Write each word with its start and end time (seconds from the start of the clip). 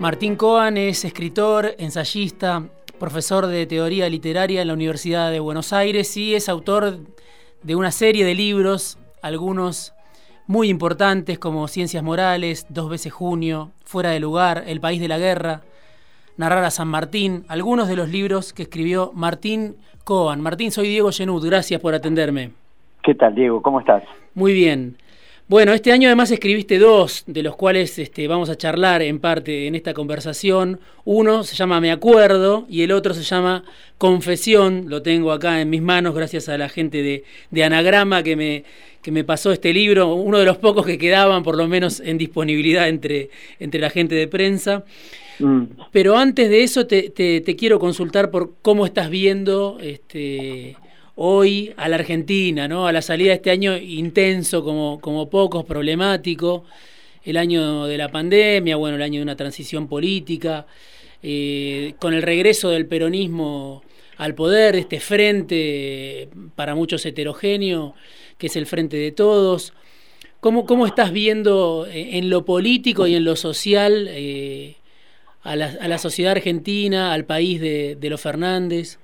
Martín 0.00 0.34
Coan 0.34 0.76
es 0.76 1.04
escritor, 1.04 1.76
ensayista, 1.78 2.64
profesor 2.98 3.46
de 3.46 3.64
teoría 3.66 4.08
literaria 4.08 4.60
en 4.60 4.66
la 4.66 4.74
Universidad 4.74 5.30
de 5.30 5.38
Buenos 5.38 5.72
Aires 5.72 6.16
y 6.16 6.34
es 6.34 6.48
autor 6.48 6.98
de 7.62 7.76
una 7.76 7.92
serie 7.92 8.24
de 8.24 8.34
libros, 8.34 8.98
algunos 9.22 9.94
muy 10.48 10.68
importantes 10.68 11.38
como 11.38 11.68
Ciencias 11.68 12.02
Morales, 12.02 12.66
Dos 12.68 12.90
veces 12.90 13.12
Junio, 13.12 13.70
Fuera 13.84 14.10
de 14.10 14.18
Lugar, 14.18 14.64
El 14.66 14.80
País 14.80 15.00
de 15.00 15.08
la 15.08 15.18
Guerra, 15.18 15.62
Narrar 16.36 16.64
a 16.64 16.72
San 16.72 16.88
Martín, 16.88 17.44
algunos 17.46 17.86
de 17.86 17.94
los 17.94 18.08
libros 18.08 18.52
que 18.52 18.64
escribió 18.64 19.12
Martín 19.14 19.76
Coan. 20.02 20.40
Martín, 20.40 20.72
soy 20.72 20.88
Diego 20.88 21.12
Genud, 21.12 21.46
gracias 21.46 21.80
por 21.80 21.94
atenderme. 21.94 22.50
¿Qué 23.04 23.14
tal, 23.14 23.36
Diego? 23.36 23.62
¿Cómo 23.62 23.78
estás? 23.78 24.02
Muy 24.34 24.54
bien. 24.54 24.96
Bueno, 25.54 25.72
este 25.72 25.92
año 25.92 26.08
además 26.08 26.32
escribiste 26.32 26.80
dos, 26.80 27.22
de 27.28 27.44
los 27.44 27.54
cuales 27.54 27.96
este, 28.00 28.26
vamos 28.26 28.50
a 28.50 28.56
charlar 28.56 29.02
en 29.02 29.20
parte 29.20 29.68
en 29.68 29.76
esta 29.76 29.94
conversación. 29.94 30.80
Uno 31.04 31.44
se 31.44 31.54
llama 31.54 31.80
Me 31.80 31.92
Acuerdo 31.92 32.66
y 32.68 32.82
el 32.82 32.90
otro 32.90 33.14
se 33.14 33.22
llama 33.22 33.62
Confesión. 33.96 34.86
Lo 34.88 35.00
tengo 35.02 35.30
acá 35.30 35.60
en 35.60 35.70
mis 35.70 35.80
manos 35.80 36.12
gracias 36.12 36.48
a 36.48 36.58
la 36.58 36.68
gente 36.68 37.22
de, 37.52 37.62
Anagrama 37.62 38.24
que 38.24 38.34
me, 38.34 38.64
que 39.00 39.12
me 39.12 39.22
pasó 39.22 39.52
este 39.52 39.72
libro, 39.72 40.12
uno 40.16 40.40
de 40.40 40.44
los 40.44 40.56
pocos 40.56 40.84
que 40.84 40.98
quedaban 40.98 41.44
por 41.44 41.56
lo 41.56 41.68
menos 41.68 42.00
en 42.00 42.18
disponibilidad 42.18 42.88
entre, 42.88 43.30
entre 43.60 43.80
la 43.80 43.90
gente 43.90 44.16
de 44.16 44.26
prensa. 44.26 44.84
Mm. 45.38 45.66
Pero 45.92 46.16
antes 46.16 46.50
de 46.50 46.64
eso 46.64 46.88
te, 46.88 47.10
te, 47.10 47.56
quiero 47.56 47.78
consultar 47.78 48.32
por 48.32 48.56
cómo 48.60 48.86
estás 48.86 49.08
viendo 49.08 49.78
este, 49.80 50.74
hoy 51.16 51.72
a 51.76 51.88
la 51.88 51.96
Argentina, 51.96 52.68
¿no? 52.68 52.86
A 52.86 52.92
la 52.92 53.02
salida 53.02 53.30
de 53.30 53.36
este 53.36 53.50
año 53.50 53.76
intenso 53.76 54.64
como, 54.64 55.00
como 55.00 55.30
pocos, 55.30 55.64
problemático, 55.64 56.64
el 57.24 57.36
año 57.36 57.86
de 57.86 57.98
la 57.98 58.10
pandemia, 58.10 58.76
bueno, 58.76 58.96
el 58.96 59.02
año 59.02 59.20
de 59.20 59.22
una 59.22 59.36
transición 59.36 59.88
política, 59.88 60.66
eh, 61.22 61.94
con 61.98 62.12
el 62.14 62.22
regreso 62.22 62.70
del 62.70 62.86
peronismo 62.86 63.82
al 64.18 64.34
poder, 64.34 64.76
este 64.76 65.00
frente 65.00 66.28
para 66.54 66.74
muchos 66.74 67.04
heterogéneo, 67.06 67.94
que 68.38 68.48
es 68.48 68.56
el 68.56 68.66
frente 68.66 68.96
de 68.96 69.10
todos. 69.12 69.72
¿Cómo, 70.40 70.66
cómo 70.66 70.86
estás 70.86 71.12
viendo 71.12 71.86
en 71.90 72.28
lo 72.28 72.44
político 72.44 73.06
y 73.06 73.14
en 73.14 73.24
lo 73.24 73.34
social 73.34 74.08
eh, 74.10 74.76
a, 75.42 75.56
la, 75.56 75.74
a, 75.80 75.88
la, 75.88 75.96
sociedad 75.96 76.32
argentina, 76.32 77.14
al 77.14 77.24
país 77.24 77.60
de 77.60 78.08
los 78.10 78.20
Fernández? 78.20 78.98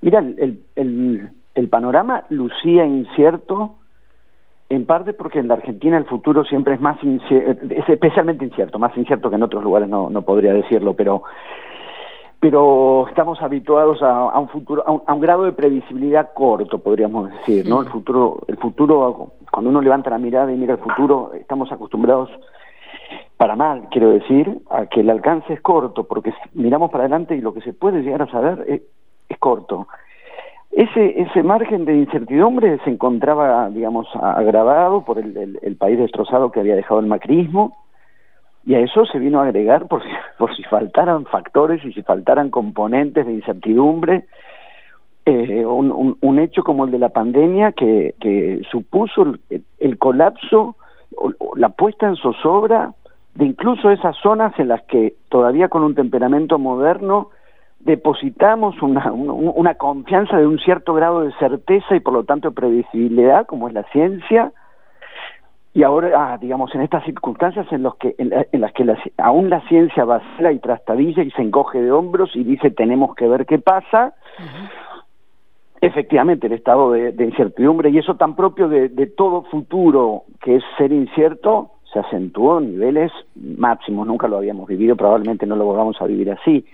Mira, 0.00 0.20
el, 0.20 0.62
el, 0.76 1.30
el, 1.54 1.68
panorama 1.68 2.24
lucía 2.28 2.86
incierto, 2.86 3.76
en 4.68 4.86
parte 4.86 5.12
porque 5.12 5.40
en 5.40 5.48
la 5.48 5.54
Argentina 5.54 5.96
el 5.96 6.04
futuro 6.04 6.44
siempre 6.44 6.74
es 6.74 6.80
más 6.80 7.02
incierto, 7.02 7.66
es 7.70 7.88
especialmente 7.88 8.44
incierto, 8.44 8.78
más 8.78 8.96
incierto 8.96 9.28
que 9.28 9.36
en 9.36 9.42
otros 9.42 9.64
lugares 9.64 9.88
no, 9.88 10.08
no 10.10 10.22
podría 10.22 10.52
decirlo, 10.52 10.94
pero 10.94 11.22
pero 12.40 13.06
estamos 13.08 13.42
habituados 13.42 14.00
a, 14.00 14.38
un 14.38 14.48
futuro, 14.48 14.84
a 14.86 15.12
un, 15.12 15.20
grado 15.20 15.44
de 15.44 15.52
previsibilidad 15.52 16.32
corto, 16.34 16.78
podríamos 16.78 17.30
decir, 17.32 17.68
¿no? 17.68 17.80
El 17.82 17.88
futuro, 17.88 18.38
el 18.46 18.56
futuro, 18.58 19.32
cuando 19.50 19.70
uno 19.70 19.80
levanta 19.80 20.10
la 20.10 20.18
mirada 20.18 20.52
y 20.52 20.56
mira 20.56 20.74
el 20.74 20.78
futuro, 20.78 21.32
estamos 21.34 21.72
acostumbrados, 21.72 22.30
para 23.36 23.56
mal, 23.56 23.88
quiero 23.90 24.10
decir, 24.10 24.60
a 24.70 24.86
que 24.86 25.00
el 25.00 25.10
alcance 25.10 25.52
es 25.52 25.60
corto, 25.60 26.04
porque 26.04 26.32
miramos 26.54 26.90
para 26.90 27.04
adelante 27.04 27.36
y 27.36 27.40
lo 27.40 27.54
que 27.54 27.60
se 27.60 27.72
puede 27.72 28.02
llegar 28.02 28.22
a 28.22 28.30
saber 28.30 28.64
es, 28.68 28.82
es 29.28 29.38
corto. 29.38 29.88
Ese, 30.70 31.20
ese 31.20 31.42
margen 31.42 31.84
de 31.84 31.96
incertidumbre 31.96 32.78
se 32.84 32.90
encontraba, 32.90 33.70
digamos, 33.70 34.06
agravado 34.14 35.04
por 35.04 35.18
el, 35.18 35.58
el, 35.62 35.76
país 35.76 35.98
destrozado 35.98 36.52
que 36.52 36.60
había 36.60 36.76
dejado 36.76 37.00
el 37.00 37.06
macrismo, 37.06 37.76
y 38.64 38.74
a 38.74 38.80
eso 38.80 39.06
se 39.06 39.18
vino 39.18 39.40
a 39.40 39.44
agregar 39.44 39.88
por 39.88 40.02
si, 40.02 40.08
por 40.38 40.54
si 40.54 40.62
faltaran 40.64 41.24
factores 41.24 41.84
y 41.84 41.92
si 41.92 42.02
faltaran 42.02 42.50
componentes 42.50 43.26
de 43.26 43.32
incertidumbre, 43.32 44.26
eh, 45.24 45.64
un, 45.64 46.38
hecho 46.38 46.62
como 46.62 46.84
el 46.84 46.90
de 46.90 46.98
la 46.98 47.10
pandemia 47.10 47.72
que, 47.72 48.14
que 48.20 48.62
supuso 48.70 49.22
el, 49.50 49.62
el 49.78 49.98
colapso, 49.98 50.76
la 51.56 51.68
puesta 51.70 52.06
en 52.06 52.16
zozobra 52.16 52.94
de 53.34 53.44
incluso 53.44 53.90
esas 53.90 54.16
zonas 54.16 54.58
en 54.58 54.68
las 54.68 54.82
que 54.84 55.14
todavía 55.28 55.68
con 55.68 55.82
un 55.82 55.94
temperamento 55.94 56.58
moderno 56.58 57.30
depositamos 57.80 58.80
una, 58.82 59.12
una, 59.12 59.74
confianza 59.74 60.36
de 60.36 60.46
un 60.46 60.58
cierto 60.58 60.94
grado 60.94 61.22
de 61.22 61.32
certeza 61.38 61.94
y 61.94 62.00
por 62.00 62.12
lo 62.12 62.24
tanto 62.24 62.52
previsibilidad, 62.52 63.46
como 63.46 63.68
es 63.68 63.74
la 63.74 63.84
ciencia, 63.84 64.52
y 65.74 65.84
ahora, 65.84 66.10
ah, 66.16 66.38
digamos, 66.38 66.74
en 66.74 66.80
estas 66.80 67.04
circunstancias 67.04 67.66
en, 67.70 67.84
los 67.84 67.94
que, 67.96 68.14
en, 68.18 68.60
las 68.60 68.72
que 68.72 68.84
aún 69.18 69.48
la 69.48 69.60
ciencia 69.68 70.04
vacila 70.04 70.50
y 70.50 70.58
trastabilla 70.58 71.22
y 71.22 71.30
se 71.30 71.42
encoge 71.42 71.80
de 71.80 71.92
hombros 71.92 72.34
y 72.34 72.42
dice 72.42 72.70
tenemos 72.70 73.14
que 73.14 73.28
ver 73.28 73.46
qué 73.46 73.58
pasa, 73.58 74.14
efectivamente 75.80 76.48
el 76.48 76.54
estado 76.54 76.90
de, 76.90 77.24
incertidumbre 77.24 77.90
y 77.90 77.98
eso 77.98 78.16
tan 78.16 78.34
propio 78.34 78.68
de, 78.68 78.88
de 78.88 79.06
todo 79.06 79.42
futuro 79.44 80.24
que 80.40 80.56
es 80.56 80.64
ser 80.78 80.90
incierto, 80.90 81.70
se 81.92 82.00
acentuó 82.00 82.58
en 82.58 82.72
niveles 82.72 83.12
máximos, 83.36 84.06
nunca 84.06 84.26
lo 84.26 84.38
habíamos 84.38 84.66
vivido, 84.66 84.96
probablemente 84.96 85.46
no 85.46 85.54
lo 85.54 85.64
volvamos 85.64 86.00
a 86.00 86.06
vivir 86.06 86.30
así. 86.32 86.66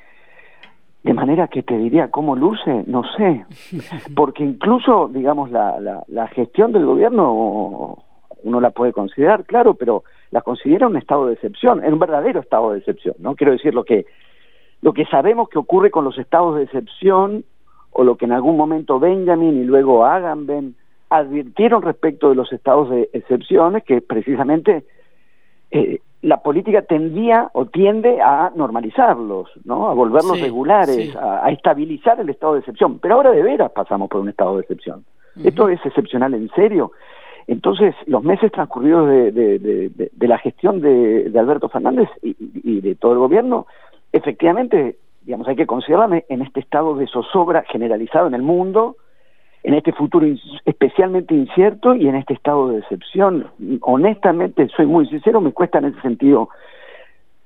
De 1.05 1.15
manera 1.15 1.49
que 1.49 1.63
te 1.63 1.77
diría 1.77 2.11
cómo 2.11 2.35
luce, 2.35 2.83
no 2.87 3.03
sé, 3.17 3.45
porque 4.17 4.43
incluso, 4.43 5.09
digamos, 5.09 5.51
la, 5.51 5.79
la, 5.79 6.03
la 6.09 6.29
gestión 6.29 6.73
del 6.73 6.87
gobierno 6.87 7.99
uno 8.43 8.61
la 8.61 8.71
puede 8.71 8.93
considerar, 8.93 9.45
claro, 9.45 9.75
pero 9.75 10.05
la 10.31 10.43
considera 10.43 10.87
un 10.87 10.97
estado 10.97 11.27
de 11.27 11.35
excepción, 11.35 11.83
un 11.85 11.99
verdadero 11.99 12.41
estado 12.41 12.73
de 12.73 12.79
excepción, 12.79 13.15
¿no? 13.19 13.35
Quiero 13.35 13.53
decir, 13.53 13.75
lo 13.75 13.85
que, 13.85 14.07
lo 14.83 14.93
que 14.93 15.05
sabemos 15.07 15.49
que 15.49 15.59
ocurre 15.59 15.91
con 15.91 16.05
los 16.05 16.19
estados 16.19 16.57
de 16.57 16.65
excepción, 16.65 17.45
o 17.93 18.03
lo 18.03 18.17
que 18.17 18.25
en 18.25 18.33
algún 18.33 18.57
momento 18.57 18.99
Benjamin 18.99 19.63
y 19.63 19.65
luego 19.65 20.05
Agamben 20.05 20.75
advirtieron 21.09 21.83
respecto 21.83 22.29
de 22.29 22.35
los 22.35 22.53
estados 22.53 22.91
de 22.91 23.09
excepción, 23.13 23.77
es 23.77 23.85
que 23.85 24.01
precisamente 24.01 24.85
eh, 25.75 26.01
la 26.23 26.39
política 26.39 26.83
tendía 26.83 27.51
o 27.53 27.67
tiende 27.67 28.23
a 28.23 28.51
normalizarlos, 28.55 29.51
¿no? 29.65 29.89
A 29.89 29.95
volverlos 29.95 30.41
regulares, 30.41 31.15
A, 31.17 31.51
estabilizar 31.51 32.19
el 32.19 32.31
estado 32.31 32.55
de 32.55 32.61
excepción. 32.61 32.99
Pero 32.99 33.17
ahora 33.17 33.33
de 33.33 33.43
veras 33.43 33.71
pasamos 33.73 34.09
por 34.09 34.21
un 34.21 34.31
estado 34.31 34.55
de 34.55 34.63
excepción. 34.63 35.05
Esto 35.43 35.69
es 35.69 35.85
excepcional 35.85 36.33
en 36.33 36.49
serio. 36.51 36.93
Entonces, 37.47 37.95
los 38.07 38.23
meses 38.23 38.53
transcurridos 38.53 39.07
de, 39.09 39.33
de, 39.33 40.29
la 40.29 40.39
gestión 40.39 40.81
de, 40.81 41.31
Alberto 41.39 41.69
Fernández 41.69 42.09
y, 42.23 42.35
y, 42.39 42.81
de 42.81 42.95
todo 42.95 43.13
el 43.13 43.19
gobierno, 43.19 43.67
efectivamente, 44.13 44.97
digamos, 45.23 45.47
hay 45.49 45.57
que 45.57 45.67
considerarme 45.67 46.25
en 46.31 46.41
este 46.41 46.61
estado 46.61 46.95
de 46.95 47.07
zozobra 47.07 47.65
generalizado 47.69 48.29
en 48.29 48.35
el 48.35 48.43
mundo, 48.43 48.97
en 49.65 49.75
este 49.75 49.93
futuro 49.93 50.27
especialmente 50.67 51.35
incierto 51.35 51.95
y 51.95 52.07
en 52.07 52.15
este 52.17 52.35
estado 52.35 52.69
de 52.69 52.77
decepción. 52.77 53.49
Honestamente, 53.81 54.69
soy 54.77 54.87
muy 54.87 55.09
sincero, 55.09 55.41
me 55.41 55.53
cuesta 55.53 55.79
en 55.79 55.87
ese 55.87 56.01
sentido 56.03 56.51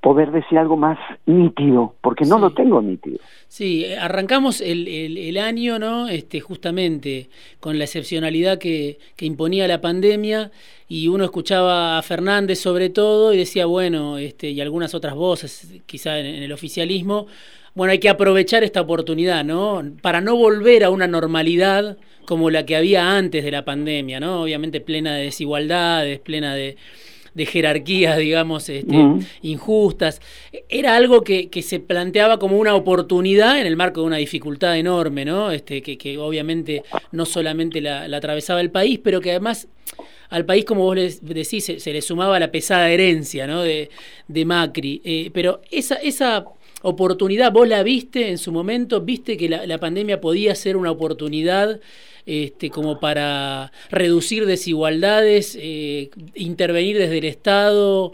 poder 0.01 0.31
decir 0.31 0.57
algo 0.57 0.77
más 0.77 0.97
nítido, 1.25 1.95
porque 2.01 2.25
no 2.25 2.37
lo 2.37 2.51
tengo 2.51 2.81
nítido. 2.81 3.19
Sí, 3.47 3.85
arrancamos 3.99 4.61
el, 4.61 4.87
el, 4.87 5.37
año, 5.37 5.77
¿no? 5.77 6.07
Este, 6.07 6.39
justamente 6.39 7.29
con 7.59 7.77
la 7.77 7.83
excepcionalidad 7.83 8.59
que, 8.59 8.97
que, 9.17 9.25
imponía 9.25 9.67
la 9.67 9.81
pandemia, 9.81 10.51
y 10.87 11.09
uno 11.09 11.25
escuchaba 11.25 11.97
a 11.97 12.01
Fernández 12.01 12.59
sobre 12.59 12.89
todo 12.89 13.33
y 13.33 13.37
decía, 13.37 13.65
bueno, 13.65 14.17
este, 14.17 14.51
y 14.51 14.61
algunas 14.61 14.93
otras 14.95 15.15
voces, 15.15 15.81
quizá 15.85 16.17
en 16.19 16.43
el 16.43 16.51
oficialismo, 16.53 17.27
bueno, 17.75 17.91
hay 17.91 17.99
que 17.99 18.09
aprovechar 18.09 18.63
esta 18.63 18.81
oportunidad, 18.81 19.43
¿no? 19.45 19.83
Para 20.01 20.21
no 20.21 20.35
volver 20.35 20.83
a 20.83 20.89
una 20.89 21.07
normalidad 21.07 21.97
como 22.25 22.49
la 22.49 22.65
que 22.65 22.75
había 22.75 23.17
antes 23.17 23.43
de 23.43 23.51
la 23.51 23.65
pandemia, 23.65 24.19
¿no? 24.19 24.43
Obviamente 24.43 24.81
plena 24.81 25.15
de 25.15 25.23
desigualdades, 25.23 26.19
plena 26.19 26.53
de, 26.55 26.77
jerarquías, 27.37 28.17
digamos, 28.17 28.67
este, 28.67 28.97
injustas. 29.43 30.21
Era 30.67 30.97
algo 30.97 31.23
que, 31.23 31.49
se 31.63 31.79
planteaba 31.79 32.37
como 32.37 32.57
una 32.57 32.75
oportunidad 32.75 33.59
en 33.59 33.65
el 33.65 33.77
marco 33.77 34.01
de 34.01 34.07
una 34.07 34.17
dificultad 34.17 34.77
enorme, 34.77 35.23
¿no? 35.23 35.49
Este, 35.49 35.81
que, 35.81 36.17
obviamente 36.17 36.83
no 37.13 37.25
solamente 37.25 37.79
la, 37.79 38.03
atravesaba 38.15 38.59
el 38.59 38.71
país, 38.71 38.99
pero 39.01 39.21
que 39.21 39.31
además 39.31 39.69
al 40.29 40.45
país, 40.45 40.65
como 40.65 40.83
vos 40.83 40.97
decís, 41.21 41.73
se, 41.77 41.93
le 41.93 42.01
sumaba 42.01 42.37
la 42.39 42.51
pesada 42.51 42.91
herencia 42.91 43.47
¿no? 43.47 43.63
de, 43.63 43.89
Macri. 44.45 45.01
Eh, 45.03 45.31
pero 45.33 45.61
esa, 45.71 45.95
esa 45.95 46.45
oportunidad, 46.81 47.51
vos 47.51 47.67
la 47.67 47.83
viste 47.83 48.29
en 48.29 48.37
su 48.37 48.51
momento, 48.51 49.01
viste 49.01 49.37
que 49.37 49.49
la, 49.49 49.77
pandemia 49.77 50.21
podía 50.21 50.55
ser 50.55 50.77
una 50.77 50.91
oportunidad 50.91 51.79
este, 52.25 52.69
como 52.69 52.99
para 52.99 53.71
reducir 53.89 54.45
desigualdades, 54.45 55.57
eh, 55.59 56.09
intervenir 56.35 56.97
desde 56.97 57.17
el 57.17 57.25
Estado 57.25 58.13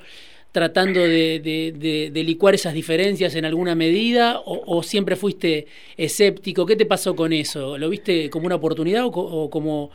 tratando 0.56 1.02
de, 1.02 2.12
licuar 2.14 2.56
esas 2.56 2.74
diferencias 2.74 3.36
en 3.36 3.44
alguna 3.44 3.76
medida 3.76 4.42
o, 4.46 4.82
siempre 4.84 5.18
fuiste 5.18 5.68
escéptico? 5.98 6.66
¿Qué 6.66 6.78
te 6.78 6.86
pasó 6.86 7.14
con 7.14 7.34
eso? 7.34 7.78
¿Lo 7.78 7.90
viste 7.90 8.30
como 8.30 8.46
una 8.46 8.56
oportunidad 8.56 9.04
o, 9.06 9.50
como, 9.50 9.92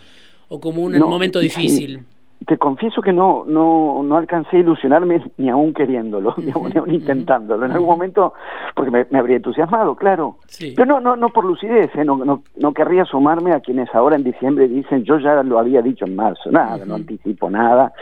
o 0.48 0.60
como 0.60 0.82
un 0.82 0.98
momento 0.98 1.40
difícil? 1.40 2.00
Te 2.46 2.56
confieso 2.56 3.02
que 3.02 3.12
no, 3.12 3.44
no, 3.46 4.02
no 4.02 4.16
alcancé 4.16 4.56
a 4.56 4.60
ilusionarme 4.60 5.22
ni 5.36 5.50
aún 5.50 5.74
queriéndolo, 5.74 6.34
ni 6.38 6.50
aún 6.50 6.92
intentándolo. 6.92 7.66
En 7.66 7.72
algún 7.72 7.88
momento, 7.88 8.34
porque 8.74 8.90
me, 8.90 9.18
habría 9.18 9.36
entusiasmado, 9.36 9.94
claro. 9.94 10.36
Pero 10.58 10.86
no, 10.86 11.00
no, 11.00 11.16
no 11.16 11.28
por 11.28 11.44
lucidez, 11.44 11.90
¿eh? 11.94 12.04
no, 12.04 12.16
no, 12.16 12.42
no, 12.56 12.72
querría 12.72 13.04
sumarme 13.04 13.52
a 13.52 13.60
quienes 13.60 13.94
ahora 13.94 14.16
en 14.16 14.24
diciembre 14.24 14.68
dicen, 14.68 15.04
yo 15.04 15.18
ya 15.18 15.42
lo 15.42 15.58
había 15.58 15.82
dicho 15.82 16.06
en 16.06 16.16
marzo, 16.16 16.50
nada, 16.50 16.84
no 16.86 16.94
anticipo 16.94 17.50
nada, 17.50 17.92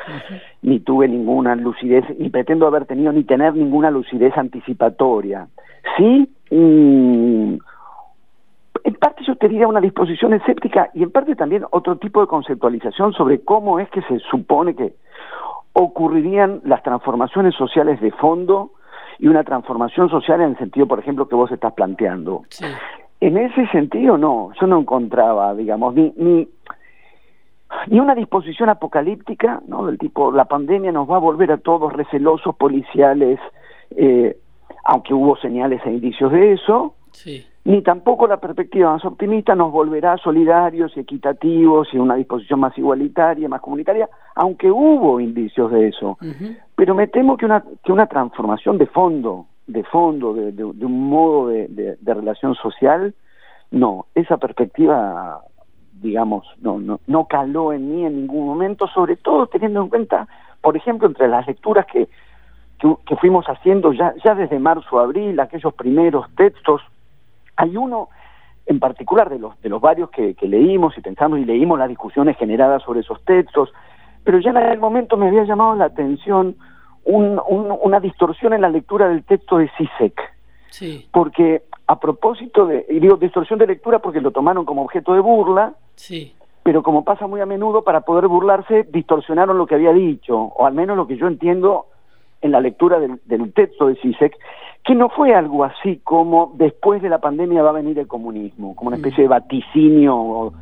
ni 0.62 0.81
tuve 0.81 1.08
ninguna 1.08 1.56
lucidez, 1.56 2.05
ni 2.19 2.31
pretendo 2.31 2.67
haber 2.67 2.87
tenido 2.87 3.12
ni 3.12 3.25
tener 3.25 3.55
ninguna 3.55 3.90
lucidez 3.90 4.37
anticipatoria. 4.37 5.49
Sí, 5.96 6.29
en 8.88 8.94
parte 8.94 9.23
yo 9.23 9.35
diría 9.35 9.69
una 9.69 9.82
disposición 9.82 10.32
escéptica 10.32 10.90
y 10.94 11.02
en 11.02 11.11
parte 11.11 11.37
también 11.37 11.62
otro 11.73 11.99
tipo 11.99 12.23
de 12.23 12.26
conceptualización 12.26 13.12
sobre 13.12 13.43
cómo 13.43 13.79
es 13.79 13.90
que 13.90 14.00
se 14.02 14.19
supone 14.31 14.75
que 14.75 14.94
ocurrirían 15.75 16.62
las 16.64 16.82
transformaciones 16.82 17.55
sociales 17.55 18.00
de 18.00 18.11
fondo 18.12 18.70
y 19.19 19.29
una 19.29 19.44
transformación 19.44 20.08
social 20.08 20.40
en 20.40 20.52
el 20.52 20.58
sentido, 20.58 20.87
por 20.87 20.99
ejemplo, 21.00 21.29
que 21.29 21.35
vos 21.35 21.52
estás 21.52 21.75
planteando. 21.75 22.44
En 23.20 23.37
ese 23.37 23.67
sentido, 23.67 24.17
no, 24.17 24.52
yo 24.58 24.67
no 24.67 24.81
encontraba, 24.81 25.55
digamos, 25.55 25.94
ni, 25.94 26.14
ni, 26.17 26.49
ni 27.88 28.00
una 28.00 28.14
disposición 28.14 28.70
apocalíptica, 28.70 29.61
¿no? 29.67 29.85
Del 29.85 29.99
tipo, 29.99 30.32
la 30.32 30.46
pandemia 30.46 30.93
nos 30.93 31.11
va 31.11 31.17
a 31.17 31.20
volver 31.20 31.52
a 31.52 31.58
todos 31.58 31.93
recelosos, 31.93 32.56
policiales, 32.56 33.38
eh, 33.90 34.38
aunque 34.85 35.12
hubo 35.12 35.37
señales 35.37 35.82
e 35.85 35.90
indicios 35.90 36.32
de 36.32 36.52
eso, 36.52 36.94
sí 37.12 37.44
ni 37.69 37.82
tampoco 37.82 38.26
la 38.26 38.38
perspectiva 38.38 38.93
más 38.93 39.05
optimista 39.05 39.55
nos 39.55 39.70
volverá 39.70 40.17
solidarios 40.17 40.97
y 40.97 41.00
equitativos 41.00 41.93
y 41.93 41.99
una 41.99 42.15
disposición 42.15 42.61
más 42.61 42.76
igualitaria, 42.79 43.47
más 43.47 43.61
comunitaria, 43.61 44.09
aunque 44.37 44.70
hubo 44.70 45.20
indicios 45.20 45.70
de 45.70 45.88
eso. 45.88 46.17
Pero 46.75 46.94
me 46.94 47.09
temo 47.09 47.37
que 47.37 47.44
una, 47.44 47.62
que 47.85 47.93
una 47.93 48.06
transformación 48.06 48.79
de 48.79 48.87
fondo, 48.87 49.49
de 49.67 49.85
fondo, 49.85 50.32
de, 50.32 50.65
un 50.65 51.11
modo 51.11 51.49
de, 51.49 51.99
relación 52.06 52.55
social, 52.55 53.15
no, 53.71 54.06
esa 54.14 54.38
perspectiva, 54.38 55.43
digamos, 56.00 56.47
no, 56.62 56.79
no, 56.79 57.00
no 57.06 57.26
caló 57.26 57.75
en 57.75 57.94
mí 57.94 58.06
en 58.06 58.17
ningún 58.17 58.47
momento, 58.47 58.88
sobre 58.88 59.17
todo 59.17 59.47
teniendo 59.47 59.82
en 59.82 59.91
cuenta, 59.91 60.26
por 60.62 60.75
ejemplo, 60.75 61.06
entre 61.06 61.29
las 61.29 61.47
lecturas 61.47 61.85
que, 61.85 62.09
que, 62.79 63.17
fuimos 63.17 63.44
haciendo 63.44 63.93
ya, 63.93 64.14
ya 64.25 64.35
desde 64.35 64.59
marzo, 64.59 64.99
abril, 64.99 65.38
aquellos 65.38 65.75
primeros 65.75 66.25
textos 66.35 66.81
hay 67.58 67.76
uno 67.76 68.08
en 68.66 68.78
particular 68.78 69.28
de 69.28 69.38
los, 69.38 69.60
de 69.60 69.69
los 69.69 69.81
varios 69.81 70.10
que, 70.10 70.37
leímos 70.43 70.96
y 70.96 71.00
pensamos 71.00 71.40
y 71.40 71.44
leímos 71.44 71.78
las 71.78 71.88
discusiones 71.88 72.37
generadas 72.37 72.82
sobre 72.82 73.00
esos 73.00 73.22
textos, 73.25 73.72
pero 74.25 74.38
ya 74.38 74.50
en 74.50 74.58
aquel 74.58 74.78
momento 74.78 75.16
me 75.16 75.28
había 75.28 75.44
llamado 75.44 75.75
la 75.75 75.87
atención 75.87 76.56
una 77.05 78.00
distorsión 78.00 78.52
en 78.52 78.60
la 78.60 78.69
lectura 78.69 79.08
del 79.08 79.25
texto 79.25 79.56
de 79.56 79.70
Sisek. 79.78 80.20
Sí. 80.69 81.08
Porque 81.10 81.62
a 81.87 81.99
propósito 81.99 82.66
de, 82.66 82.84
y 82.90 83.00
digo 83.00 83.16
distorsión 83.16 83.58
de 83.58 83.66
lectura 83.66 84.00
porque 84.00 84.20
lo 84.20 84.31
tomaron 84.31 84.66
como 84.66 84.82
objeto 84.82 85.14
de 85.14 85.20
burla, 85.20 85.72
sí. 85.94 86.34
pero 86.62 86.82
como 86.82 87.04
pasa 87.04 87.26
muy 87.26 87.40
a 87.40 87.46
menudo, 87.46 87.82
para 87.82 88.02
poder 88.02 88.28
burlarse, 88.28 88.87
distorsionaron 88.93 89.56
lo 89.56 89.66
que 89.66 89.76
había 89.76 89.93
dicho, 89.93 90.37
o 90.37 90.66
al 90.66 90.75
menos 90.75 90.99
lo 90.99 91.06
que 91.06 91.16
yo 91.16 91.26
entiendo 91.26 91.87
en 92.40 92.52
la 92.52 92.61
lectura 92.61 93.00
del, 93.00 93.20
del 93.26 93.52
texto 93.52 93.87
de 93.87 93.96
Sisek, 93.96 94.37
que 94.85 94.94
no 94.94 95.11
fue 95.11 95.35
algo 95.35 95.64
así 95.64 96.00
como 96.02 96.52
después 96.56 97.02
de 97.02 97.11
la 97.11 97.19
pandemia 97.19 97.62
va 97.62 97.70
a 97.70 97.75
venir 97.75 97.99
el 97.99 98.06
comunismo, 98.06 98.75
como 98.75 98.88
una 98.88 98.96
mm. 98.96 99.00
especie 99.00 99.25
de 99.25 99.29
vaticinio 99.29 100.52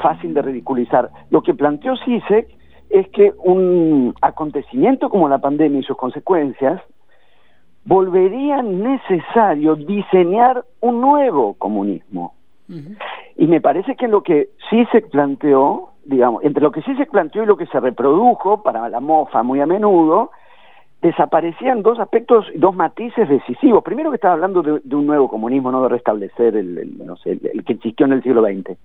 fácil 0.00 0.32
de 0.32 0.42
ridiculizar. 0.42 1.10
Lo 1.30 1.42
que 1.42 1.52
planteó 1.52 1.96
Sisek 1.96 2.48
es 2.88 3.08
que 3.08 3.34
un 3.44 4.14
acontecimiento 4.22 5.10
como 5.10 5.28
la 5.28 5.38
pandemia 5.38 5.80
y 5.80 5.82
sus 5.82 5.96
consecuencias 5.96 6.80
volvería 7.84 8.62
necesario 8.62 9.76
diseñar 9.76 10.64
un 10.80 11.00
nuevo 11.00 11.54
comunismo. 11.54 12.34
Y 13.36 13.46
me 13.46 13.60
parece 13.60 13.94
que 13.94 14.08
lo 14.08 14.22
que 14.22 14.48
Sisek 14.70 15.10
planteó, 15.10 15.90
digamos, 16.04 16.42
entre 16.42 16.62
lo 16.62 16.72
que 16.72 16.82
Sisek 16.82 17.10
planteó 17.10 17.42
y 17.42 17.46
lo 17.46 17.56
que 17.56 17.66
se 17.66 17.78
reprodujo 17.78 18.62
para 18.62 18.88
la 18.88 19.00
mofa 19.00 19.42
muy 19.42 19.60
a 19.60 19.66
menudo, 19.66 20.30
desaparecían 21.02 21.82
dos 21.82 21.98
aspectos, 21.98 22.46
dos 22.54 22.74
matices 22.74 23.28
decisivos. 23.28 23.84
Primero 23.84 24.10
que 24.10 24.16
estaba 24.16 24.34
hablando 24.34 24.62
de, 24.62 24.96
un 24.96 25.06
nuevo 25.06 25.28
comunismo, 25.28 25.70
no 25.70 25.82
de 25.82 25.88
restablecer 25.90 26.56
el, 26.56 26.98
no 27.04 27.16
sé, 27.16 27.32
el, 27.32 27.64
que 27.64 27.74
existió 27.74 28.06
en 28.06 28.12
el 28.12 28.22
siglo 28.22 28.42
XX. 28.42 28.76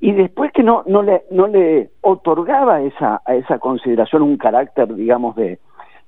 Y 0.00 0.12
después 0.12 0.52
que 0.52 0.62
no, 0.62 0.84
no, 0.86 1.02
le, 1.02 1.24
no 1.30 1.46
le 1.46 1.90
otorgaba 2.00 2.82
esa, 2.82 3.20
a 3.24 3.34
esa 3.34 3.58
consideración 3.58 4.22
un 4.22 4.36
carácter, 4.36 4.94
digamos, 4.94 5.36
de, 5.36 5.58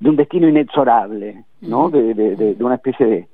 de 0.00 0.10
un 0.10 0.16
destino 0.16 0.48
inexorable, 0.48 1.44
¿no? 1.60 1.90
de, 1.90 2.14
de, 2.14 2.36
de, 2.36 2.64
una 2.64 2.76
especie 2.76 3.06
de 3.06 3.28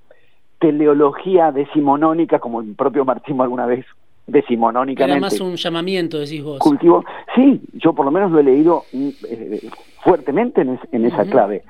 teleología 0.58 1.52
decimonónica, 1.52 2.38
como 2.38 2.60
el 2.60 2.74
propio 2.74 3.04
marxismo 3.04 3.42
alguna 3.42 3.66
vez 3.66 3.84
decimonónicamente. 4.26 5.12
Era 5.12 5.20
más 5.20 5.40
un 5.40 5.56
llamamiento, 5.56 6.18
decís 6.18 6.42
vos. 6.42 6.58
Cultivo. 6.58 7.04
Sí, 7.34 7.60
yo 7.74 7.92
por 7.92 8.04
lo 8.04 8.10
menos 8.10 8.30
lo 8.30 8.40
he 8.40 8.44
leído 8.44 8.84
mm, 8.92 9.08
eh, 9.28 9.60
fuertemente 10.02 10.62
en, 10.62 11.04
esa 11.04 11.24
clave. 11.24 11.62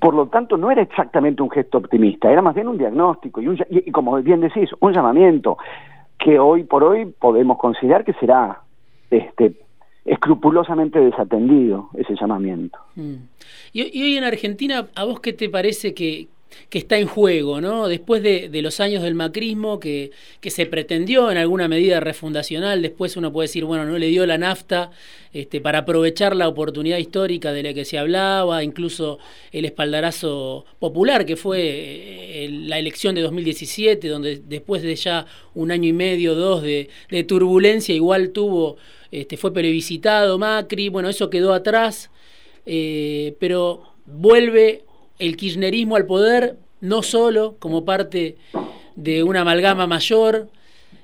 Por 0.00 0.14
lo 0.14 0.26
tanto, 0.26 0.56
no 0.56 0.70
era 0.70 0.82
exactamente 0.82 1.42
un 1.42 1.50
gesto 1.50 1.78
optimista, 1.78 2.30
era 2.30 2.42
más 2.42 2.54
bien 2.54 2.68
un 2.68 2.78
diagnóstico 2.78 3.40
y, 3.40 3.58
y, 3.70 3.90
como 3.90 4.20
bien 4.22 4.40
decís, 4.40 4.70
un 4.80 4.92
llamamiento 4.92 5.56
que 6.18 6.38
hoy 6.38 6.64
por 6.64 6.82
hoy 6.82 7.06
podemos 7.06 7.58
considerar 7.58 8.04
que 8.04 8.12
será 8.14 8.60
este 9.10 9.54
escrupulosamente 10.04 11.00
desatendido 11.00 11.90
ese 11.94 12.14
llamamiento. 12.20 12.78
Mm. 12.94 13.14
y, 13.72 14.02
hoy 14.02 14.16
en 14.16 14.24
Argentina, 14.24 14.86
¿a 14.94 15.04
vos 15.04 15.20
qué 15.20 15.32
te 15.32 15.48
parece 15.48 15.94
que, 15.94 16.28
que 16.68 16.78
está 16.78 16.98
en 16.98 17.06
juego, 17.06 17.60
¿no? 17.60 17.88
Después 17.88 18.22
de, 18.22 18.50
los 18.62 18.80
años 18.80 19.02
del 19.02 19.14
macrismo, 19.14 19.78
que, 19.78 20.10
que, 20.40 20.50
se 20.50 20.66
pretendió 20.66 21.30
en 21.30 21.36
alguna 21.36 21.68
medida 21.68 22.00
refundacional, 22.00 22.82
después 22.82 23.16
uno 23.16 23.32
puede 23.32 23.48
decir, 23.48 23.64
bueno, 23.64 23.84
no 23.84 23.98
le 23.98 24.08
dio 24.08 24.26
la 24.26 24.38
nafta 24.38 24.90
este, 25.36 25.60
para 25.60 25.80
aprovechar 25.80 26.34
la 26.34 26.48
oportunidad 26.48 26.96
histórica 26.96 27.52
de 27.52 27.62
la 27.62 27.74
que 27.74 27.84
se 27.84 27.98
hablaba, 27.98 28.64
incluso 28.64 29.18
el 29.52 29.66
espaldarazo 29.66 30.64
popular, 30.78 31.26
que 31.26 31.36
fue 31.36 31.60
eh, 31.60 32.48
la 32.50 32.78
elección 32.78 33.14
de 33.14 33.20
2017, 33.20 34.08
donde 34.08 34.40
después 34.42 34.80
de 34.80 34.96
ya 34.96 35.26
un 35.52 35.72
año 35.72 35.90
y 35.90 35.92
medio, 35.92 36.34
dos 36.34 36.62
de, 36.62 36.88
turbulencia, 37.28 37.94
igual 37.94 38.30
tuvo, 38.30 38.78
este, 39.10 39.36
fue 39.36 39.52
plebiscitado 39.52 40.38
Macri, 40.38 40.88
bueno, 40.88 41.10
eso 41.10 41.28
quedó 41.28 41.52
atrás, 41.52 42.10
eh, 42.64 43.34
pero 43.38 43.82
vuelve 44.06 44.85
el 45.18 45.36
kirchnerismo 45.36 45.96
al 45.96 46.06
poder, 46.06 46.56
no 46.80 47.02
solo 47.02 47.56
como 47.58 47.84
parte 47.84 48.36
de 48.96 49.22
una 49.22 49.42
amalgama 49.42 49.86
mayor. 49.86 50.48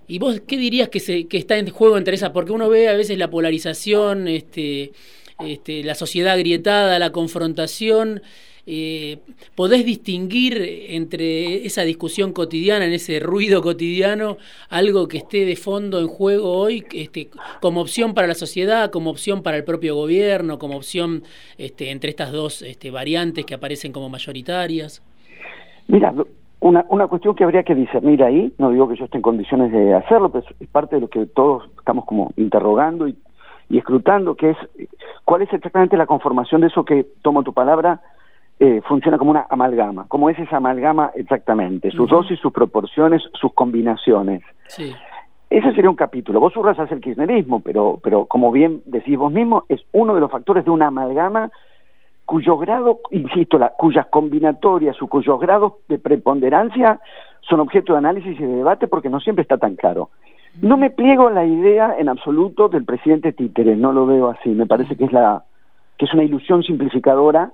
¿Y 0.08 0.18
vos 0.18 0.42
qué 0.46 0.56
dirías 0.56 0.88
que, 0.88 1.00
se, 1.00 1.26
que 1.26 1.38
está 1.38 1.56
en 1.58 1.70
juego 1.70 1.96
entre 1.96 2.14
esas? 2.14 2.30
Porque 2.30 2.52
uno 2.52 2.68
ve 2.68 2.88
a 2.88 2.94
veces 2.94 3.18
la 3.18 3.30
polarización, 3.30 4.28
este, 4.28 4.92
este, 5.38 5.84
la 5.84 5.94
sociedad 5.94 6.34
agrietada, 6.34 6.98
la 6.98 7.12
confrontación. 7.12 8.22
Eh, 8.64 9.18
¿Podés 9.56 9.84
distinguir 9.84 10.56
entre 10.90 11.66
esa 11.66 11.82
discusión 11.82 12.32
cotidiana, 12.32 12.84
en 12.84 12.92
ese 12.92 13.18
ruido 13.18 13.60
cotidiano, 13.60 14.36
algo 14.70 15.08
que 15.08 15.18
esté 15.18 15.44
de 15.44 15.56
fondo 15.56 15.98
en 15.98 16.06
juego 16.06 16.52
hoy, 16.52 16.84
este, 16.92 17.28
como 17.60 17.80
opción 17.80 18.14
para 18.14 18.28
la 18.28 18.34
sociedad, 18.34 18.90
como 18.92 19.10
opción 19.10 19.42
para 19.42 19.56
el 19.56 19.64
propio 19.64 19.96
gobierno, 19.96 20.60
como 20.60 20.76
opción 20.76 21.24
este, 21.58 21.90
entre 21.90 22.10
estas 22.10 22.30
dos 22.30 22.62
este, 22.62 22.92
variantes 22.92 23.44
que 23.44 23.54
aparecen 23.54 23.92
como 23.92 24.08
mayoritarias? 24.08 25.02
Mira, 25.88 26.14
una, 26.60 26.86
una 26.88 27.08
cuestión 27.08 27.34
que 27.34 27.42
habría 27.42 27.64
que 27.64 27.74
discernir 27.74 28.22
ahí, 28.22 28.52
no 28.58 28.70
digo 28.70 28.88
que 28.88 28.94
yo 28.94 29.06
esté 29.06 29.16
en 29.16 29.22
condiciones 29.22 29.72
de 29.72 29.92
hacerlo, 29.94 30.30
pero 30.30 30.44
es 30.60 30.68
parte 30.68 30.94
de 30.94 31.00
lo 31.00 31.08
que 31.08 31.26
todos 31.26 31.64
estamos 31.76 32.04
como 32.04 32.32
interrogando 32.36 33.08
y, 33.08 33.16
y 33.68 33.78
escrutando, 33.78 34.36
que 34.36 34.50
es 34.50 34.56
cuál 35.24 35.42
es 35.42 35.52
exactamente 35.52 35.96
la 35.96 36.06
conformación 36.06 36.60
de 36.60 36.68
eso 36.68 36.84
que, 36.84 37.04
tomo 37.22 37.42
tu 37.42 37.52
palabra, 37.52 38.00
eh, 38.58 38.80
funciona 38.86 39.18
como 39.18 39.30
una 39.30 39.46
amalgama. 39.48 40.06
¿Cómo 40.08 40.30
es 40.30 40.38
esa 40.38 40.58
amalgama 40.58 41.10
exactamente? 41.14 41.90
Sus 41.90 42.08
dosis, 42.08 42.38
sus 42.38 42.52
proporciones, 42.52 43.22
sus 43.34 43.52
combinaciones. 43.54 44.42
Sí. 44.68 44.92
Ese 45.50 45.72
sería 45.74 45.90
un 45.90 45.96
capítulo. 45.96 46.40
Vos 46.40 46.54
hacia 46.54 46.94
el 46.94 47.00
kirchnerismo, 47.00 47.60
pero, 47.60 48.00
pero 48.02 48.26
como 48.26 48.50
bien 48.52 48.82
decís 48.86 49.18
vos 49.18 49.32
mismo, 49.32 49.64
es 49.68 49.82
uno 49.92 50.14
de 50.14 50.20
los 50.20 50.30
factores 50.30 50.64
de 50.64 50.70
una 50.70 50.86
amalgama 50.86 51.50
cuyo 52.24 52.56
grado, 52.56 53.00
insisto, 53.10 53.58
la, 53.58 53.70
cuyas 53.70 54.06
combinatorias 54.06 55.00
o 55.02 55.06
cuyos 55.08 55.38
grados 55.38 55.74
de 55.88 55.98
preponderancia 55.98 57.00
son 57.42 57.60
objeto 57.60 57.92
de 57.92 57.98
análisis 57.98 58.38
y 58.38 58.42
de 58.42 58.56
debate 58.56 58.86
porque 58.86 59.10
no 59.10 59.20
siempre 59.20 59.42
está 59.42 59.58
tan 59.58 59.76
claro. 59.76 60.10
No 60.60 60.76
me 60.76 60.90
pliego 60.90 61.28
a 61.28 61.32
la 61.32 61.44
idea 61.44 61.96
en 61.98 62.08
absoluto 62.08 62.68
del 62.68 62.84
presidente 62.84 63.32
títere, 63.32 63.76
no 63.76 63.92
lo 63.92 64.06
veo 64.06 64.30
así. 64.30 64.50
Me 64.50 64.66
parece 64.66 64.96
que 64.96 65.04
es 65.04 65.12
la 65.12 65.44
que 65.98 66.06
es 66.06 66.14
una 66.14 66.24
ilusión 66.24 66.62
simplificadora 66.62 67.52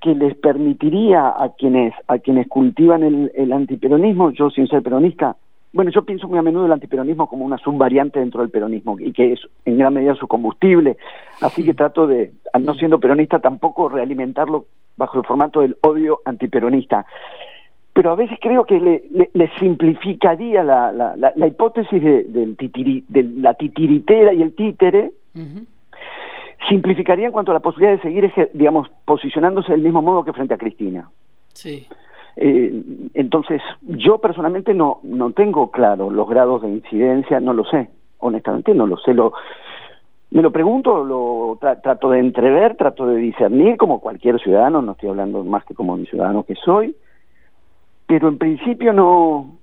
que 0.00 0.14
les 0.14 0.34
permitiría 0.36 1.28
a 1.28 1.52
quienes 1.58 1.92
a 2.08 2.18
quienes 2.18 2.48
cultivan 2.48 3.02
el, 3.02 3.32
el 3.34 3.52
antiperonismo, 3.52 4.30
yo 4.30 4.50
sin 4.50 4.66
ser 4.66 4.82
peronista 4.82 5.36
bueno, 5.72 5.92
yo 5.92 6.02
pienso 6.02 6.26
muy 6.26 6.38
a 6.38 6.42
menudo 6.42 6.66
el 6.66 6.72
antiperonismo 6.72 7.28
como 7.28 7.44
una 7.44 7.58
subvariante 7.58 8.18
dentro 8.18 8.40
del 8.40 8.50
peronismo 8.50 8.98
y 8.98 9.12
que 9.12 9.34
es 9.34 9.40
en 9.64 9.78
gran 9.78 9.94
medida 9.94 10.14
su 10.16 10.26
combustible, 10.26 10.96
así 11.40 11.64
que 11.64 11.74
trato 11.74 12.08
de, 12.08 12.32
no 12.60 12.74
siendo 12.74 12.98
peronista, 12.98 13.38
tampoco 13.38 13.88
realimentarlo 13.88 14.66
bajo 14.96 15.18
el 15.18 15.24
formato 15.24 15.60
del 15.60 15.76
odio 15.82 16.20
antiperonista. 16.24 17.06
Pero 17.92 18.10
a 18.10 18.16
veces 18.16 18.38
creo 18.40 18.64
que 18.64 18.80
le, 18.80 19.50
simplificaría 19.58 20.64
la, 20.64 20.92
la, 20.92 21.46
hipótesis 21.46 22.02
de, 22.02 22.24
del 22.24 22.56
de 22.56 23.22
la 23.36 23.54
titiritera 23.54 24.32
y 24.32 24.42
el 24.42 24.54
títere, 24.54 25.12
simplificaría 26.68 27.26
en 27.26 27.32
cuanto 27.32 27.52
a 27.52 27.54
la 27.54 27.60
posibilidad 27.60 27.96
de 27.96 28.02
seguir, 28.02 28.50
digamos, 28.54 28.88
posicionándose 29.04 29.72
del 29.72 29.82
mismo 29.82 30.02
modo 30.02 30.24
que 30.24 30.32
frente 30.32 30.54
a 30.54 30.58
Cristina. 30.58 31.10
Sí. 31.52 31.86
Eh, 32.36 32.82
entonces, 33.14 33.60
yo 33.82 34.18
personalmente 34.18 34.74
no, 34.74 35.00
no 35.02 35.32
tengo 35.32 35.70
claro 35.70 36.10
los 36.10 36.28
grados 36.28 36.62
de 36.62 36.68
incidencia, 36.68 37.40
no 37.40 37.52
lo 37.52 37.64
sé, 37.64 37.90
honestamente 38.18 38.74
no 38.74 38.86
lo 38.86 38.96
sé. 38.98 39.14
Lo, 39.14 39.32
me 40.30 40.42
lo 40.42 40.52
pregunto, 40.52 41.04
lo 41.04 41.58
trato 41.60 42.10
de 42.10 42.20
entrever, 42.20 42.76
trato 42.76 43.06
de 43.06 43.16
discernir 43.16 43.76
como 43.76 44.00
cualquier 44.00 44.40
ciudadano, 44.40 44.80
no 44.80 44.92
estoy 44.92 45.08
hablando 45.08 45.42
más 45.44 45.64
que 45.64 45.74
como 45.74 45.94
un 45.94 46.06
ciudadano 46.06 46.44
que 46.44 46.54
soy, 46.54 46.94
pero 48.06 48.28
en 48.28 48.38
principio 48.38 48.92
no, 48.92 49.58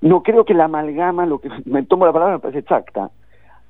no 0.00 0.22
creo 0.22 0.44
que 0.44 0.54
la 0.54 0.64
amalgama, 0.64 1.24
lo 1.24 1.38
que 1.38 1.50
me 1.66 1.84
tomo 1.84 2.06
la 2.06 2.12
palabra 2.12 2.34
me 2.34 2.40
parece 2.40 2.60
exacta, 2.60 3.10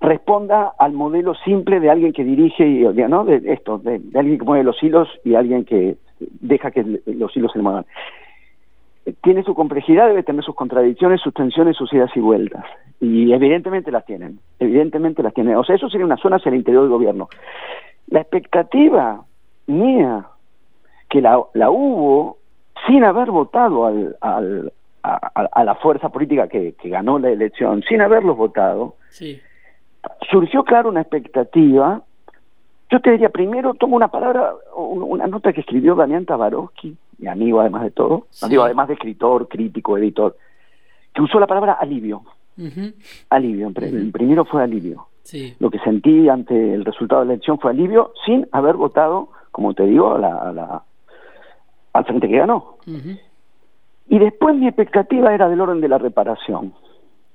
responda 0.02 0.72
al 0.78 0.92
modelo 0.92 1.34
simple 1.34 1.80
de 1.80 1.90
alguien 1.90 2.12
que 2.12 2.24
dirige, 2.24 2.66
y, 2.66 2.82
¿no? 3.08 3.24
De 3.24 3.40
esto, 3.52 3.78
de, 3.78 4.00
alguien 4.14 4.38
que 4.38 4.44
mueve 4.44 4.64
los 4.64 4.82
hilos 4.82 5.08
y 5.24 5.34
alguien 5.34 5.64
que 5.64 5.96
deja 6.18 6.70
que 6.70 7.00
los 7.06 7.36
hilos 7.36 7.52
se 7.52 7.60
muevan 7.60 7.86
tiene 9.22 9.42
su 9.42 9.54
complejidad, 9.54 10.06
debe 10.06 10.22
tener 10.22 10.44
sus 10.44 10.54
contradicciones, 10.54 11.20
sus 11.20 11.34
tensiones, 11.34 11.76
sus 11.76 11.92
idas 11.92 12.10
y 12.14 12.20
vueltas. 12.20 12.64
Y 13.00 13.32
evidentemente 13.32 13.90
las 13.90 14.06
tienen, 14.06 14.38
evidentemente 14.60 15.22
las 15.22 15.34
tienen. 15.34 15.56
O 15.56 15.64
sea, 15.64 15.74
eso 15.74 15.88
sería 15.88 16.06
una 16.06 16.16
zona 16.16 16.36
hacia 16.36 16.50
el 16.50 16.56
interior 16.56 16.82
del 16.82 16.92
gobierno. 16.92 17.28
La 18.08 18.20
expectativa 18.20 19.24
mía, 19.66 20.26
que 21.08 21.20
la, 21.20 21.42
la 21.54 21.70
hubo 21.70 22.38
sin 22.86 23.02
haber 23.04 23.30
votado 23.30 23.86
al, 23.86 24.16
a, 25.02 25.64
la 25.64 25.74
fuerza 25.76 26.10
política 26.10 26.46
que, 26.46 26.74
que, 26.74 26.88
ganó 26.88 27.18
la 27.18 27.30
elección, 27.30 27.82
sin 27.88 28.00
haberlos 28.00 28.36
votado, 28.36 28.94
sí. 29.08 29.40
Surgió, 30.30 30.64
claro, 30.64 30.88
una 30.88 31.00
expectativa. 31.00 32.02
Yo 32.90 33.00
te 33.00 33.12
diría, 33.12 33.30
primero, 33.30 33.74
tomo 33.74 33.96
una 33.96 34.08
palabra, 34.08 34.52
una 34.76 35.26
nota 35.26 35.52
que 35.52 35.60
escribió 35.60 35.94
Damián 35.94 36.26
Tabarovsky, 36.26 36.96
mi 37.18 37.28
amigo 37.28 37.60
además 37.60 37.84
de 37.84 37.90
todo, 37.90 38.26
además 38.40 38.88
de 38.88 38.94
escritor, 38.94 39.48
crítico, 39.48 39.96
editor, 39.96 40.36
que 41.14 41.22
usó 41.22 41.40
la 41.40 41.46
palabra 41.46 41.74
alivio. 41.74 42.22
Alivio, 43.30 43.72
primero 43.72 44.44
fue 44.44 44.62
alivio. 44.62 45.06
Lo 45.58 45.70
que 45.70 45.78
sentí 45.78 46.28
ante 46.28 46.74
el 46.74 46.84
resultado 46.84 47.22
de 47.22 47.28
la 47.28 47.32
elección 47.34 47.58
fue 47.58 47.70
alivio 47.70 48.12
sin 48.26 48.46
haber 48.52 48.76
votado, 48.76 49.28
como 49.50 49.72
te 49.72 49.84
digo, 49.84 50.14
a 50.14 50.18
la, 50.18 50.82
al 51.92 52.04
frente 52.04 52.28
que 52.28 52.38
ganó. 52.38 52.76
Y 54.08 54.18
después 54.18 54.54
mi 54.56 54.66
expectativa 54.66 55.34
era 55.34 55.48
del 55.48 55.60
orden 55.60 55.80
de 55.80 55.88
la 55.88 55.96
reparación. 55.98 56.74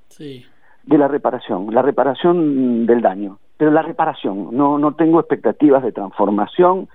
Sí. 0.10 0.46
De 0.88 0.98
la 0.98 1.08
reparación, 1.08 1.74
la 1.74 1.82
reparación 1.82 2.86
del 2.86 3.01
daño. 3.01 3.38
Pero 3.58 3.72
la 3.72 3.82
reparación, 3.82 4.50
no, 4.51 4.79
no 4.79 4.96
tengo 4.96 5.20
expectativas 5.20 5.84
de 5.84 5.91
transformación, 5.91 6.88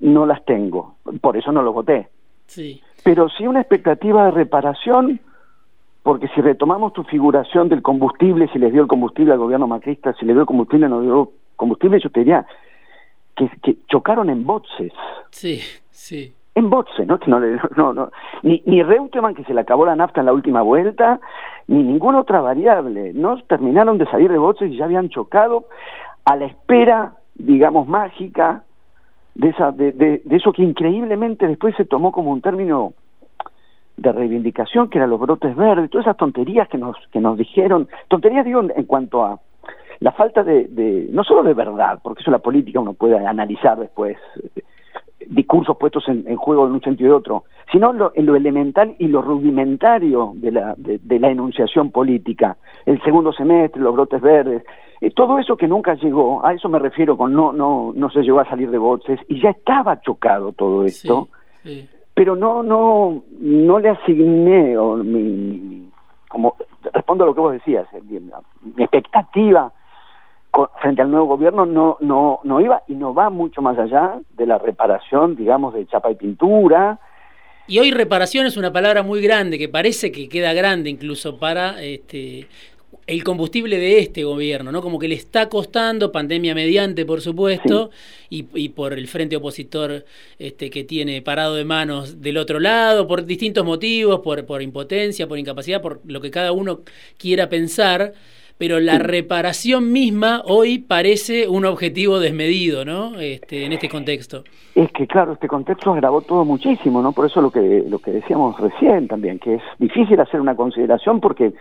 no 0.00 0.26
las 0.26 0.44
tengo, 0.44 0.96
por 1.20 1.36
eso 1.36 1.52
no 1.52 1.62
lo 1.62 1.72
voté. 1.72 2.08
Sí. 2.46 2.82
Pero 3.04 3.28
sí 3.28 3.46
una 3.46 3.60
expectativa 3.60 4.24
de 4.26 4.30
reparación, 4.32 5.20
porque 6.02 6.28
si 6.34 6.40
retomamos 6.40 6.92
tu 6.92 7.04
figuración 7.04 7.68
del 7.68 7.82
combustible, 7.82 8.48
si 8.52 8.58
les 8.58 8.72
dio 8.72 8.82
el 8.82 8.88
combustible 8.88 9.32
al 9.32 9.38
gobierno 9.38 9.66
macrista, 9.66 10.12
si 10.14 10.26
le 10.26 10.32
dio 10.32 10.42
el 10.42 10.46
combustible, 10.46 10.88
no 10.88 11.00
dio 11.00 11.32
combustible, 11.56 12.00
yo 12.00 12.10
te 12.10 12.20
diría 12.20 12.44
que, 13.36 13.48
que 13.62 13.76
chocaron 13.88 14.28
en 14.30 14.44
boxes. 14.44 14.92
Sí, 15.30 15.60
sí. 15.90 16.34
En 16.54 16.68
boxes, 16.68 17.06
¿no? 17.06 17.18
no, 17.26 17.40
no, 17.76 17.92
no. 17.94 18.10
Ni, 18.42 18.62
ni 18.66 18.82
Reutemann, 18.82 19.34
que 19.34 19.44
se 19.44 19.54
le 19.54 19.60
acabó 19.62 19.86
la 19.86 19.96
nafta 19.96 20.20
en 20.20 20.26
la 20.26 20.32
última 20.32 20.60
vuelta, 20.62 21.20
ni 21.66 21.82
ninguna 21.82 22.20
otra 22.20 22.40
variable. 22.40 23.12
No 23.14 23.38
terminaron 23.44 23.98
de 23.98 24.06
salir 24.06 24.30
de 24.30 24.38
boxes 24.38 24.70
y 24.70 24.76
ya 24.76 24.84
habían 24.84 25.08
chocado 25.08 25.64
a 26.24 26.36
la 26.36 26.46
espera, 26.46 27.14
digamos, 27.34 27.88
mágica 27.88 28.64
de, 29.34 29.48
esa, 29.48 29.72
de, 29.72 29.92
de, 29.92 30.22
eso 30.30 30.52
que 30.52 30.62
increíblemente 30.62 31.46
después 31.46 31.74
se 31.76 31.86
tomó 31.86 32.12
como 32.12 32.30
un 32.30 32.42
término 32.42 32.92
de 33.96 34.12
reivindicación, 34.12 34.88
que 34.88 34.98
eran 34.98 35.10
los 35.10 35.20
brotes 35.20 35.54
verdes, 35.56 35.90
todas 35.90 36.06
esas 36.06 36.16
tonterías 36.16 36.68
que 36.68 36.78
nos, 36.78 36.96
que 37.12 37.20
nos 37.20 37.38
dijeron, 37.38 37.88
tonterías 38.08 38.44
digo 38.44 38.60
en 38.60 38.84
cuanto 38.84 39.24
a 39.24 39.38
la 40.00 40.12
falta 40.12 40.42
de, 40.42 40.64
de, 40.64 41.08
no 41.10 41.22
solo 41.22 41.42
de 41.42 41.54
verdad, 41.54 42.00
porque 42.02 42.22
eso 42.22 42.30
la 42.30 42.40
política 42.40 42.80
uno 42.80 42.94
puede 42.94 43.24
analizar 43.24 43.78
después, 43.78 44.16
discursos 45.28 45.76
puestos 45.76 46.08
en, 46.08 46.36
juego 46.36 46.66
en 46.66 46.72
un 46.72 46.80
sentido 46.80 47.10
y 47.10 47.12
otro, 47.12 47.44
sino 47.70 47.92
lo, 47.92 48.12
en 48.14 48.26
lo 48.26 48.36
elemental 48.36 48.94
y 48.98 49.08
lo 49.08 49.22
rudimentario 49.22 50.32
de 50.34 50.50
la, 50.50 50.74
de, 50.76 50.98
de 51.02 51.18
la 51.18 51.30
enunciación 51.30 51.90
política, 51.90 52.56
el 52.86 53.00
segundo 53.02 53.32
semestre, 53.32 53.80
los 53.80 53.94
brotes 53.94 54.20
verdes, 54.20 54.62
eh, 55.00 55.10
todo 55.10 55.38
eso 55.38 55.56
que 55.56 55.66
nunca 55.66 55.94
llegó, 55.94 56.46
a 56.46 56.54
eso 56.54 56.68
me 56.68 56.78
refiero 56.78 57.16
con 57.16 57.34
no, 57.34 57.52
no, 57.52 57.92
no 57.94 58.10
se 58.10 58.22
llegó 58.22 58.38
a 58.38 58.48
salir 58.48 58.70
de 58.70 58.78
boxes 58.78 59.18
y 59.28 59.40
ya 59.42 59.50
estaba 59.50 60.00
chocado 60.00 60.52
todo 60.52 60.84
esto, 60.84 61.28
pero 62.14 62.36
no, 62.36 62.62
no, 62.62 63.22
no 63.40 63.78
le 63.80 63.88
asigné 63.88 64.78
o 64.78 64.96
mi, 64.96 65.90
como 66.28 66.54
respondo 66.92 67.24
a 67.24 67.26
lo 67.26 67.34
que 67.34 67.40
vos 67.40 67.52
decías, 67.52 67.86
eh, 67.94 68.00
mi 68.76 68.84
expectativa 68.84 69.72
frente 70.80 71.02
al 71.02 71.10
nuevo 71.10 71.26
gobierno 71.26 71.66
no, 71.66 71.96
no, 72.00 72.40
no 72.44 72.60
iba 72.60 72.82
y 72.86 72.94
no 72.94 73.14
va 73.14 73.30
mucho 73.30 73.62
más 73.62 73.78
allá 73.78 74.20
de 74.36 74.46
la 74.46 74.58
reparación, 74.58 75.36
digamos, 75.36 75.74
de 75.74 75.86
chapa 75.86 76.10
y 76.10 76.14
pintura, 76.14 76.98
y 77.68 77.78
hoy 77.78 77.92
reparación 77.92 78.44
es 78.44 78.56
una 78.56 78.72
palabra 78.72 79.02
muy 79.04 79.22
grande, 79.22 79.56
que 79.56 79.68
parece 79.68 80.10
que 80.10 80.28
queda 80.28 80.52
grande 80.52 80.90
incluso 80.90 81.38
para 81.38 81.80
este, 81.82 82.48
el 83.06 83.22
combustible 83.22 83.78
de 83.78 84.00
este 84.00 84.24
gobierno, 84.24 84.72
¿no? 84.72 84.82
Como 84.82 84.98
que 84.98 85.06
le 85.06 85.14
está 85.14 85.48
costando, 85.48 86.10
pandemia 86.10 86.54
mediante, 86.54 87.06
por 87.06 87.20
supuesto, 87.20 87.90
y, 88.28 88.46
y, 88.54 88.70
por 88.70 88.92
el 88.92 89.06
frente 89.06 89.36
opositor 89.36 90.04
este, 90.38 90.70
que 90.70 90.84
tiene 90.84 91.22
parado 91.22 91.54
de 91.54 91.64
manos 91.64 92.20
del 92.20 92.36
otro 92.36 92.58
lado, 92.58 93.06
por 93.06 93.24
distintos 93.24 93.64
motivos, 93.64 94.20
por, 94.20 94.44
por 94.44 94.60
impotencia, 94.60 95.28
por 95.28 95.38
incapacidad, 95.38 95.80
por 95.80 96.00
lo 96.04 96.20
que 96.20 96.30
cada 96.30 96.52
uno 96.52 96.80
quiera 97.16 97.48
pensar, 97.48 98.12
pero 98.58 98.80
la 98.80 98.98
reparación 98.98 99.92
misma 99.92 100.42
hoy 100.46 100.78
parece 100.78 101.48
un 101.48 101.64
objetivo 101.64 102.20
desmedido, 102.20 102.84
¿no? 102.84 103.18
Este, 103.20 103.64
en 103.64 103.72
este 103.72 103.88
contexto. 103.88 104.44
Es 104.74 104.90
que 104.92 105.06
claro, 105.06 105.32
este 105.32 105.48
contexto 105.48 105.92
agravó 105.92 106.22
todo 106.22 106.44
muchísimo, 106.44 107.02
¿no? 107.02 107.12
Por 107.12 107.26
eso 107.26 107.40
lo 107.40 107.50
que 107.50 107.84
lo 107.88 107.98
que 107.98 108.10
decíamos 108.10 108.58
recién 108.58 109.08
también, 109.08 109.38
que 109.38 109.54
es 109.54 109.62
difícil 109.78 110.18
hacer 110.20 110.40
una 110.40 110.56
consideración 110.56 111.20
porque 111.20 111.52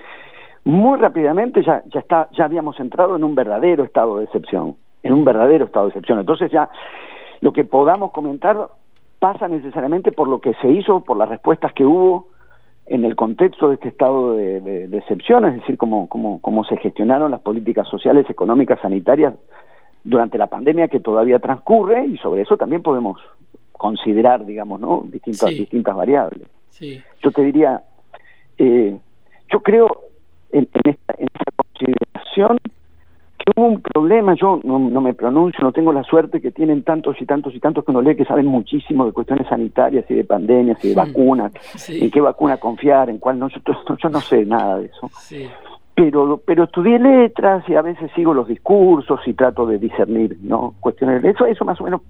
muy 0.64 1.00
rápidamente 1.00 1.64
ya, 1.64 1.84
ya, 1.88 2.00
está, 2.00 2.30
ya 2.38 2.46
habíamos 2.46 2.80
entrado 2.80 3.16
en 3.16 3.24
un 3.24 3.36
verdadero 3.36 3.84
estado 3.84 4.18
de 4.18 4.26
excepción, 4.26 4.76
en 5.04 5.14
un 5.14 5.26
verdadero 5.26 5.66
estado 5.66 5.86
de 5.86 5.90
excepción. 5.90 6.20
Entonces 6.20 6.52
ya 6.52 6.70
lo 7.42 7.52
que 7.52 7.64
podamos 7.64 8.12
comentar 8.12 8.68
pasa 9.20 9.48
necesariamente 9.48 10.12
por 10.12 10.28
lo 10.28 10.40
que 10.40 10.54
se 10.62 10.70
hizo, 10.70 11.02
por 11.02 11.18
las 11.18 11.30
respuestas 11.30 11.74
que 11.74 11.86
hubo 11.86 12.31
en 12.88 13.06
el 13.06 13.16
contexto 13.16 13.70
de 13.70 13.76
este 13.76 13.90
estado 13.90 14.36
de, 14.36 14.90
excepción, 14.98 15.46
es 15.46 15.56
decir, 15.56 15.78
cómo, 15.78 16.10
cómo, 16.10 16.42
cómo 16.42 16.64
se 16.66 16.78
gestionaron 16.78 17.32
las 17.32 17.42
políticas 17.42 17.88
sociales, 17.88 18.30
económicas, 18.30 18.80
sanitarias 18.82 19.34
durante 20.04 20.38
la 20.38 20.48
pandemia 20.48 20.88
que 20.88 21.00
todavía 21.00 21.40
transcurre 21.40 22.06
y 22.06 22.18
sobre 22.18 22.42
eso 22.42 22.58
también 22.58 22.82
podemos 22.82 23.20
considerar, 23.72 24.46
digamos, 24.46 24.80
¿no? 24.80 25.06
distintas, 25.08 25.50
distintas 25.50 25.96
variables. 25.96 26.48
Yo 27.24 27.32
te 27.32 27.44
diría, 27.44 27.84
eh, 28.58 28.98
yo 29.52 29.60
creo 29.62 30.02
en, 30.52 30.68
esta, 30.84 31.16
consideración 31.56 32.58
que 32.58 32.72
hubo 33.56 33.66
un 33.66 33.82
problema, 33.82 34.36
yo 34.36 34.60
no, 34.64 34.80
me 34.80 35.14
pronuncio, 35.14 35.64
no 35.64 35.72
tengo 35.72 35.94
la 35.94 36.04
suerte 36.04 36.42
que 36.42 36.52
tienen 36.52 36.84
tantos 36.84 37.20
y 37.22 37.26
tantos 37.26 37.54
y 37.56 37.60
tantos 37.60 37.86
que 37.86 37.92
uno 37.92 38.02
lee 38.02 38.16
que 38.16 38.26
saben 38.26 38.46
muchísimo 38.46 39.06
de 39.06 39.12
cuestiones 39.12 39.48
sanitarias 39.48 40.06
y 40.10 40.16
de 40.16 40.24
pandemias 40.24 40.84
y 40.84 40.90
de 40.90 40.96
vacunas, 40.96 41.52
en 41.88 42.12
qué 42.12 42.22
vacuna 42.22 42.58
confiar, 42.58 43.10
en 43.10 43.18
cuál 43.18 43.40
no, 43.40 43.48
yo, 43.50 43.60
yo 44.02 44.10
no 44.10 44.22
sé 44.22 44.46
nada 44.46 44.80
de 44.80 44.86
eso. 44.86 45.10
Pero, 45.94 46.42
pero 46.46 46.64
estudié 46.64 47.00
letras 47.00 47.68
y 47.68 47.76
a 47.76 47.82
veces 47.82 48.10
sigo 48.16 48.34
los 48.34 48.48
discursos 48.48 49.20
y 49.26 49.34
trato 49.34 49.66
de 49.66 49.78
discernir 49.78 50.38
no 50.42 50.74
cuestiones 50.80 51.24
eso, 51.24 51.46
eso 51.46 51.66
más 51.66 51.80
o 51.82 51.84
menos 51.84 52.02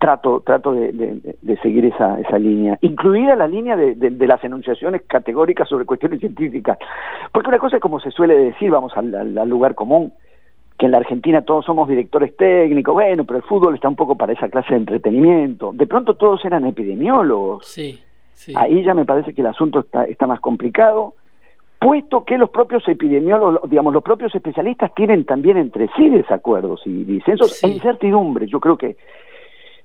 trato 0.00 0.40
trato 0.40 0.72
de, 0.72 0.92
de, 0.92 1.56
seguir 1.58 1.84
esa, 1.84 2.18
esa 2.18 2.38
línea, 2.38 2.78
incluida 2.80 3.36
la 3.36 3.46
línea 3.46 3.76
de, 3.76 3.94
de, 3.94 4.26
las 4.26 4.42
enunciaciones 4.42 5.02
categóricas 5.06 5.68
sobre 5.68 5.84
cuestiones 5.84 6.20
científicas. 6.20 6.78
Porque 7.30 7.50
una 7.50 7.58
cosa 7.58 7.76
es 7.76 7.82
como 7.82 8.00
se 8.00 8.10
suele 8.10 8.34
decir, 8.34 8.70
vamos 8.70 8.92
al, 8.96 9.14
al, 9.14 9.48
lugar 9.48 9.74
común, 9.74 10.12
que 10.78 10.86
en 10.86 10.92
la 10.92 10.98
Argentina 10.98 11.42
todos 11.42 11.66
somos 11.66 11.86
directores 11.86 12.34
técnicos, 12.34 12.94
bueno, 12.94 13.24
pero 13.24 13.36
el 13.36 13.44
fútbol 13.44 13.74
está 13.74 13.88
un 13.88 13.96
poco 13.96 14.16
para 14.16 14.32
esa 14.32 14.48
clase 14.48 14.70
de 14.70 14.80
entretenimiento. 14.80 15.72
De 15.74 15.86
pronto 15.86 16.14
todos 16.14 16.42
eran 16.46 16.64
epidemiólogos. 16.64 17.66
Sí, 17.66 18.00
sí. 18.32 18.54
Ahí 18.56 18.82
ya 18.82 18.94
me 18.94 19.04
parece 19.04 19.34
que 19.34 19.42
el 19.42 19.48
asunto 19.48 19.80
está, 19.80 20.04
está 20.04 20.26
más 20.26 20.40
complicado 20.40 21.14
puesto 21.78 22.24
que 22.24 22.36
los 22.36 22.50
propios 22.50 22.86
epidemiólogos, 22.86 23.68
digamos, 23.70 23.94
los 23.94 24.02
propios 24.02 24.34
especialistas 24.34 24.94
tienen 24.94 25.24
también 25.24 25.56
entre 25.56 25.88
sí 25.96 26.10
desacuerdos 26.10 26.82
y 26.84 27.04
disensos 27.04 27.64
e 27.64 27.68
incertidumbre. 27.68 28.46
Yo 28.46 28.60
creo 28.60 28.76
que, 28.76 28.98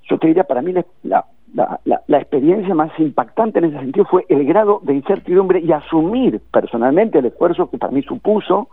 yo 0.10 0.18
te 0.18 0.28
diría, 0.28 0.44
para 0.44 0.62
mí 0.62 0.74
la, 0.74 1.26
la, 1.54 1.80
la, 1.84 2.18
experiencia 2.18 2.76
más 2.76 2.92
impactante 3.00 3.60
en 3.60 3.66
ese 3.66 3.80
sentido 3.80 4.06
fue 4.06 4.26
el 4.30 4.46
grado 4.46 4.80
de 4.84 4.94
incertidumbre 4.94 5.60
y 5.60 5.72
asumir 5.72 6.42
personalmente 6.52 7.20
el 7.20 7.26
esfuerzo 7.26 7.70
que 7.70 7.78
para 7.78 7.92
mí 7.92 8.02
supuso 8.04 8.70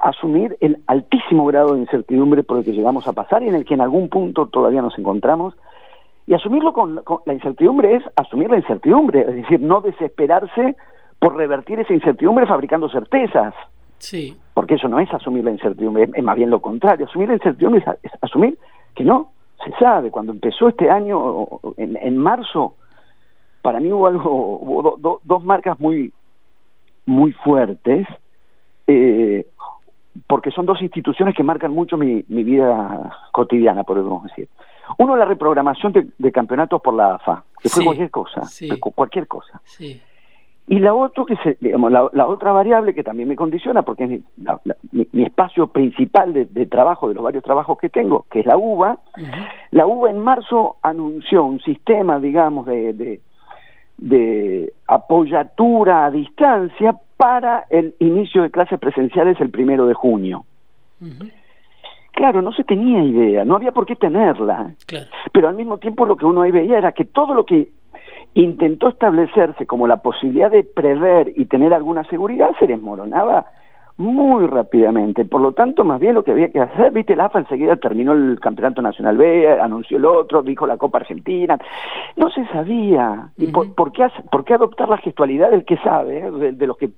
asumir 0.00 0.56
el 0.60 0.78
altísimo 0.86 1.46
grado 1.46 1.74
de 1.74 1.80
incertidumbre 1.80 2.42
por 2.44 2.58
el 2.58 2.64
que 2.64 2.72
llegamos 2.72 3.08
a 3.08 3.12
pasar 3.12 3.42
y 3.42 3.48
en 3.48 3.54
el 3.54 3.64
que 3.64 3.74
en 3.74 3.80
algún 3.80 4.08
punto 4.08 4.46
todavía 4.46 4.82
nos 4.82 4.98
encontramos. 4.98 5.54
Y 6.26 6.34
asumirlo 6.34 6.72
con, 6.72 7.00
la 7.24 7.32
incertidumbre 7.32 7.96
es 7.96 8.04
asumir 8.14 8.50
la 8.50 8.58
incertidumbre, 8.58 9.22
es 9.22 9.34
decir, 9.34 9.60
no 9.60 9.80
desesperarse 9.80 10.76
por 11.18 11.36
revertir 11.36 11.80
esa 11.80 11.94
incertidumbre 11.94 12.46
fabricando 12.46 12.88
certezas. 12.88 13.54
Sí. 13.98 14.36
Porque 14.54 14.74
eso 14.74 14.88
no 14.88 15.00
es 15.00 15.12
asumir 15.12 15.44
la 15.44 15.50
incertidumbre, 15.50 16.08
es, 16.14 16.22
más 16.22 16.36
bien 16.36 16.50
lo 16.50 16.60
contrario. 16.60 17.06
Asumir 17.06 17.28
la 17.28 17.34
incertidumbre 17.34 17.82
es, 18.02 18.12
asumir 18.20 18.58
que 18.94 19.04
no 19.04 19.30
se 19.64 19.72
sabe. 19.78 20.10
Cuando 20.10 20.32
empezó 20.32 20.68
este 20.68 20.90
año, 20.90 21.46
en, 21.76 22.16
marzo, 22.16 22.74
para 23.62 23.80
mí 23.80 23.92
hubo 23.92 24.06
algo, 24.06 24.30
hubo 24.60 25.20
dos 25.22 25.44
marcas 25.44 25.78
muy, 25.80 26.12
muy 27.06 27.32
fuertes. 27.32 28.06
Eh, 28.86 29.46
porque 30.26 30.50
son 30.50 30.66
dos 30.66 30.80
instituciones 30.82 31.34
que 31.34 31.42
marcan 31.42 31.72
mucho 31.72 31.96
mi, 31.96 32.22
vida 32.22 33.28
cotidiana, 33.32 33.84
podemos 33.84 34.24
decir. 34.24 34.48
Uno, 34.96 35.16
la 35.16 35.26
reprogramación 35.26 35.92
de, 35.92 36.32
campeonatos 36.32 36.80
por 36.80 36.94
la 36.94 37.14
AFA, 37.16 37.44
que 37.62 37.68
fue 37.68 37.84
cualquier 37.84 38.10
cosa, 38.10 38.42
cualquier 38.94 39.26
cosa. 39.26 39.60
Y 40.70 40.80
la, 40.80 40.94
otro 40.94 41.24
que 41.24 41.36
se, 41.36 41.56
digamos, 41.60 41.90
la, 41.90 42.26
otra 42.26 42.52
variable 42.52 42.94
que 42.94 43.02
también 43.02 43.28
me 43.28 43.36
condiciona, 43.36 43.82
porque 43.82 44.04
es 44.04 44.10
mi, 44.92 45.24
espacio 45.24 45.68
principal 45.68 46.32
de, 46.34 46.66
trabajo, 46.66 47.08
de 47.08 47.14
los 47.14 47.24
varios 47.24 47.42
trabajos 47.42 47.78
que 47.78 47.88
tengo, 47.88 48.26
que 48.30 48.40
es 48.40 48.46
la 48.46 48.58
UBA, 48.58 48.98
la 49.70 49.86
UBA 49.86 50.10
en 50.10 50.18
marzo 50.18 50.76
anunció 50.82 51.44
un 51.44 51.60
sistema, 51.60 52.20
digamos, 52.20 52.66
de, 52.66 52.92
de, 52.92 53.20
de 53.96 54.72
apoyatura 54.86 56.04
a 56.04 56.10
distancia 56.10 56.94
para 57.16 57.64
el 57.70 57.94
inicio 57.98 58.42
de 58.42 58.50
clases 58.50 58.78
presenciales 58.78 59.40
el 59.40 59.50
primero 59.50 59.86
de 59.86 59.94
junio. 59.94 60.44
Claro, 62.12 62.42
no 62.42 62.52
se 62.52 62.64
tenía 62.64 63.02
idea, 63.02 63.44
no 63.44 63.56
había 63.56 63.72
por 63.72 63.86
qué 63.86 63.96
tenerla, 63.96 64.74
pero 65.32 65.48
al 65.48 65.54
mismo 65.54 65.78
tiempo 65.78 66.04
lo 66.04 66.16
que 66.16 66.26
uno 66.26 66.42
ahí 66.42 66.50
veía 66.50 66.76
era 66.78 66.92
que 66.92 67.04
todo 67.04 67.32
lo 67.32 67.46
que 67.46 67.68
intentó 68.34 68.88
establecerse 68.88 69.66
como 69.66 69.86
la 69.86 69.98
posibilidad 70.02 70.50
de 70.50 70.64
prever 70.64 71.32
y 71.36 71.46
tener 71.46 71.74
alguna 71.74 72.04
seguridad 72.04 72.50
se 72.58 72.66
desmoronaba 72.66 73.46
muy 73.98 74.46
rápidamente. 74.46 75.24
Por 75.24 75.40
lo 75.40 75.52
tanto, 75.52 75.84
más 75.84 76.00
bien 76.00 76.14
lo 76.14 76.22
que 76.22 76.30
había 76.30 76.50
que 76.50 76.60
hacer, 76.60 76.92
viste, 76.92 77.14
el 77.14 77.20
AFA 77.20 77.40
enseguida 77.40 77.76
terminó 77.76 78.12
el 78.12 78.38
Campeonato 78.40 78.80
Nacional 78.80 79.16
B, 79.16 79.60
anunció 79.60 79.98
el 79.98 80.04
otro, 80.04 80.42
dijo 80.42 80.68
la 80.68 80.76
Copa 80.76 80.98
Argentina. 80.98 81.58
No 82.16 82.30
se 82.30 82.46
sabía. 82.46 83.30
¿Y 83.36 83.48
por, 83.48 83.92
qué, 83.92 84.06
por, 84.30 84.44
qué, 84.44 84.54
adoptar 84.54 84.88
la 84.88 84.98
gestualidad 84.98 85.50
del 85.50 85.64
que 85.64 85.76
sabe, 85.78 86.18
eh? 86.18 86.52
de, 86.52 86.66
los 86.66 86.76
que, 86.76 86.90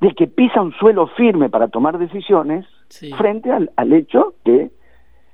del 0.00 0.14
que 0.14 0.26
pisa 0.26 0.62
un 0.62 0.72
suelo 0.72 1.06
firme 1.08 1.50
para 1.50 1.68
tomar 1.68 1.98
decisiones, 1.98 2.64
frente 3.18 3.52
al, 3.52 3.70
al, 3.76 3.92
hecho 3.92 4.34
de 4.44 4.70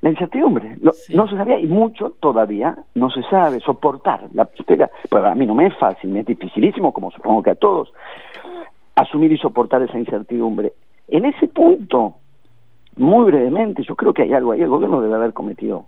la 0.01 0.11
incertidumbre? 0.11 0.77
No 0.81 1.29
se 1.29 1.37
sabía 1.37 1.59
y 1.59 1.67
mucho 1.67 2.15
todavía 2.21 2.77
no 2.95 3.11
se 3.11 3.23
sabe 3.25 3.61
soportar. 3.61 4.29
La, 4.33 4.45
pues 4.47 5.25
a 5.25 5.35
mí 5.35 5.47
no 5.47 5.55
me 5.55 5.67
es 5.67 5.77
fácil, 5.77 6.11
me 6.11 6.21
es 6.21 6.27
dificilísimo, 6.27 6.93
como 6.93 7.11
supongo 7.11 7.43
que 7.43 7.51
a 7.51 7.55
todos 7.55 7.93
asumir 8.95 9.33
y 9.33 9.39
soportar 9.39 9.83
esa 9.83 9.99
incertidumbre. 9.99 10.73
En 11.09 11.25
ese 11.25 11.49
punto, 11.49 12.15
muy 12.97 13.27
brevemente, 13.27 13.83
yo 13.83 13.95
creo 13.95 14.13
que 14.13 14.23
hay 14.23 14.33
algo 14.33 14.53
ahí, 14.53 14.61
el 14.61 14.69
gobierno 14.69 15.01
debe 15.01 15.15
haber 15.15 15.33
cometido, 15.33 15.87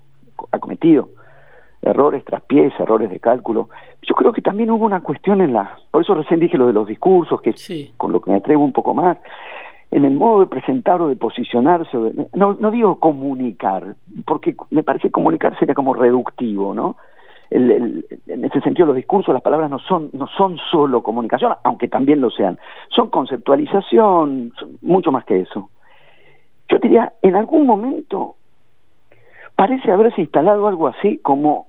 ha 0.53 0.59
cometido 0.59 1.09
errores 1.83 2.25
tras 2.25 2.43
pies, 2.43 2.73
errores 2.79 3.11
de 3.11 3.19
cálculo. 3.19 3.69
Yo 4.03 4.15
creo 4.15 4.33
que 4.33 4.43
también 4.43 4.71
hubo 4.71 4.85
una 4.85 5.01
cuestión 5.01 5.41
en 5.41 5.53
la, 5.53 5.79
por 5.91 6.03
eso 6.03 6.15
recién 6.15 6.41
dije 6.41 6.57
lo 6.57 6.67
de 6.67 6.73
los 6.73 6.87
discursos, 6.87 7.41
que 7.41 7.55
con 7.97 8.13
lo 8.13 8.21
que 8.21 8.31
me 8.31 8.37
atrevo 8.37 8.65
un 8.65 8.73
poco 8.73 8.95
más, 8.95 9.19
en 9.91 10.05
el 10.05 10.15
modo 10.15 10.41
de 10.41 10.47
presentar 10.47 11.03
o 11.03 11.09
de 11.09 11.17
posicionarse, 11.17 11.97
no, 12.35 12.55
no 12.55 12.71
digo 12.71 13.01
comunicar, 13.01 13.97
porque 14.25 14.55
me 14.71 14.83
parece 14.83 15.11
comunicar 15.11 15.59
sería 15.59 15.75
como 15.75 15.95
reductivo, 15.95 16.75
¿no? 16.75 16.97
en 17.51 18.45
ese 18.45 18.61
sentido 18.61 18.87
los 18.87 18.97
discursos, 18.97 19.35
las 19.35 19.43
palabras 19.43 19.69
no 19.71 19.81
son, 19.81 20.11
no 20.13 20.29
son 20.29 20.57
solo 20.71 21.03
comunicación, 21.03 21.55
aunque 21.65 21.89
también 21.89 22.21
lo 22.21 22.31
sean, 22.31 22.59
son 22.91 23.11
conceptualización, 23.11 24.53
mucho 24.83 25.11
más 25.11 25.25
que 25.25 25.41
eso. 25.41 25.69
Yo 26.69 26.79
diría, 26.79 27.13
en 27.23 27.35
algún 27.35 27.67
momento 27.67 28.37
parece 29.57 29.91
haberse 29.91 30.21
instalado 30.21 30.69
algo 30.69 30.87
así 30.87 31.19
como 31.19 31.67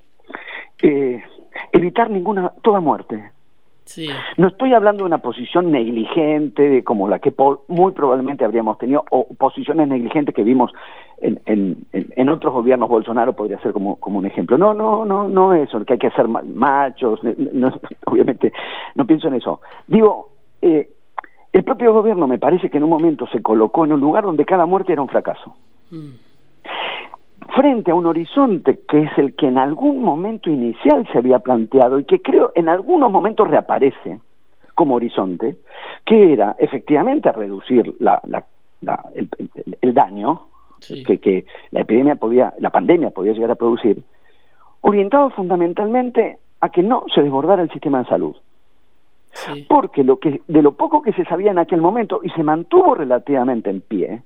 eh, 0.84 1.24
evitar 1.72 2.12
ninguna, 2.12 2.54
toda 2.62 2.80
muerte. 2.80 3.32
No 4.38 4.48
estoy 4.48 4.74
hablando 4.74 5.04
de 5.04 5.08
una 5.08 5.18
posición 5.18 5.72
negligente 5.72 6.84
como 6.84 7.08
la 7.08 7.20
que 7.20 7.34
muy 7.68 7.92
probablemente 7.92 8.46
habríamos 8.46 8.78
tenido, 8.78 9.04
o 9.12 9.28
posiciones 9.34 9.88
negligentes 9.88 10.34
que 10.34 10.44
vimos 10.44 10.72
en, 11.18 11.42
en, 11.46 11.86
en, 11.92 12.30
otros 12.30 12.54
gobiernos, 12.54 12.90
Bolsonaro 12.90 13.34
podría 13.34 13.60
ser 13.60 13.74
como, 13.74 13.98
como 13.98 14.20
un 14.20 14.26
ejemplo. 14.26 14.58
No, 14.58 14.74
no, 14.74 15.06
no, 15.06 15.28
no 15.28 15.54
eso, 15.54 15.84
que 15.86 15.94
hay 15.94 16.00
que 16.00 16.12
ser 16.12 16.28
machos, 16.28 17.20
obviamente 18.06 18.54
no 18.96 19.06
pienso 19.06 19.28
en 19.28 19.36
eso. 19.36 19.62
Digo, 19.88 20.30
eh, 20.62 20.90
el 21.52 21.64
propio 21.64 21.94
gobierno 21.94 22.28
me 22.28 22.40
parece 22.40 22.70
que 22.70 22.78
en 22.78 22.84
un 22.84 22.90
momento 22.90 23.28
se 23.28 23.42
colocó 23.42 23.86
en 23.86 23.94
un 23.94 24.00
lugar 24.00 24.24
donde 24.24 24.46
cada 24.46 24.66
muerte 24.66 24.94
era 24.94 25.02
un 25.02 25.10
fracaso. 25.10 25.56
Mm 25.90 26.31
frente 27.56 27.92
a 27.92 27.96
un 27.96 28.06
horizonte 28.06 28.80
que 28.88 29.04
es 29.04 29.18
el 29.18 29.36
que 29.36 29.48
en 29.48 29.58
algún 29.58 30.02
momento 30.02 30.50
inicial 30.50 31.08
se 31.12 31.18
había 31.18 31.40
planteado 31.40 32.00
y 32.00 32.06
que 32.06 32.22
creo 32.22 32.52
en 32.56 32.70
algunos 32.70 33.12
momentos 33.12 33.48
reaparece 33.48 34.20
como 34.76 34.96
horizonte, 34.96 35.58
que 36.06 36.34
era 36.34 36.56
efectivamente 36.58 37.32
reducir 37.32 37.94
la, 38.00 38.22
el, 39.14 39.94
daño 39.94 40.48
que, 41.06 41.20
que, 41.20 41.46
la 41.72 41.82
epidemia 41.82 42.16
podía, 42.16 42.54
la 42.60 42.70
pandemia 42.70 43.12
podía 43.12 43.34
llegar 43.34 43.52
a 43.52 43.56
producir, 43.56 44.02
orientado 44.82 45.30
fundamentalmente 45.32 46.40
a 46.62 46.70
que 46.70 46.84
no 46.84 47.06
se 47.14 47.22
desbordara 47.22 47.62
el 47.62 47.72
sistema 47.72 48.00
de 48.00 48.06
salud. 48.06 48.36
Porque 49.70 50.04
lo 50.04 50.20
que, 50.20 50.42
de 50.48 50.62
lo 50.62 50.74
poco 50.74 51.02
que 51.02 51.14
se 51.14 51.26
sabía 51.26 51.52
en 51.52 51.60
aquel 51.60 51.82
momento 51.82 52.20
y 52.24 52.30
se 52.32 52.44
mantuvo 52.44 52.96
relativamente 52.96 53.70
en 53.70 53.82
pie, 53.82 54.24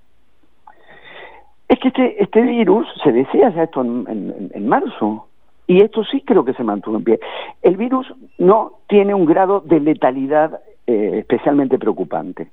es 1.67 1.79
que 1.79 1.87
este, 1.87 2.23
este 2.23 2.41
virus, 2.41 2.87
se 3.03 3.11
decía 3.11 3.49
ya 3.49 3.63
esto 3.63 3.81
en, 3.81 4.49
en, 4.53 4.67
marzo, 4.67 5.27
y 5.67 5.81
esto 5.81 6.03
sí 6.03 6.21
creo 6.21 6.45
que 6.45 6.53
se 6.53 6.63
mantuvo 6.63 6.97
en 6.97 7.03
pie. 7.03 7.19
El 7.61 7.75
virus 7.75 8.07
no 8.37 8.73
tiene 8.87 9.13
un 9.13 9.25
grado 9.25 9.61
de 9.61 9.79
letalidad 9.79 10.59
eh, 10.85 11.19
especialmente 11.19 11.79
preocupante. 11.79 12.51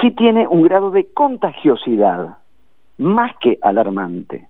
Sí 0.00 0.10
tiene 0.10 0.48
un 0.48 0.62
grado 0.62 0.90
de 0.90 1.06
contagiosidad 1.12 2.38
más 2.98 3.32
que 3.40 3.58
alarmante. 3.62 4.48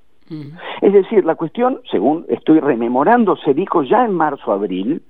Es 0.82 0.92
decir, 0.92 1.24
la 1.24 1.36
cuestión, 1.36 1.80
según 1.90 2.26
estoy 2.28 2.60
rememorando, 2.60 3.36
se 3.36 3.54
dijo 3.54 3.82
ya 3.82 4.04
en 4.04 4.12
marzo-abril, 4.12 5.02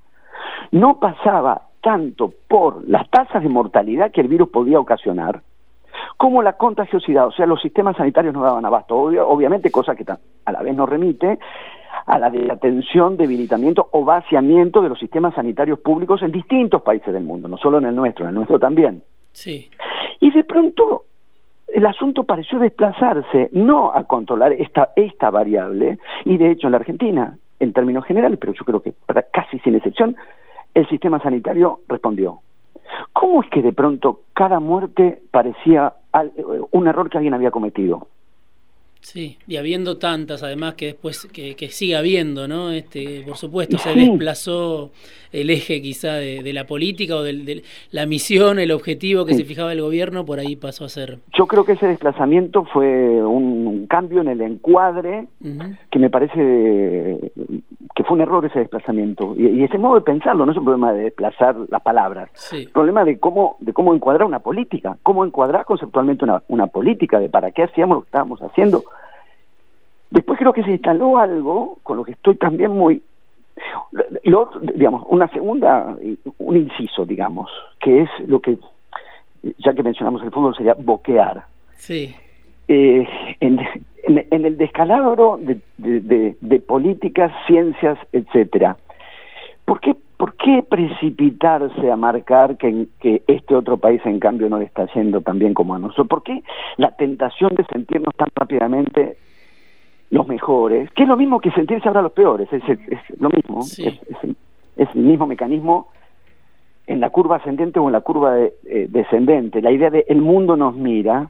no 0.71 1.01
pasaba 1.01 1.63
tanto 1.83 2.33
por 2.47 2.89
las 2.89 3.09
tasas 3.11 3.43
de 3.43 3.49
mortalidad 3.49 4.13
que 4.13 4.21
el 4.21 4.29
virus 4.29 4.49
podía 4.51 4.79
ocasionar, 4.79 5.43
como 6.19 6.43
la 6.43 6.55
contagiosidad, 6.55 7.29
o 7.29 7.33
sea, 7.33 7.47
los 7.47 7.63
sistemas 7.63 7.97
sanitarios 7.97 8.35
no 8.35 8.43
daban 8.43 8.67
abasto, 8.67 8.97
obviamente, 8.97 9.71
cosa 9.71 9.95
que 9.95 10.05
a 10.45 10.53
la 10.53 10.63
vez 10.63 10.75
nos 10.75 10.89
remite 10.89 11.39
a 12.07 12.19
la 12.19 12.29
desatención, 12.29 13.17
debilitamiento 13.17 13.89
o 13.93 14.05
vaciamiento 14.05 14.83
de 14.83 14.89
los 14.89 14.99
sistemas 14.99 15.35
sanitarios 15.35 15.79
públicos 15.79 16.21
en 16.23 16.33
distintos 16.33 16.83
países 16.83 17.15
del 17.15 17.23
mundo, 17.23 17.47
no 17.47 17.57
solo 17.57 17.79
en 17.79 17.87
el 17.87 17.95
nuestro, 17.95 18.25
en 18.25 18.31
el 18.31 18.35
nuestro 18.35 18.59
también. 18.59 19.03
Sí. 19.31 19.71
Y 20.19 20.33
de 20.33 20.43
pronto 20.43 21.05
el 21.69 21.87
asunto 21.87 22.25
pareció 22.25 22.59
desplazarse 22.59 23.51
no 23.53 23.93
a 23.95 24.03
controlar 24.03 24.53
esta, 24.53 24.91
esta 24.97 25.31
variable, 25.31 25.99
y 26.25 26.37
de 26.37 26.51
hecho 26.51 26.67
en 26.67 26.73
la 26.73 26.79
Argentina, 26.79 27.39
en 27.61 27.73
términos 27.73 28.05
generales, 28.05 28.41
pero 28.41 28.55
yo 28.55 28.65
creo 28.65 28.83
que 28.83 28.93
casi 29.33 29.61
sin 29.61 29.77
excepción, 29.77 30.17
el 30.75 30.89
sistema 30.89 31.21
sanitario 31.21 31.81
respondió. 31.87 32.41
¿Cómo 33.13 33.43
es 33.43 33.51
que 33.51 33.63
de 33.63 33.73
pronto 33.73 34.21
cada 34.33 34.61
muerte 34.61 35.21
parecía 35.31 35.93
un 36.73 36.89
error 36.89 37.11
que 37.11 37.19
alguien 37.19 37.35
había 37.35 37.51
cometido? 37.51 38.09
Sí, 39.01 39.39
y 39.47 39.57
habiendo 39.57 39.97
tantas, 39.97 40.43
además 40.43 40.75
que 40.75 40.87
después 40.87 41.27
que, 41.27 41.55
que 41.55 41.69
sigue 41.69 41.97
habiendo, 41.97 42.49
¿no? 42.49 42.71
Este, 42.71 43.23
por 43.27 43.37
supuesto, 43.37 43.79
se 43.79 43.95
desplazó 43.95 44.91
el 45.33 45.51
eje 45.51 45.81
quizá 45.81 46.15
de, 46.15 46.53
la 46.53 46.65
política 46.65 47.17
o 47.17 47.23
de, 47.23 47.63
la 47.91 48.07
misión, 48.07 48.59
el 48.59 48.71
objetivo 48.71 49.25
que 49.25 49.35
se 49.35 49.45
fijaba 49.45 49.73
el 49.73 49.81
gobierno, 49.81 50.25
por 50.25 50.39
ahí 50.39 50.57
pasó 50.57 50.85
a 50.85 50.89
ser. 50.89 51.19
Yo 51.37 51.47
creo 51.47 51.65
que 51.65 51.73
ese 51.73 51.87
desplazamiento 51.87 52.65
fue 52.65 53.25
un, 53.25 53.87
cambio 53.87 54.21
en 54.21 54.29
el 54.29 54.41
encuadre 54.41 55.27
que 55.91 55.99
me 55.99 56.11
parece 56.11 57.19
que 57.95 58.05
fue 58.05 58.17
un 58.17 58.21
error 58.21 58.45
ese 58.45 58.61
desplazamiento. 58.61 59.35
Y, 59.37 59.65
ese 59.65 59.79
modo 59.79 59.97
de 59.97 60.01
pensarlo 60.03 60.47
no 60.47 60.53
es 60.53 60.59
un 60.59 60.65
problema 60.65 60.93
de 60.93 61.05
desplazar 61.05 61.57
las 61.69 61.83
palabras, 61.83 62.31
es 62.35 62.67
un 62.67 62.73
problema 62.73 63.05
de 63.05 63.19
cómo, 63.19 63.57
de 63.61 63.73
cómo 63.73 63.95
encuadrar 63.95 64.27
una 64.27 64.41
política, 64.41 64.97
cómo 65.03 65.25
encuadrar 65.25 65.65
conceptualmente 65.65 66.25
una, 66.25 66.43
una 66.49 66.67
política, 66.69 67.19
de 67.19 67.29
para 67.29 67.51
qué 67.51 67.65
hacíamos 67.65 67.97
lo 67.97 68.01
que 68.03 68.07
estábamos 68.07 68.41
haciendo. 68.41 68.85
Después 70.11 70.39
creo 70.39 70.53
que 70.53 70.65
se 70.65 70.71
instaló 70.71 71.19
algo 71.19 71.79
con 71.83 71.97
lo 71.97 72.05
que 72.05 72.13
estoy 72.13 72.37
también 72.37 72.71
muy 72.73 73.03
lo, 74.25 74.51
digamos, 74.75 75.05
una 75.09 75.29
segunda, 75.29 75.97
un 76.39 76.57
inciso, 76.57 77.05
digamos, 77.05 77.51
que 77.81 78.03
es 78.03 78.11
lo 78.27 78.41
que, 78.41 78.59
ya 79.59 79.75
que 79.75 79.83
mencionamos 79.83 80.23
el 80.23 80.31
fútbol, 80.31 80.55
sería 80.55 80.75
boquear. 80.75 81.45
Sí. 81.77 82.15
Eh, 82.69 83.07
en, 83.41 83.59
el 84.31 84.57
descalabro 84.57 85.39
de, 85.41 85.61
de, 86.41 86.61
políticas, 86.61 87.33
ciencias, 87.47 87.99
etcétera. 88.13 88.77
¿Por 89.65 89.81
qué, 89.81 89.95
¿Por 90.17 90.35
qué 90.35 90.65
precipitarse 90.69 91.91
a 91.91 91.97
marcar 91.97 92.57
que, 92.57 92.87
que 93.01 93.23
este 93.27 93.55
otro 93.55 93.77
país, 93.77 94.01
en 94.05 94.19
cambio, 94.19 94.49
no 94.49 94.59
le 94.59 94.65
está 94.65 94.87
yendo 94.95 95.21
tan 95.21 95.39
bien 95.39 95.55
como 95.55 95.75
a 95.75 95.79
nosotros? 95.79 96.09
¿Por 96.09 96.23
qué 96.23 96.43
la 96.77 96.91
tentación 96.93 97.55
de 97.55 97.65
sentirnos 97.65 98.15
tan 98.17 98.29
rápidamente 98.35 99.17
los 100.11 100.27
mejores, 100.27 100.91
que 100.93 101.03
es 101.03 101.09
lo 101.09 101.17
mismo 101.17 101.41
que 101.41 101.51
sentirse 101.51 101.87
ahora 101.87 102.03
los 102.03 102.13
peores, 102.13 102.49
es, 102.53 102.63
lo 103.21 103.29
mismo, 103.29 103.61
es, 103.61 104.89
el 104.95 105.03
mismo 105.03 105.27
mecanismo 105.27 105.89
en 106.87 107.01
la 107.01 107.11
curva 107.11 107.37
ascendente 107.37 107.79
o 107.79 107.87
en 107.87 107.93
la 107.93 108.01
curva 108.01 108.39
eh, 108.39 108.87
descendente. 108.89 109.61
La 109.61 109.71
idea 109.71 109.91
de 109.91 110.07
el 110.09 110.23
mundo 110.23 110.57
nos 110.57 110.75
mira, 110.75 111.29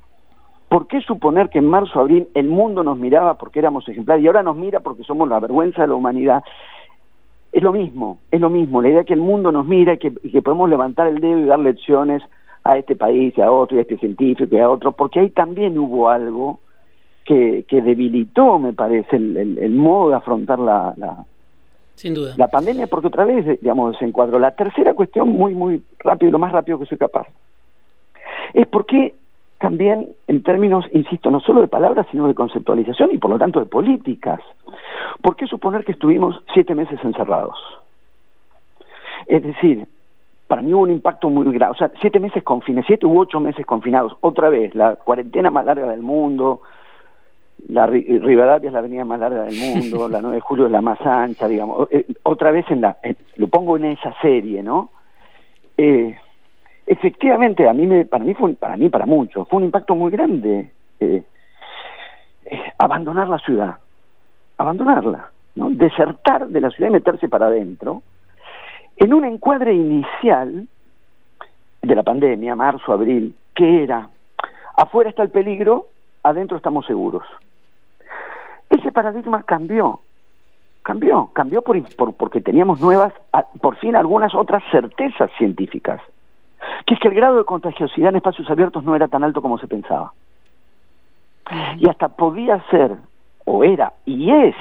¿por 0.68 0.86
qué 0.86 1.00
suponer 1.00 1.48
que 1.48 1.58
en 1.58 1.66
marzo, 1.66 1.98
abril 1.98 2.28
el 2.34 2.46
mundo 2.46 2.84
nos 2.84 2.96
miraba 2.96 3.34
porque 3.34 3.58
éramos 3.58 3.88
ejemplares 3.88 4.22
y 4.22 4.28
ahora 4.28 4.44
nos 4.44 4.56
mira 4.56 4.80
porque 4.80 5.02
somos 5.02 5.28
la 5.28 5.40
vergüenza 5.40 5.82
de 5.82 5.88
la 5.88 5.94
humanidad? 5.94 6.44
Es 7.50 7.62
lo 7.62 7.72
mismo, 7.72 8.18
es 8.30 8.40
lo 8.40 8.50
mismo, 8.50 8.80
la 8.80 8.88
idea 8.88 8.98
de 9.00 9.04
que 9.06 9.14
el 9.14 9.20
mundo 9.20 9.50
nos 9.50 9.66
mira 9.66 9.94
y 9.94 9.98
que, 9.98 10.12
y 10.22 10.30
que 10.30 10.42
podemos 10.42 10.68
levantar 10.70 11.08
el 11.08 11.18
dedo 11.18 11.38
y 11.38 11.46
dar 11.46 11.58
lecciones 11.58 12.22
a 12.62 12.76
este 12.76 12.94
país 12.94 13.36
y 13.36 13.40
a 13.40 13.50
otro 13.50 13.76
y 13.76 13.78
a 13.80 13.82
este 13.82 13.96
científico 13.96 14.54
y 14.54 14.58
a 14.60 14.70
otro, 14.70 14.92
porque 14.92 15.18
ahí 15.18 15.30
también 15.30 15.78
hubo 15.78 16.10
algo 16.10 16.60
que, 17.28 17.82
debilitó, 17.82 18.58
me 18.58 18.72
parece, 18.72 19.16
el, 19.16 19.70
modo 19.70 20.10
de 20.10 20.16
afrontar 20.16 20.58
la, 20.58 20.94
Sin 21.94 22.14
duda. 22.14 22.32
la 22.38 22.48
pandemia, 22.48 22.86
porque 22.86 23.08
otra 23.08 23.26
vez, 23.26 23.60
digamos, 23.60 23.98
se 23.98 24.06
encuadró. 24.06 24.38
La 24.38 24.52
tercera 24.52 24.94
cuestión, 24.94 25.28
muy, 25.28 25.54
muy 25.54 25.82
rápido, 25.98 26.32
lo 26.32 26.38
más 26.38 26.52
rápido 26.52 26.78
que 26.78 26.86
soy 26.86 26.96
capaz, 26.96 27.26
es 28.54 28.66
porque 28.68 29.14
también 29.58 30.08
en 30.26 30.42
términos, 30.42 30.86
insisto, 30.92 31.30
no 31.30 31.40
solo 31.40 31.60
de 31.60 31.68
palabras, 31.68 32.06
sino 32.10 32.28
de 32.28 32.34
conceptualización 32.34 33.10
y 33.12 33.18
por 33.18 33.30
lo 33.30 33.38
tanto 33.38 33.60
de 33.60 33.66
políticas. 33.66 34.40
¿Por 35.20 35.36
qué 35.36 35.46
suponer 35.46 35.84
que 35.84 35.92
estuvimos 35.92 36.40
siete 36.54 36.74
meses 36.74 36.98
encerrados? 37.04 37.58
Es 39.26 39.42
decir, 39.42 39.86
para 40.46 40.62
mí 40.62 40.72
hubo 40.72 40.84
un 40.84 40.92
impacto 40.92 41.28
muy 41.28 41.52
grave, 41.52 41.72
o 41.72 41.76
sea, 41.76 41.90
siete 42.00 42.20
meses 42.20 42.42
confinados, 42.42 42.86
siete 42.86 43.04
u 43.04 43.18
ocho 43.18 43.38
meses 43.38 43.66
confinados, 43.66 44.16
otra 44.22 44.48
vez, 44.48 44.74
la 44.74 44.96
cuarentena 44.96 45.50
más 45.50 45.66
larga 45.66 45.90
del 45.90 46.00
mundo, 46.00 46.62
la 47.66 47.86
Rivadavia 47.86 48.68
es 48.68 48.72
la 48.72 48.78
avenida 48.78 49.04
más 49.04 49.20
larga 49.20 49.44
del 49.44 49.56
mundo, 49.56 50.08
la 50.10 50.20
9 50.20 50.36
de 50.36 50.40
julio 50.40 50.66
es 50.66 50.72
la 50.72 50.80
más 50.80 51.00
ancha, 51.00 51.48
digamos, 51.48 51.88
eh, 51.90 52.06
otra 52.22 52.50
vez 52.50 52.64
en 52.70 52.80
la, 52.80 52.96
lo 53.36 53.48
pongo 53.48 53.76
en 53.76 53.86
esa 53.86 54.14
serie, 54.22 54.62
¿no? 54.62 54.90
Eh, 55.76 56.16
efectivamente, 56.86 57.68
a 57.68 57.72
mí 57.72 57.86
me, 57.86 58.04
para 58.04 58.24
mí 58.24 58.34
fue, 58.34 58.54
para 58.54 58.76
mí, 58.76 58.88
para 58.88 59.06
muchos, 59.06 59.46
fue 59.48 59.58
un 59.58 59.64
impacto 59.64 59.94
muy 59.94 60.10
grande 60.10 60.70
eh, 61.00 61.22
abandonar 62.78 63.28
la 63.28 63.38
ciudad, 63.38 63.76
abandonarla, 64.56 65.30
¿no? 65.56 65.70
Desertar 65.70 66.48
de 66.48 66.60
la 66.60 66.70
ciudad 66.70 66.90
y 66.90 66.94
meterse 66.94 67.28
para 67.28 67.46
adentro, 67.46 68.02
en 68.96 69.14
un 69.14 69.24
encuadre 69.24 69.74
inicial 69.74 70.66
de 71.82 71.94
la 71.94 72.02
pandemia, 72.02 72.56
marzo, 72.56 72.92
abril, 72.92 73.34
que 73.54 73.84
era, 73.84 74.08
afuera 74.76 75.10
está 75.10 75.22
el 75.22 75.30
peligro, 75.30 75.86
adentro 76.22 76.56
estamos 76.56 76.86
seguros. 76.86 77.22
Paradigma 78.98 79.44
cambió, 79.44 80.00
cambió, 80.82 81.30
cambió 81.32 81.62
por, 81.62 81.80
porque 82.14 82.40
teníamos 82.40 82.80
nuevas, 82.80 83.12
por 83.60 83.76
fin 83.76 83.94
algunas 83.94 84.34
otras 84.34 84.60
certezas 84.72 85.30
científicas, 85.38 86.00
que 86.84 86.94
es 86.94 87.00
que 87.00 87.06
el 87.06 87.14
grado 87.14 87.36
de 87.36 87.44
contagiosidad 87.44 88.08
en 88.08 88.16
espacios 88.16 88.50
abiertos 88.50 88.82
no 88.82 88.96
era 88.96 89.06
tan 89.06 89.22
alto 89.22 89.40
como 89.40 89.56
se 89.58 89.68
pensaba. 89.68 90.12
Y 91.76 91.88
hasta 91.88 92.08
podía 92.08 92.60
ser, 92.72 92.96
o 93.44 93.62
era, 93.62 93.92
y 94.04 94.32
es, 94.32 94.56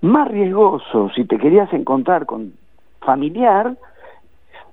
más 0.00 0.28
riesgoso 0.28 1.10
si 1.10 1.26
te 1.26 1.36
querías 1.36 1.70
encontrar 1.74 2.24
con 2.24 2.54
familiar, 3.00 3.76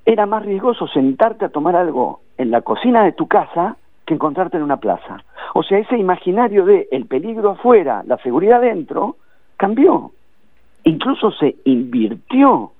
era 0.06 0.26
más 0.26 0.45
riesgoso 0.45 0.88
sentarte 0.88 1.43
a 1.43 1.49
tomar 1.49 1.76
algo 1.76 2.21
en 2.38 2.49
la 2.49 2.62
cocina 2.62 3.04
de 3.04 3.12
tu 3.12 3.28
casa 3.28 3.76
que 4.06 4.13
encontrarte 4.13 4.58
en 4.58 4.63
una 4.63 4.78
plaza. 4.78 5.24
O 5.54 5.63
sea, 5.63 5.80
ese 5.80 5.98
imaginario 5.98 6.66
de 6.66 6.88
el 6.92 7.06
peligro 7.06 7.52
afuera, 7.52 8.04
la 8.06 8.18
seguridad 8.18 8.62
dentro, 8.62 9.18
cambió. 9.58 10.12
Incluso 10.84 11.32
se 11.32 11.56
invirtió 11.66 12.72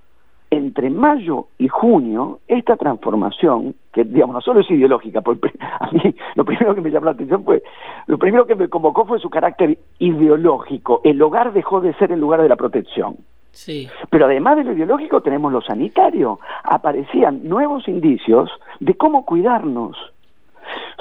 entre 0.50 0.90
mayo 0.92 1.48
y 1.58 1.68
junio 1.68 2.40
esta 2.48 2.78
transformación, 2.78 3.74
que 3.92 4.04
digamos 4.04 4.36
no 4.36 4.42
solo 4.42 4.60
es 4.60 4.70
ideológica, 4.70 5.22
porque 5.22 5.52
a 5.80 5.90
mí 5.92 6.16
lo 6.36 6.46
primero 6.46 6.76
que 6.76 6.82
me 6.82 6.92
llamó 6.92 7.06
la 7.06 7.12
atención 7.12 7.44
fue, 7.44 7.64
lo 8.06 8.18
primero 8.18 8.46
que 8.46 8.56
me 8.56 8.68
convocó 8.68 9.06
fue 9.06 9.20
su 9.20 9.30
carácter 9.30 9.78
ideológico. 10.00 11.02
El 11.04 11.22
hogar 11.22 11.54
dejó 11.54 11.82
de 11.82 11.94
ser 11.96 12.12
el 12.12 12.20
lugar 12.20 12.42
de 12.42 12.50
la 12.50 12.56
protección. 12.56 13.18
Sí. 13.52 13.88
Pero 14.10 14.26
además 14.26 14.58
de 14.58 14.64
lo 14.64 14.74
ideológico 14.74 15.22
tenemos 15.22 15.52
lo 15.52 15.62
sanitario. 15.62 16.40
Aparecían 16.64 17.48
nuevos 17.48 17.88
indicios 17.88 18.50
de 18.80 18.96
cómo 18.96 19.26
cuidarnos 19.26 19.96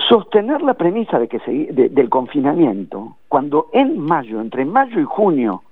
sostener 0.08 0.62
la 0.62 0.74
premisa 0.74 1.18
de 1.18 1.28
que 1.28 1.38
del 1.38 2.08
confinamiento, 2.08 3.16
cuando 3.28 3.68
en 3.72 3.98
mayo, 3.98 4.40
entre 4.40 4.64
mayo 4.64 5.00
y 5.00 5.04
junio, 5.04 5.62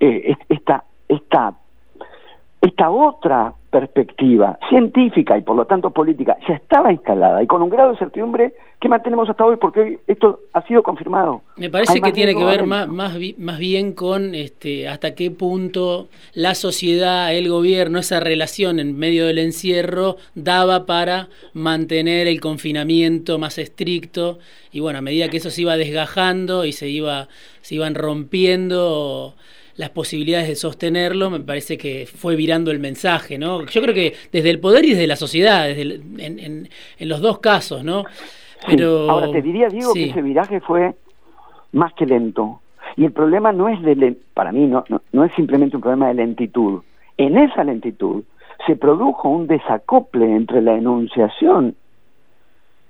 eh, 0.00 0.36
esta, 0.48 1.54
esta 2.72 2.90
otra 2.90 3.54
perspectiva 3.70 4.58
científica 4.68 5.38
y 5.38 5.42
por 5.42 5.56
lo 5.56 5.64
tanto 5.66 5.90
política 5.90 6.36
ya 6.46 6.54
estaba 6.54 6.92
instalada 6.92 7.42
y 7.42 7.46
con 7.46 7.62
un 7.62 7.70
grado 7.70 7.92
de 7.92 7.98
certidumbre 7.98 8.52
que 8.80 8.88
mantenemos 8.88 9.28
hasta 9.30 9.44
hoy 9.44 9.56
porque 9.56 10.00
esto 10.06 10.40
ha 10.52 10.62
sido 10.66 10.82
confirmado. 10.82 11.42
Me 11.56 11.70
parece 11.70 12.00
que 12.00 12.12
tiene 12.12 12.34
que 12.34 12.44
ver 12.44 12.66
más, 12.66 12.88
más, 12.88 13.16
más 13.38 13.58
bien 13.58 13.92
con 13.92 14.34
este, 14.34 14.88
hasta 14.88 15.14
qué 15.14 15.30
punto 15.30 16.08
la 16.34 16.54
sociedad, 16.54 17.34
el 17.34 17.48
gobierno, 17.48 17.98
esa 17.98 18.20
relación 18.20 18.78
en 18.78 18.98
medio 18.98 19.26
del 19.26 19.38
encierro 19.38 20.16
daba 20.34 20.84
para 20.84 21.28
mantener 21.54 22.26
el 22.26 22.40
confinamiento 22.40 23.38
más 23.38 23.56
estricto 23.56 24.38
y 24.70 24.80
bueno, 24.80 24.98
a 24.98 25.02
medida 25.02 25.28
que 25.28 25.36
eso 25.36 25.50
se 25.50 25.62
iba 25.62 25.76
desgajando 25.76 26.64
y 26.64 26.72
se, 26.72 26.88
iba, 26.88 27.28
se 27.60 27.74
iban 27.74 27.94
rompiendo 27.94 29.34
las 29.76 29.90
posibilidades 29.90 30.48
de 30.48 30.54
sostenerlo, 30.54 31.30
me 31.30 31.40
parece 31.40 31.78
que 31.78 32.06
fue 32.06 32.36
virando 32.36 32.70
el 32.70 32.78
mensaje, 32.78 33.38
¿no? 33.38 33.64
Yo 33.66 33.82
creo 33.82 33.94
que 33.94 34.14
desde 34.30 34.50
el 34.50 34.60
poder 34.60 34.84
y 34.84 34.90
desde 34.90 35.06
la 35.06 35.16
sociedad, 35.16 35.66
desde 35.66 35.82
en, 36.18 36.68
en, 36.98 37.08
los 37.08 37.20
dos 37.20 37.38
casos, 37.38 37.84
¿no? 37.84 38.04
Pero 38.66 39.10
ahora 39.10 39.30
te 39.30 39.42
diría, 39.42 39.68
Diego, 39.68 39.92
que 39.92 40.10
ese 40.10 40.22
viraje 40.22 40.60
fue 40.60 40.94
más 41.72 41.92
que 41.94 42.06
lento. 42.06 42.60
Y 42.96 43.04
el 43.04 43.12
problema 43.12 43.52
no 43.52 43.68
es 43.68 43.80
de, 43.82 44.16
para 44.34 44.52
mí, 44.52 44.66
no, 44.66 44.84
no, 45.12 45.24
es 45.24 45.32
simplemente 45.32 45.76
un 45.76 45.82
problema 45.82 46.08
de 46.08 46.14
lentitud. 46.14 46.82
En 47.16 47.38
esa 47.38 47.64
lentitud 47.64 48.24
se 48.66 48.76
produjo 48.76 49.28
un 49.28 49.46
desacople 49.46 50.36
entre 50.36 50.60
la 50.60 50.74
enunciación 50.74 51.74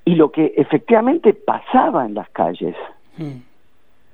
y 0.04 0.16
lo 0.16 0.32
que 0.32 0.54
efectivamente 0.56 1.32
pasaba 1.32 2.04
en 2.04 2.14
las 2.14 2.28
calles. 2.30 2.74
Hmm. 3.16 3.51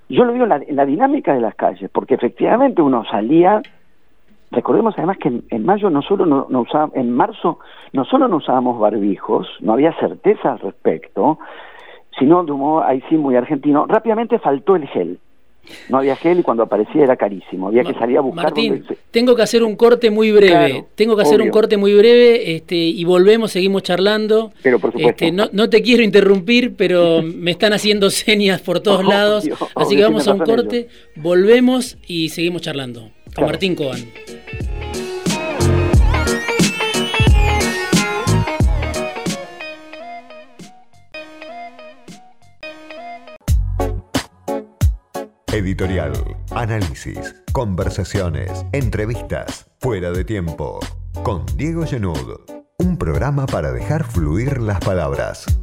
Yo 0.09 0.25
lo 0.25 0.33
digo 0.33 0.47
en 0.47 0.77
la, 0.77 0.87
dinámica 0.87 1.35
de 1.35 1.41
las 1.41 1.55
calles, 1.55 1.91
porque 1.93 2.15
efectivamente 2.15 2.81
uno 2.81 3.05
salía, 3.05 3.61
recordemos 4.51 4.95
además 4.97 5.19
que 5.19 5.43
en, 5.51 5.67
mayo 5.67 5.91
no 5.91 6.01
solo 6.01 6.25
no, 6.25 6.67
en 6.95 7.13
marzo 7.13 7.59
no 7.93 8.05
solo 8.05 8.27
no 8.27 8.37
usábamos 8.37 8.79
barbijos, 8.79 9.47
no 9.61 9.75
había 9.75 9.93
certeza 9.99 10.53
al 10.53 10.61
respecto, 10.61 11.39
sino 12.19 12.43
modo 12.43 12.83
ahí 12.83 13.03
sí 13.11 13.17
muy 13.17 13.37
argentino, 13.37 13.87
rápidamente 13.87 14.39
faltó 14.39 14.77
el 14.77 14.87
gel. 14.89 15.19
No 15.89 15.99
había 15.99 16.17
gel 16.17 16.41
y 16.41 16.43
cuando 16.43 16.63
aparecía 16.63 17.05
era 17.05 17.17
carísimo. 17.17 17.69
Había 17.69 17.85
que 17.85 17.95
salir 17.95 18.19
a 18.19 18.21
buscar. 18.21 18.45
Martín, 18.45 18.85
tengo 19.11 19.35
que 19.35 19.43
hacer 19.43 19.63
un 19.63 19.77
corte 19.77 20.11
muy 20.11 20.33
breve. 20.33 20.85
tengo 20.95 21.17
que 21.17 21.23
hacer 21.23 21.41
un 21.41 21.51
corte 21.51 21.77
muy 21.77 21.95
breve 21.95 22.55
este, 22.55 22.77
y 22.77 23.05
volvemos, 23.05 23.53
seguimos 23.53 23.83
charlando. 23.83 24.53
Pero 24.63 24.79
por 24.79 24.93
supuesto. 24.93 25.25
Este, 25.25 25.33
no, 25.33 25.71
te 25.71 25.83
quiero 25.83 26.03
interrumpir, 26.03 26.75
pero 26.77 27.23
me 27.25 27.51
están 27.51 27.73
haciendo 27.73 28.11
señas 28.11 28.61
por 28.61 28.81
todos 28.81 29.05
lados. 29.05 29.49
así 29.75 29.97
que 29.97 30.03
vamos 30.03 30.29
a 30.29 30.35
un 30.35 30.41
corte, 30.41 30.89
volvemos 31.17 31.99
y 32.07 32.29
seguimos 32.31 32.63
charlando 32.63 33.11
con 33.35 33.47
Martín 33.47 33.75
Coan. 33.75 34.01
Editorial, 45.59 46.13
análisis, 46.53 47.35
conversaciones, 47.53 48.65
entrevistas, 48.71 49.69
fuera 49.81 50.13
de 50.13 50.23
tiempo. 50.25 50.79
Con 51.25 51.45
Diego 51.57 51.85
Genud, 51.85 52.43
un 52.79 52.97
programa 52.97 53.45
para 53.45 53.73
dejar 53.73 54.05
fluir 54.05 54.59
las 54.59 54.79
palabras. 54.79 55.59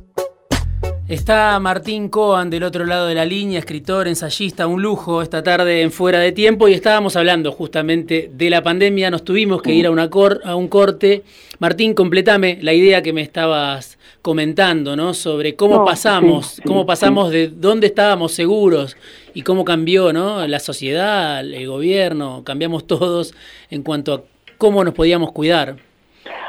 Está 1.08 1.58
Martín 1.62 2.10
Coan 2.10 2.49
del 2.49 2.63
otro 2.63 2.84
lado 2.84 3.08
de 3.08 3.15
la 3.15 3.23
línea, 3.23 3.60
escritor, 3.60 4.10
ensayista, 4.10 4.67
un 4.67 4.81
lujo 4.81 5.21
esta 5.21 5.43
tarde 5.43 5.81
en 5.81 5.93
Fuera 5.93 6.19
de 6.19 6.34
Tiempo 6.34 6.67
y 6.67 6.73
estábamos 6.73 7.15
hablando 7.15 7.53
justamente 7.53 8.29
de 8.34 8.49
la 8.49 8.62
pandemia, 8.62 9.10
nos 9.10 9.23
tuvimos 9.23 9.62
que 9.62 9.71
ir 9.71 9.88
a, 9.88 9.91
a 9.91 10.55
un 10.58 10.67
corte. 10.67 11.23
Martín, 11.60 11.93
completame 11.93 12.60
la 12.62 12.73
idea 12.73 13.01
que 13.01 13.13
me 13.13 13.21
estabas 13.21 13.94
comentando, 14.25 14.95
¿no? 14.95 15.13
Sobre 15.13 15.55
cómo 15.55 15.85
pasamos, 15.85 16.59
cómo 16.65 16.83
pasamos 16.88 17.29
de 17.29 17.47
dónde 17.47 17.85
estábamos 17.85 18.31
seguros 18.31 18.97
y 19.35 19.43
cómo 19.43 19.63
cambió, 19.63 20.13
¿no? 20.13 20.47
La 20.47 20.57
sociedad, 20.57 21.41
el 21.41 21.67
gobierno, 21.67 22.41
cambiamos 22.43 22.88
todos 22.88 23.35
en 23.69 23.83
cuanto 23.83 24.13
a 24.15 24.21
cómo 24.57 24.83
nos 24.83 24.95
podíamos 24.95 25.31
cuidar. 25.31 25.75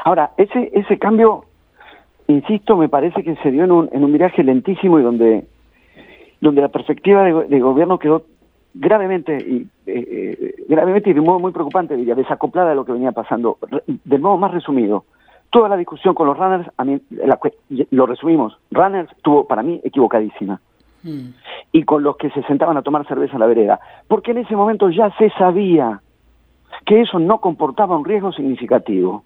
Ahora, 0.05 0.31
ese, 0.37 0.71
ese 0.73 0.97
cambio 0.97 1.45
insisto, 2.27 2.77
me 2.77 2.89
parece 2.89 3.23
que 3.23 3.35
se 3.43 3.51
dio 3.51 3.63
en 3.63 3.71
un, 3.71 3.89
en 3.91 4.03
un 4.03 4.11
viraje 4.11 4.43
lentísimo 4.43 4.99
y 4.99 5.03
donde, 5.03 5.45
donde 6.41 6.61
la 6.61 6.69
perspectiva 6.69 7.25
de, 7.25 7.59
gobierno 7.59 7.99
quedó 7.99 8.23
gravemente 8.73 9.37
y 9.37 9.67
eh, 9.85 10.07
eh, 10.39 10.55
gravemente 10.67 11.11
y 11.11 11.13
de 11.13 11.21
modo 11.21 11.37
muy 11.37 11.51
preocupante, 11.51 11.95
diría, 11.95 12.15
desacoplada 12.15 12.69
de 12.69 12.75
lo 12.75 12.85
que 12.85 12.93
venía 12.93 13.11
pasando. 13.11 13.59
De 13.85 14.17
modo 14.17 14.37
más 14.37 14.51
resumido, 14.51 15.05
toda 15.49 15.69
la 15.69 15.77
discusión 15.77 16.13
con 16.13 16.27
los 16.27 16.37
runners, 16.37 16.69
a 16.77 16.83
mí, 16.83 16.99
lo 17.91 18.05
resumimos, 18.05 18.57
runners 18.71 19.11
estuvo 19.11 19.47
para 19.47 19.63
mí 19.63 19.79
equivocadísima. 19.83 20.59
Mm. 21.03 21.29
Y 21.71 21.83
con 21.83 22.03
los 22.03 22.17
que 22.17 22.29
se 22.31 22.43
sentaban 22.43 22.77
a 22.77 22.81
tomar 22.81 23.07
cerveza 23.07 23.33
en 23.33 23.39
la 23.39 23.47
vereda. 23.47 23.79
Porque 24.07 24.31
en 24.31 24.39
ese 24.39 24.55
momento 24.55 24.89
ya 24.89 25.11
se 25.17 25.29
sabía 25.31 26.01
que 26.85 27.01
eso 27.01 27.19
no 27.19 27.39
comportaba 27.39 27.97
un 27.97 28.05
riesgo 28.05 28.31
significativo. 28.31 29.23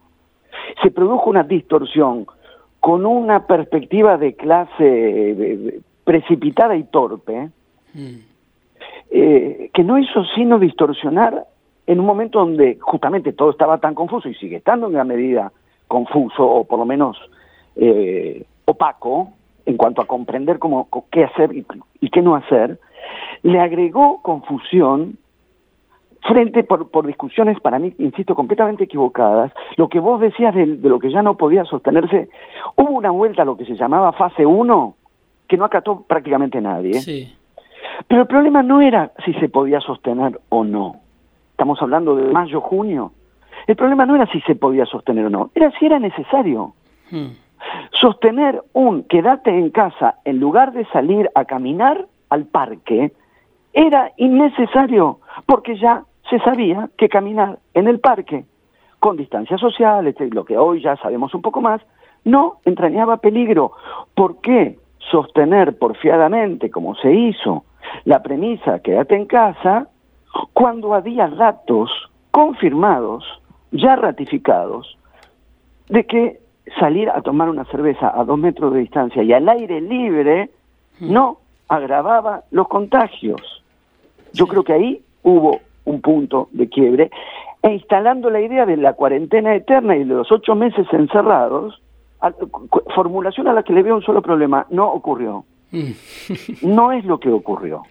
Se 0.81 0.91
produjo 0.91 1.29
una 1.29 1.43
distorsión 1.43 2.25
con 2.79 3.05
una 3.05 3.45
perspectiva 3.45 4.17
de 4.17 4.35
clase 4.35 5.81
precipitada 6.03 6.75
y 6.75 6.83
torpe, 6.83 7.49
mm. 7.93 8.15
eh, 9.11 9.69
que 9.73 9.83
no 9.83 9.97
hizo 9.97 10.23
sino 10.35 10.59
distorsionar 10.59 11.45
en 11.87 11.99
un 11.99 12.05
momento 12.05 12.39
donde 12.39 12.77
justamente 12.79 13.33
todo 13.33 13.51
estaba 13.51 13.77
tan 13.79 13.95
confuso 13.95 14.29
y 14.29 14.35
sigue 14.35 14.57
estando 14.57 14.87
en 14.87 14.93
gran 14.93 15.07
medida 15.07 15.51
confuso 15.91 16.47
o 16.47 16.63
por 16.63 16.79
lo 16.79 16.85
menos 16.85 17.17
eh, 17.75 18.45
opaco 18.63 19.33
en 19.65 19.75
cuanto 19.75 20.01
a 20.01 20.05
comprender 20.05 20.57
cómo, 20.57 20.87
qué 21.11 21.25
hacer 21.25 21.51
y 21.53 22.09
qué 22.09 22.21
no 22.21 22.35
hacer, 22.35 22.79
le 23.43 23.59
agregó 23.59 24.21
confusión 24.21 25.17
frente 26.21 26.63
por, 26.63 26.89
por, 26.89 27.05
discusiones 27.05 27.59
para 27.59 27.77
mí, 27.77 27.93
insisto, 27.97 28.35
completamente 28.35 28.85
equivocadas, 28.85 29.51
lo 29.75 29.89
que 29.89 29.99
vos 29.99 30.21
decías 30.21 30.55
de, 30.55 30.65
lo 30.65 30.99
que 30.99 31.11
ya 31.11 31.21
no 31.21 31.35
podía 31.35 31.65
sostenerse, 31.65 32.29
hubo 32.77 32.91
una 32.91 33.11
vuelta 33.11 33.41
a 33.41 33.45
lo 33.45 33.57
que 33.57 33.65
se 33.65 33.75
llamaba 33.75 34.13
fase 34.13 34.45
1 34.45 34.95
que 35.47 35.57
no 35.57 35.65
acató 35.65 36.03
prácticamente 36.07 36.61
nadie. 36.61 36.93
Sí. 37.01 37.35
Pero 38.07 38.21
el 38.21 38.27
problema 38.27 38.63
no 38.63 38.81
era 38.81 39.11
si 39.25 39.33
se 39.33 39.49
podía 39.49 39.81
sostener 39.81 40.39
o 40.49 40.63
no. 40.63 40.95
Estamos 41.51 41.81
hablando 41.81 42.15
de 42.15 42.31
mayo, 42.31 42.61
junio. 42.61 43.11
El 43.67 43.75
problema 43.75 44.05
no 44.05 44.15
era 44.15 44.25
si 44.27 44.41
se 44.41 44.55
podía 44.55 44.85
sostener 44.85 45.25
o 45.25 45.29
no, 45.29 45.51
era 45.55 45.71
si 45.77 45.85
era 45.85 45.99
necesario. 45.99 46.73
Hmm. 47.09 47.33
Sostener 47.91 48.61
un 48.73 49.03
quédate 49.03 49.51
en 49.51 49.69
casa 49.69 50.15
en 50.25 50.39
lugar 50.39 50.73
de 50.73 50.85
salir 50.85 51.29
a 51.35 51.45
caminar 51.45 52.07
al 52.29 52.45
parque 52.45 53.11
era 53.73 54.11
innecesario 54.17 55.19
porque 55.45 55.77
ya 55.77 56.03
se 56.29 56.39
sabía 56.39 56.89
que 56.97 57.09
caminar 57.09 57.59
en 57.73 57.87
el 57.87 57.99
parque 57.99 58.45
con 58.99 59.17
distancia 59.17 59.57
social, 59.57 60.05
este, 60.07 60.29
lo 60.29 60.45
que 60.45 60.57
hoy 60.57 60.81
ya 60.81 60.95
sabemos 60.97 61.33
un 61.33 61.41
poco 61.41 61.59
más, 61.59 61.81
no 62.23 62.57
entrañaba 62.65 63.17
peligro. 63.17 63.71
¿Por 64.13 64.41
qué 64.41 64.77
sostener 65.09 65.77
porfiadamente, 65.77 66.69
como 66.69 66.95
se 66.95 67.11
hizo, 67.11 67.65
la 68.05 68.21
premisa 68.21 68.79
quédate 68.79 69.15
en 69.15 69.25
casa, 69.25 69.87
cuando 70.53 70.93
había 70.93 71.27
datos 71.27 71.89
confirmados, 72.29 73.40
ya 73.71 73.95
ratificados, 73.95 74.97
de 75.89 76.05
que 76.05 76.39
salir 76.79 77.09
a 77.09 77.21
tomar 77.21 77.49
una 77.49 77.65
cerveza 77.65 78.11
a 78.13 78.23
dos 78.23 78.37
metros 78.37 78.73
de 78.73 78.79
distancia 78.79 79.23
y 79.23 79.33
al 79.33 79.47
aire 79.49 79.81
libre 79.81 80.49
mm. 80.99 81.11
no 81.11 81.37
agravaba 81.67 82.43
los 82.51 82.67
contagios? 82.67 83.63
Yo 84.33 84.47
creo 84.47 84.63
que 84.63 84.73
ahí 84.73 85.01
hubo 85.23 85.59
un 85.85 86.01
punto 86.01 86.49
de 86.51 86.69
quiebre, 86.69 87.11
e 87.63 87.73
instalando 87.73 88.29
la 88.29 88.41
idea 88.41 88.65
de 88.65 88.77
la 88.77 88.93
cuarentena 88.93 89.55
eterna 89.55 89.95
y 89.95 89.99
de 90.03 90.13
los 90.13 90.31
ocho 90.31 90.55
meses 90.55 90.87
encerrados, 90.91 91.81
formulación 92.95 93.47
a 93.47 93.53
la 93.53 93.63
que 93.63 93.73
le 93.73 93.83
veo 93.83 93.95
un 93.95 94.03
solo 94.03 94.21
problema, 94.21 94.65
no 94.69 94.91
ocurrió. 94.91 95.45
Mm. 95.71 95.91
no 96.63 96.91
es 96.91 97.05
lo 97.05 97.19
que 97.19 97.29
ocurrió. 97.29 97.83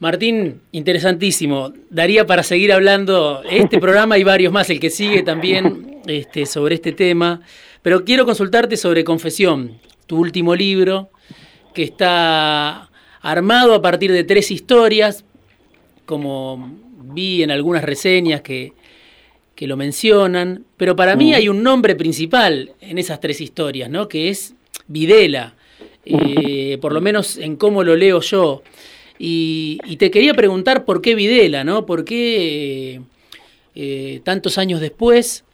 Martín, 0.00 0.60
interesantísimo. 0.70 1.72
Daría 1.90 2.24
para 2.24 2.44
seguir 2.44 2.72
hablando 2.72 3.42
este 3.50 3.78
programa 3.78 4.16
y 4.16 4.22
varios 4.22 4.52
más, 4.52 4.70
el 4.70 4.78
que 4.78 4.90
sigue 4.90 5.24
también 5.24 6.00
este, 6.06 6.46
sobre 6.46 6.76
este 6.76 6.92
tema. 6.92 7.40
Pero 7.82 8.04
quiero 8.04 8.24
consultarte 8.24 8.76
sobre 8.76 9.02
Confesión, 9.02 9.80
tu 10.06 10.18
último 10.18 10.54
libro, 10.54 11.10
que 11.74 11.82
está 11.82 12.90
armado 13.20 13.74
a 13.74 13.82
partir 13.82 14.12
de 14.12 14.22
tres 14.22 14.52
historias, 14.52 15.24
como 16.06 16.78
vi 17.12 17.42
en 17.42 17.50
algunas 17.50 17.82
reseñas 17.82 18.40
que, 18.42 18.72
lo 19.60 19.76
mencionan, 19.76 20.64
pero 20.76 20.94
para 20.94 21.16
mí 21.16 21.32
mm. 21.32 21.34
hay 21.34 21.48
un 21.48 21.64
nombre 21.64 21.96
principal 21.96 22.70
en 22.80 22.96
esas 22.96 23.18
tres 23.18 23.40
historias, 23.40 23.90
¿no? 23.90 24.06
que 24.06 24.28
es 24.28 24.54
Videla, 24.86 25.56
eh, 26.04 26.78
por 26.80 26.92
lo 26.92 27.00
menos 27.00 27.36
en 27.38 27.56
cómo 27.56 27.82
lo 27.82 27.96
leo 27.96 28.20
yo. 28.20 28.62
Y, 29.18 29.96
te 29.98 30.10
quería 30.10 30.34
preguntar 30.34 30.84
por 30.84 31.02
qué 31.02 31.14
Videla, 31.14 31.64
¿no? 31.64 31.86
¿Por 31.86 32.04
qué 32.04 33.00
eh, 33.74 34.20
tantos 34.22 34.58
años 34.58 34.80
después 34.80 35.44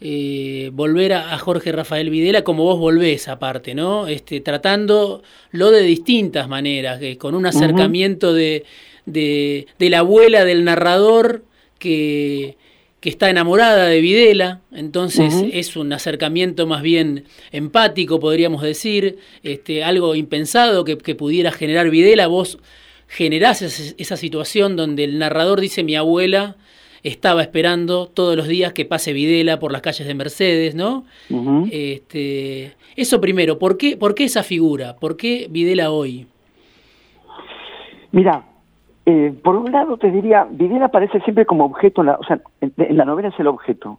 eh, 0.00 0.70
volver 0.72 1.12
a, 1.12 1.38
Jorge 1.38 1.72
Rafael 1.72 2.10
Videla 2.10 2.42
como 2.42 2.64
vos 2.64 2.78
volvés 2.78 3.28
aparte, 3.28 3.74
¿no? 3.74 4.06
Este, 4.06 4.40
tratándolo 4.40 5.22
de 5.52 5.82
distintas 5.82 6.48
maneras, 6.48 7.00
con 7.18 7.34
un 7.34 7.46
acercamiento 7.46 8.32
de, 8.32 8.64
de, 9.06 9.66
la 9.78 10.00
abuela 10.00 10.44
del 10.44 10.64
narrador 10.64 11.44
que, 11.78 12.56
está 13.02 13.30
enamorada 13.30 13.86
de 13.86 14.00
Videla, 14.00 14.60
entonces 14.70 15.34
es 15.52 15.76
un 15.76 15.92
acercamiento 15.92 16.68
más 16.68 16.82
bien 16.82 17.24
empático, 17.50 18.20
podríamos 18.20 18.62
decir, 18.62 19.18
este, 19.42 19.82
algo 19.82 20.14
impensado 20.14 20.84
que, 20.84 20.96
pudiera 20.96 21.50
generar 21.50 21.90
Videla. 21.90 22.28
Vos 22.28 22.58
generás 23.12 23.60
esa, 23.60 24.16
situación 24.16 24.74
donde 24.74 25.04
el 25.04 25.18
narrador 25.18 25.60
dice 25.60 25.84
mi 25.84 25.96
abuela 25.96 26.56
estaba 27.02 27.42
esperando 27.42 28.06
todos 28.06 28.36
los 28.36 28.48
días 28.48 28.72
que 28.72 28.86
pase 28.86 29.12
Videla 29.12 29.58
por 29.58 29.70
las 29.70 29.82
calles 29.82 30.06
de 30.06 30.14
Mercedes, 30.14 30.74
¿no? 30.74 31.04
este, 31.70 32.72
eso 32.96 33.20
primero, 33.20 33.58
¿por 33.58 33.76
qué, 33.76 33.98
¿por 33.98 34.14
qué 34.14 34.24
esa 34.24 34.42
figura? 34.42 34.96
¿Por 34.98 35.16
qué 35.18 35.46
Videla 35.50 35.90
hoy? 35.90 36.26
Mira, 38.12 38.44
eh, 39.04 39.34
por 39.42 39.56
un 39.56 39.70
lado 39.72 39.98
te 39.98 40.10
diría, 40.10 40.46
Videla 40.50 40.86
aparece 40.86 41.20
siempre 41.20 41.44
como 41.44 41.66
objeto, 41.66 42.00
en 42.00 42.06
la, 42.06 42.14
o 42.14 42.24
sea, 42.24 42.40
en, 42.62 42.96
la 42.96 43.04
novela 43.04 43.28
es 43.28 43.38
el 43.38 43.48
objeto, 43.48 43.98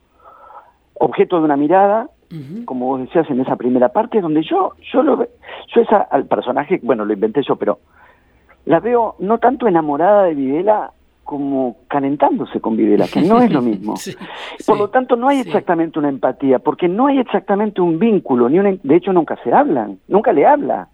objeto 0.96 1.38
de 1.38 1.46
una 1.46 1.58
mirada, 1.58 2.10
como 2.66 2.88
vos 2.88 3.00
decías 3.02 3.30
en 3.30 3.42
esa 3.42 3.58
primera 3.58 3.90
parte, 3.90 4.20
donde 4.20 4.42
yo, 4.42 4.74
yo 4.92 5.04
lo 5.04 5.24
yo 5.68 5.82
esa, 5.82 5.98
al 5.98 6.26
personaje, 6.26 6.80
bueno, 6.82 7.06
lo 7.06 7.14
inventé 7.14 7.44
yo, 7.48 7.58
pero 7.58 7.78
la 8.66 8.80
veo 8.80 9.16
no 9.20 9.38
tanto 9.40 9.68
enamorada 9.68 10.24
de 10.24 10.36
Videla 10.36 10.92
como 11.24 11.78
calentándose 11.88 12.60
con 12.60 12.76
Videla, 12.76 13.08
que 13.08 13.22
no 13.22 13.40
es 13.42 13.52
lo 13.52 13.62
mismo. 13.62 13.96
Por 14.68 14.78
lo 14.78 14.90
tanto, 14.90 15.16
no 15.16 15.30
hay 15.30 15.40
exactamente 15.40 15.98
una 15.98 16.10
empatía, 16.10 16.60
porque 16.60 16.88
no 16.88 17.08
hay 17.08 17.20
exactamente 17.20 17.82
un 17.82 17.98
vínculo, 17.98 18.50
ni 18.50 18.60
de 18.84 18.96
hecho 18.96 19.14
nunca 19.14 19.38
se 19.44 19.54
hablan, 19.54 20.00
nunca 20.08 20.34
le 20.34 20.46
habla. 20.46 20.90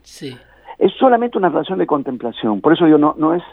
es 0.77 0.93
solamente 0.99 1.38
una 1.38 1.49
relación 1.49 1.79
de 1.79 1.88
contemplación. 1.88 2.62
Por 2.62 2.73
eso 2.73 2.88
yo 2.88 2.97
no, 2.97 3.15
no 3.17 3.34
es, 3.34 3.43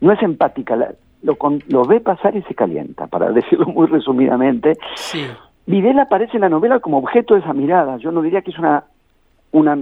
no 0.00 0.12
es 0.12 0.22
empática. 0.22 0.76
lo, 1.22 1.36
lo 1.68 1.84
ve 1.84 2.00
pasar 2.00 2.36
y 2.36 2.42
se 2.42 2.54
calienta, 2.54 3.06
para 3.06 3.30
decirlo 3.32 3.66
muy 3.66 3.86
resumidamente. 3.86 4.76
Sí. 4.94 5.26
Videla 5.66 6.02
aparece 6.02 6.36
en 6.36 6.42
la 6.42 6.48
novela 6.48 6.80
como 6.80 6.98
objeto 6.98 7.34
de 7.34 7.40
esa 7.40 7.52
mirada. 7.52 7.96
Yo 7.96 8.12
no 8.12 8.22
diría 8.22 8.42
que 8.42 8.50
es 8.52 8.58
una, 8.58 8.84
una, 9.52 9.78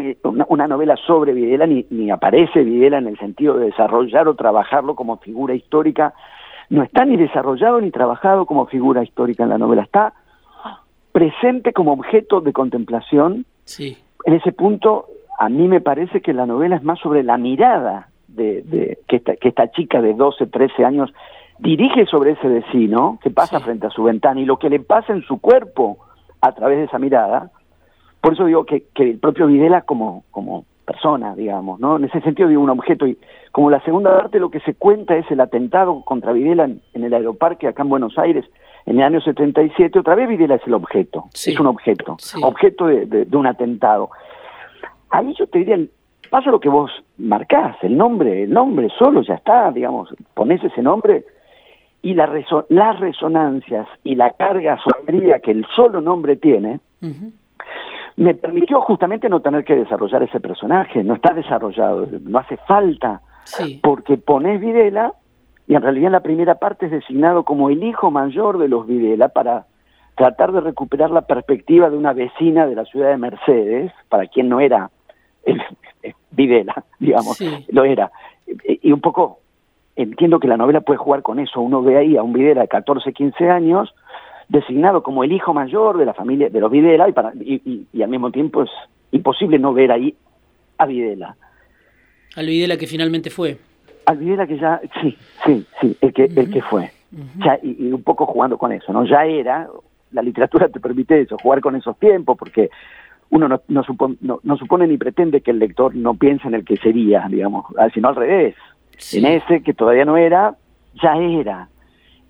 una, 0.49 0.69
novela 0.69 0.97
sobre 1.07 1.33
Videla, 1.33 1.67
ni, 1.67 1.87
ni 1.91 2.11
aparece 2.11 2.63
Videla 2.63 2.99
en 2.99 3.09
el 3.09 3.19
sentido 3.19 3.57
de 3.57 3.67
desarrollar 3.67 4.29
o 4.29 4.35
trabajarlo 4.35 4.95
como 4.95 5.17
figura 5.19 5.55
histórica. 5.55 6.15
No 6.71 6.83
está 6.83 7.05
ni 7.05 7.17
desarrollado 7.17 7.81
ni 7.81 7.91
trabajado 7.91 8.47
como 8.47 8.67
figura 8.67 9.03
histórica 9.03 9.43
en 9.43 9.51
la 9.51 9.59
novela. 9.59 9.83
Está 9.83 10.15
presente 11.13 11.73
como 11.73 11.93
objeto 11.93 12.41
de 12.41 12.53
contemplación. 12.53 13.47
Sí. 13.65 13.97
En 14.25 14.35
ese 14.35 14.53
punto, 14.53 15.07
a 15.39 15.49
mí 15.49 15.69
me 15.69 15.81
parece 15.81 16.21
que 16.21 16.33
la 16.33 16.47
novela 16.47 16.77
es 16.77 16.83
más 16.83 16.99
sobre 17.01 17.23
la 17.23 17.37
mirada 17.37 18.09
de, 18.29 18.63
de 18.63 18.99
que, 19.09 19.17
esta, 19.17 19.37
que 19.37 19.49
esta 19.49 19.71
chica 19.71 20.01
de 20.01 20.15
12, 20.15 20.47
13 20.47 20.85
años 20.85 21.13
dirige 21.59 22.07
sobre 22.07 22.33
ese 22.33 22.49
vecino 22.49 23.19
que 23.23 23.31
pasa 23.31 23.61
frente 23.61 23.87
a 23.87 23.91
su 23.91 24.03
ventana 24.03 24.41
y 24.41 24.45
lo 24.45 24.59
que 24.59 24.71
le 24.71 24.81
pasa 24.81 25.13
en 25.13 25.23
su 25.23 25.41
cuerpo 25.41 25.99
a 26.41 26.53
través 26.53 26.79
de 26.79 26.85
esa 26.85 26.99
mirada. 26.99 27.51
Por 28.25 28.33
eso 28.33 28.47
digo 28.47 28.65
que, 28.65 28.85
que 28.95 29.03
el 29.03 29.19
propio 29.19 29.47
Videla 29.47 29.83
como, 29.83 30.25
como 30.31 30.65
persona, 30.87 31.35
digamos, 31.35 31.79
¿no? 31.79 31.97
En 31.97 32.05
ese 32.05 32.23
sentido 32.23 32.49
digo 32.49 32.63
un 32.63 32.71
objeto 32.71 33.07
y 33.07 33.19
como 33.53 33.69
la 33.69 33.85
segunda 33.85 34.17
parte 34.17 34.41
lo 34.41 34.51
que 34.51 34.61
se 34.61 34.73
cuenta 34.73 35.15
es 35.15 35.31
el 35.31 35.41
atentado 35.41 36.01
contra 36.07 36.33
Videla 36.33 36.65
en, 36.65 36.81
el 36.95 37.13
aeroparque 37.13 37.69
acá 37.69 37.83
en 37.83 37.91
Buenos 37.91 38.17
Aires 38.17 38.47
en 38.87 38.97
el 38.97 39.03
año 39.03 39.21
77, 39.21 39.99
otra 39.99 40.15
vez 40.15 40.27
Videla 40.27 40.55
es 40.55 40.67
el 40.67 40.73
objeto, 40.73 41.27
es 41.35 41.61
un 41.61 41.67
objeto, 41.67 42.17
objeto 42.41 42.87
de, 42.87 43.05
de, 43.05 43.37
un 43.37 43.47
atentado. 43.47 44.09
Ahí 45.11 45.35
yo 45.39 45.47
te 45.47 45.59
diría, 45.59 45.79
pasa 46.31 46.51
lo 46.51 46.61
que 46.61 46.71
vos 46.71 46.91
marcás, 47.19 47.77
el 47.83 47.95
nombre, 47.95 48.45
el 48.45 48.51
nombre 48.55 48.89
solo 48.99 49.21
ya 49.21 49.35
está, 49.35 49.71
digamos, 49.71 50.15
pones 50.33 50.65
ese 50.65 50.81
nombre 50.81 51.27
y 52.01 52.15
la 52.15 52.43
las 52.71 53.01
resonancias 53.01 53.87
y 54.03 54.15
la 54.15 54.31
carga 54.31 54.79
sombría 54.79 55.41
que 55.41 55.51
el 55.51 55.67
solo 55.77 56.01
nombre 56.01 56.37
tiene, 56.37 56.81
me 58.17 58.35
permitió 58.35 58.81
justamente 58.81 59.29
no 59.29 59.41
tener 59.41 59.65
que 59.65 59.75
desarrollar 59.75 60.23
ese 60.23 60.41
personaje, 60.41 61.03
no 61.03 61.15
está 61.15 61.35
desarrollado, 61.35 62.07
no 62.23 62.39
hace 62.39 62.57
falta, 62.59 63.21
porque 63.83 64.17
pones 64.17 64.61
Videla 64.61 65.13
y 65.67 65.75
en 65.75 65.83
realidad 65.83 66.07
en 66.07 66.13
la 66.13 66.21
primera 66.21 66.57
parte 66.57 66.87
es 66.87 66.93
designado 66.93 67.45
como 67.45 67.71
el 67.71 67.83
hijo 67.83 68.11
mayor 68.11 68.59
de 68.59 68.69
los 68.69 68.87
Videla 68.87 69.29
para 69.29 69.67
tratar 70.17 70.53
de 70.53 70.61
recuperar 70.61 71.11
la 71.11 71.23
perspectiva 71.23 71.91
de 71.91 71.97
una 71.97 72.13
vecina 72.13 72.67
de 72.67 72.77
la 72.77 72.85
ciudad 72.85 73.11
de 73.11 73.17
Mercedes, 73.17 73.93
para 74.09 74.27
quien 74.27 74.49
no 74.49 74.61
era 74.61 74.91
el, 75.45 75.61
Videla, 76.31 76.85
digamos, 76.99 77.41
lo 77.69 77.85
era, 77.85 78.13
y 78.67 78.93
un 78.93 79.01
poco 79.01 79.41
entiendo 79.97 80.41
que 80.41 80.49
la 80.49 80.57
novela 80.57 80.81
puede 80.81 80.99
jugar 80.99 81.23
con 81.23 81.39
eso. 81.39 81.61
Uno 81.61 81.83
ve 81.83 81.99
ahí 81.99 82.17
a 82.17 82.23
un 82.23 82.33
Videla 82.33 82.63
de 82.63 82.69
14, 82.69 83.13
15 83.13 83.51
años, 83.51 83.95
designado 84.49 85.03
como 85.03 85.25
el 85.25 85.33
hijo 85.33 85.55
mayor 85.55 85.99
de 85.99 86.07
la 86.07 86.15
familia 86.15 86.49
de 86.49 86.61
los 86.61 86.71
Videla, 86.71 87.09
y, 87.09 87.13
para, 87.13 87.33
y, 87.35 87.87
y, 87.93 88.03
al 88.03 88.11
mismo 88.11 88.31
tiempo 88.31 88.63
es 88.63 88.71
imposible 89.13 89.59
no 89.59 89.73
ver 89.73 89.93
ahí 89.93 90.15
a 90.79 90.87
Videla. 90.87 91.37
Al 92.37 92.47
Videla 92.47 92.77
que 92.77 92.87
finalmente 92.87 93.31
fue. 93.31 93.59
Al 94.07 94.19
Videla 94.19 94.47
que 94.47 94.59
ya, 94.59 94.81
sí, 95.01 95.17
sí, 95.45 95.67
sí, 95.81 95.97
el 96.01 96.13
que, 96.13 96.25
el 96.25 96.51
que 96.51 96.63
fue. 96.63 96.91
ya, 97.39 97.59
y, 97.63 97.93
un 97.93 98.03
poco 98.03 98.27
jugando 98.27 98.59
con 98.59 98.73
eso, 98.73 98.93
¿no? 98.93 99.05
Ya 99.05 99.25
era, 99.25 99.69
la 100.13 100.23
literatura 100.23 100.69
te 100.69 100.81
permite 100.81 101.21
eso, 101.21 101.37
jugar 101.43 101.61
con 101.61 101.77
esos 101.77 101.99
tiempos, 101.99 102.37
porque 102.39 102.71
uno 103.31 103.49
no, 103.49 103.63
no, 103.69 103.83
supone, 103.83 104.17
no, 104.21 104.41
no 104.43 104.57
supone 104.57 104.87
ni 104.87 104.97
pretende 104.97 105.41
que 105.41 105.51
el 105.51 105.59
lector 105.59 105.95
no 105.95 106.15
piense 106.15 106.47
en 106.47 106.55
el 106.55 106.65
que 106.65 106.77
sería, 106.77 107.27
digamos, 107.29 107.67
sino 107.93 108.09
al 108.09 108.17
revés 108.17 108.55
en 109.13 109.27
ese 109.27 109.63
que 109.63 109.75
todavía 109.75 110.05
no 110.05 110.17
era, 110.17 110.57
ya 111.03 111.17
era. 111.17 111.69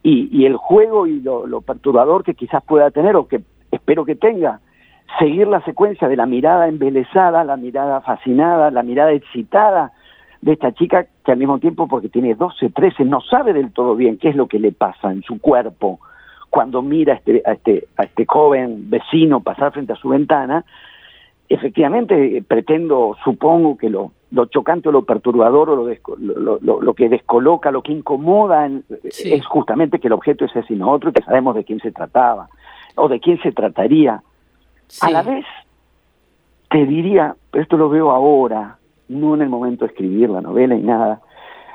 Y, 0.04 0.28
y 0.30 0.46
el 0.46 0.56
juego 0.56 1.08
y 1.08 1.20
lo, 1.20 1.60
perturbador 1.62 2.22
que 2.22 2.34
quizás 2.34 2.62
pueda 2.62 2.92
tener, 2.92 3.16
o 3.16 3.26
que 3.26 3.40
espero 3.72 4.04
que 4.04 4.14
tenga, 4.14 4.60
seguir 5.18 5.48
la 5.48 5.60
secuencia 5.64 6.08
de 6.08 6.16
la 6.16 6.26
mirada 6.26 6.68
embelesada, 6.68 7.42
la 7.42 7.56
mirada 7.56 8.00
fascinada, 8.02 8.70
la 8.70 8.82
mirada 8.82 9.12
excitada 9.12 9.92
de 10.42 10.52
esta 10.52 10.72
chica 10.72 11.06
que 11.24 11.32
al 11.32 11.38
mismo 11.38 11.58
tiempo, 11.58 11.88
porque 11.88 12.10
tiene 12.10 12.34
12, 12.34 12.70
13, 12.70 13.04
no 13.06 13.20
sabe 13.22 13.52
del 13.52 13.72
todo 13.72 13.96
bien 13.96 14.18
qué 14.18 14.28
es 14.28 14.36
lo 14.36 14.46
que 14.46 14.58
le 14.58 14.72
pasa 14.72 15.10
en 15.10 15.22
su 15.22 15.40
cuerpo 15.40 15.98
cuando 16.54 16.82
mira 16.82 17.14
a 17.14 17.16
este, 17.16 17.42
a 17.44 17.52
este, 17.52 17.88
a 17.96 18.04
este 18.04 18.26
joven 18.26 18.88
vecino 18.88 19.40
pasar 19.40 19.72
frente 19.72 19.92
a 19.92 19.96
su 19.96 20.10
ventana, 20.10 20.64
efectivamente 21.48 22.44
pretendo, 22.46 23.16
supongo 23.24 23.76
que 23.76 23.90
lo, 23.90 24.12
lo 24.34 24.46
chocante 24.46 24.88
o 24.88 24.92
lo 24.92 25.04
perturbador 25.04 25.70
o 25.70 25.76
lo, 25.76 26.58
lo, 26.60 26.80
lo, 26.80 26.94
que 26.94 27.08
descoloca, 27.08 27.70
lo 27.70 27.82
que 27.82 27.92
incomoda 27.92 28.68
es 29.04 29.46
justamente 29.46 30.00
que 30.00 30.08
el 30.08 30.12
objeto 30.12 30.44
es 30.44 30.56
ese 30.56 30.74
y 30.74 30.78
que 30.78 31.22
sabemos 31.22 31.54
de 31.54 31.64
quién 31.64 31.78
se 31.78 31.92
trataba 31.92 32.48
o 32.96 33.08
de 33.08 33.20
quién 33.20 33.40
se 33.42 33.52
trataría. 33.52 34.22
A 35.00 35.10
la 35.10 35.22
vez, 35.22 35.44
te 36.68 36.84
diría, 36.84 37.36
pero 37.52 37.62
esto 37.62 37.76
lo 37.76 37.88
veo 37.88 38.10
ahora, 38.10 38.78
no 39.08 39.34
en 39.34 39.42
el 39.42 39.48
momento 39.48 39.84
de 39.84 39.92
escribir 39.92 40.30
la 40.30 40.40
novela 40.40 40.74
y 40.74 40.82
nada, 40.82 41.20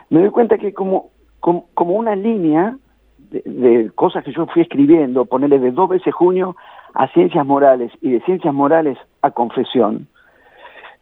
me 0.09 0.19
doy 0.19 0.29
cuenta 0.29 0.57
que 0.57 0.73
como, 0.73 1.11
como, 1.39 1.67
como 1.73 1.93
una 1.93 2.15
línea 2.15 2.75
de, 3.17 3.41
de, 3.45 3.91
cosas 3.91 4.25
que 4.25 4.33
yo 4.33 4.47
fui 4.47 4.63
escribiendo, 4.63 5.25
ponerle 5.25 5.59
de 5.59 5.71
dos 5.71 5.87
veces 5.87 6.13
junio 6.13 6.57
a 6.93 7.07
ciencias 7.09 7.45
morales 7.45 7.93
y 8.01 8.11
de 8.11 8.21
ciencias 8.21 8.53
morales 8.53 8.97
a 9.21 9.31
confesión, 9.31 10.08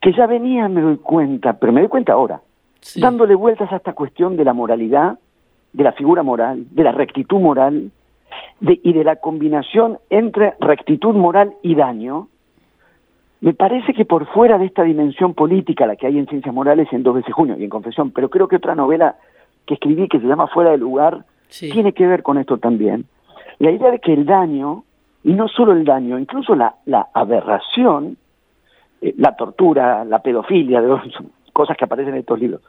que 0.02 0.14
ya 0.14 0.28
venía, 0.28 0.68
me 0.68 0.82
doy 0.82 0.98
cuenta, 0.98 1.54
pero 1.54 1.74
me 1.74 1.82
doy 1.82 1.90
cuenta 1.90 2.14
ahora, 2.14 2.42
dándole 2.96 3.36
vueltas 3.36 3.72
a 3.72 3.78
esta 3.78 3.94
cuestión 3.94 4.38
de 4.38 4.46
la 4.46 4.54
moralidad, 4.54 5.20
de 5.74 5.84
la 5.84 5.92
figura 5.92 6.24
moral, 6.24 6.66
de 6.72 6.84
la 6.84 6.92
rectitud 6.92 7.40
moral 7.40 7.92
de, 8.60 8.80
y 8.84 8.94
de 8.94 9.04
la 9.04 9.18
combinación 9.18 10.00
entre 10.10 10.56
rectitud 10.60 11.16
moral 11.16 11.54
y 11.62 11.76
daño, 11.76 12.28
me 13.40 13.54
parece 13.54 13.94
que 13.94 14.06
por 14.06 14.26
fuera 14.28 14.58
de 14.58 14.66
esta 14.66 14.84
dimensión 14.84 15.34
política, 15.34 15.86
la 15.86 15.96
que 15.96 16.08
hay 16.08 16.18
en 16.18 16.28
Ciencias 16.28 16.54
Morales 16.54 16.88
en 16.92 17.04
Dos 17.04 17.16
veces 17.16 17.34
junio 17.34 17.56
y 17.58 17.64
en 17.64 17.70
Confesión, 17.70 18.12
pero 18.12 18.30
creo 18.30 18.48
que 18.48 18.56
otra 18.56 18.74
novela 18.74 19.16
que 19.66 19.76
escribí 19.76 20.08
que 20.08 20.20
se 20.20 20.26
llama 20.26 20.48
Fuera 20.48 20.72
de 20.72 20.78
lugar, 20.78 21.26
tiene 21.50 21.94
que 21.94 22.08
ver 22.08 22.24
con 22.24 22.38
esto 22.38 22.58
también. 22.58 23.06
La 23.60 23.72
idea 23.72 23.92
de 23.92 24.00
que 24.00 24.14
el 24.14 24.26
daño, 24.26 24.84
y 25.24 25.34
no 25.34 25.48
solo 25.48 25.74
el 25.74 25.86
daño, 25.86 26.18
incluso 26.18 26.56
la, 26.56 26.76
la 26.86 27.08
aberración, 27.14 28.18
eh, 29.02 29.14
la 29.18 29.36
tortura, 29.36 30.04
la 30.06 30.20
pedofilia, 30.20 30.82
de 30.82 31.00
cosas 31.54 31.78
que 31.78 31.86
aparecen 31.86 32.14
en 32.14 32.20
estos 32.20 32.40
libros. 32.40 32.62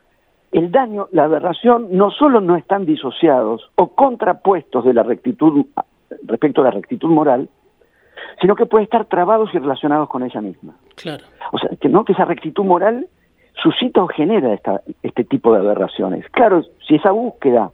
El 0.51 0.71
daño, 0.71 1.09
la 1.13 1.25
aberración, 1.25 1.89
no 1.91 2.11
solo 2.11 2.41
no 2.41 2.57
están 2.57 2.87
disociados 2.87 3.71
o 3.75 3.89
contrapuestos 3.89 4.85
de 4.85 4.95
la 4.95 5.03
rectitud 5.03 5.67
respecto 6.23 6.63
a 6.63 6.65
la 6.65 6.71
rectitud 6.71 7.11
moral, 7.11 7.49
sino 8.41 8.55
que 8.55 8.67
pueden 8.67 8.85
estar 8.85 9.05
trabados 9.07 9.51
y 9.53 9.59
relacionados 9.59 10.09
con 10.09 10.23
ella 10.23 10.41
misma. 10.41 10.75
Claro. 10.97 11.25
O 11.53 11.59
sea, 11.59 11.71
que 11.79 11.89
no 11.89 12.05
que 12.05 12.13
esa 12.13 12.25
rectitud 12.25 12.65
moral 12.65 13.09
suscita 13.63 14.03
o 14.03 14.09
genera 14.09 14.55
esta, 14.55 14.81
este 15.03 15.25
tipo 15.25 15.53
de 15.53 15.61
aberraciones. 15.61 16.25
Claro, 16.31 16.63
si 16.87 16.95
esa 16.95 17.11
búsqueda 17.11 17.71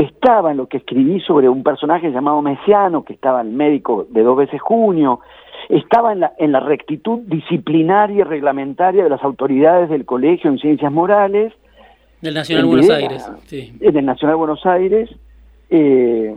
estaba 0.00 0.50
en 0.50 0.56
lo 0.56 0.66
que 0.66 0.78
escribí 0.78 1.20
sobre 1.20 1.48
un 1.48 1.62
personaje 1.62 2.10
llamado 2.10 2.40
Mesiano, 2.42 3.04
que 3.04 3.12
estaba 3.12 3.40
el 3.42 3.50
médico 3.50 4.06
de 4.08 4.22
dos 4.22 4.36
veces 4.36 4.60
junio, 4.60 5.20
estaba 5.68 6.12
en 6.12 6.20
la, 6.20 6.32
en 6.38 6.52
la 6.52 6.60
rectitud 6.60 7.20
disciplinaria 7.26 8.20
y 8.20 8.22
reglamentaria 8.22 9.04
de 9.04 9.10
las 9.10 9.22
autoridades 9.22 9.90
del 9.90 10.04
colegio 10.04 10.50
en 10.50 10.58
ciencias 10.58 10.90
morales. 10.90 11.52
Del 12.20 12.34
Nacional 12.34 12.66
Buenos 12.66 12.90
Aires. 12.90 13.30
Sí. 13.44 13.72
Del 13.78 14.04
Nacional 14.04 14.36
Buenos 14.36 14.64
Aires. 14.66 15.10
Eh, 15.68 16.36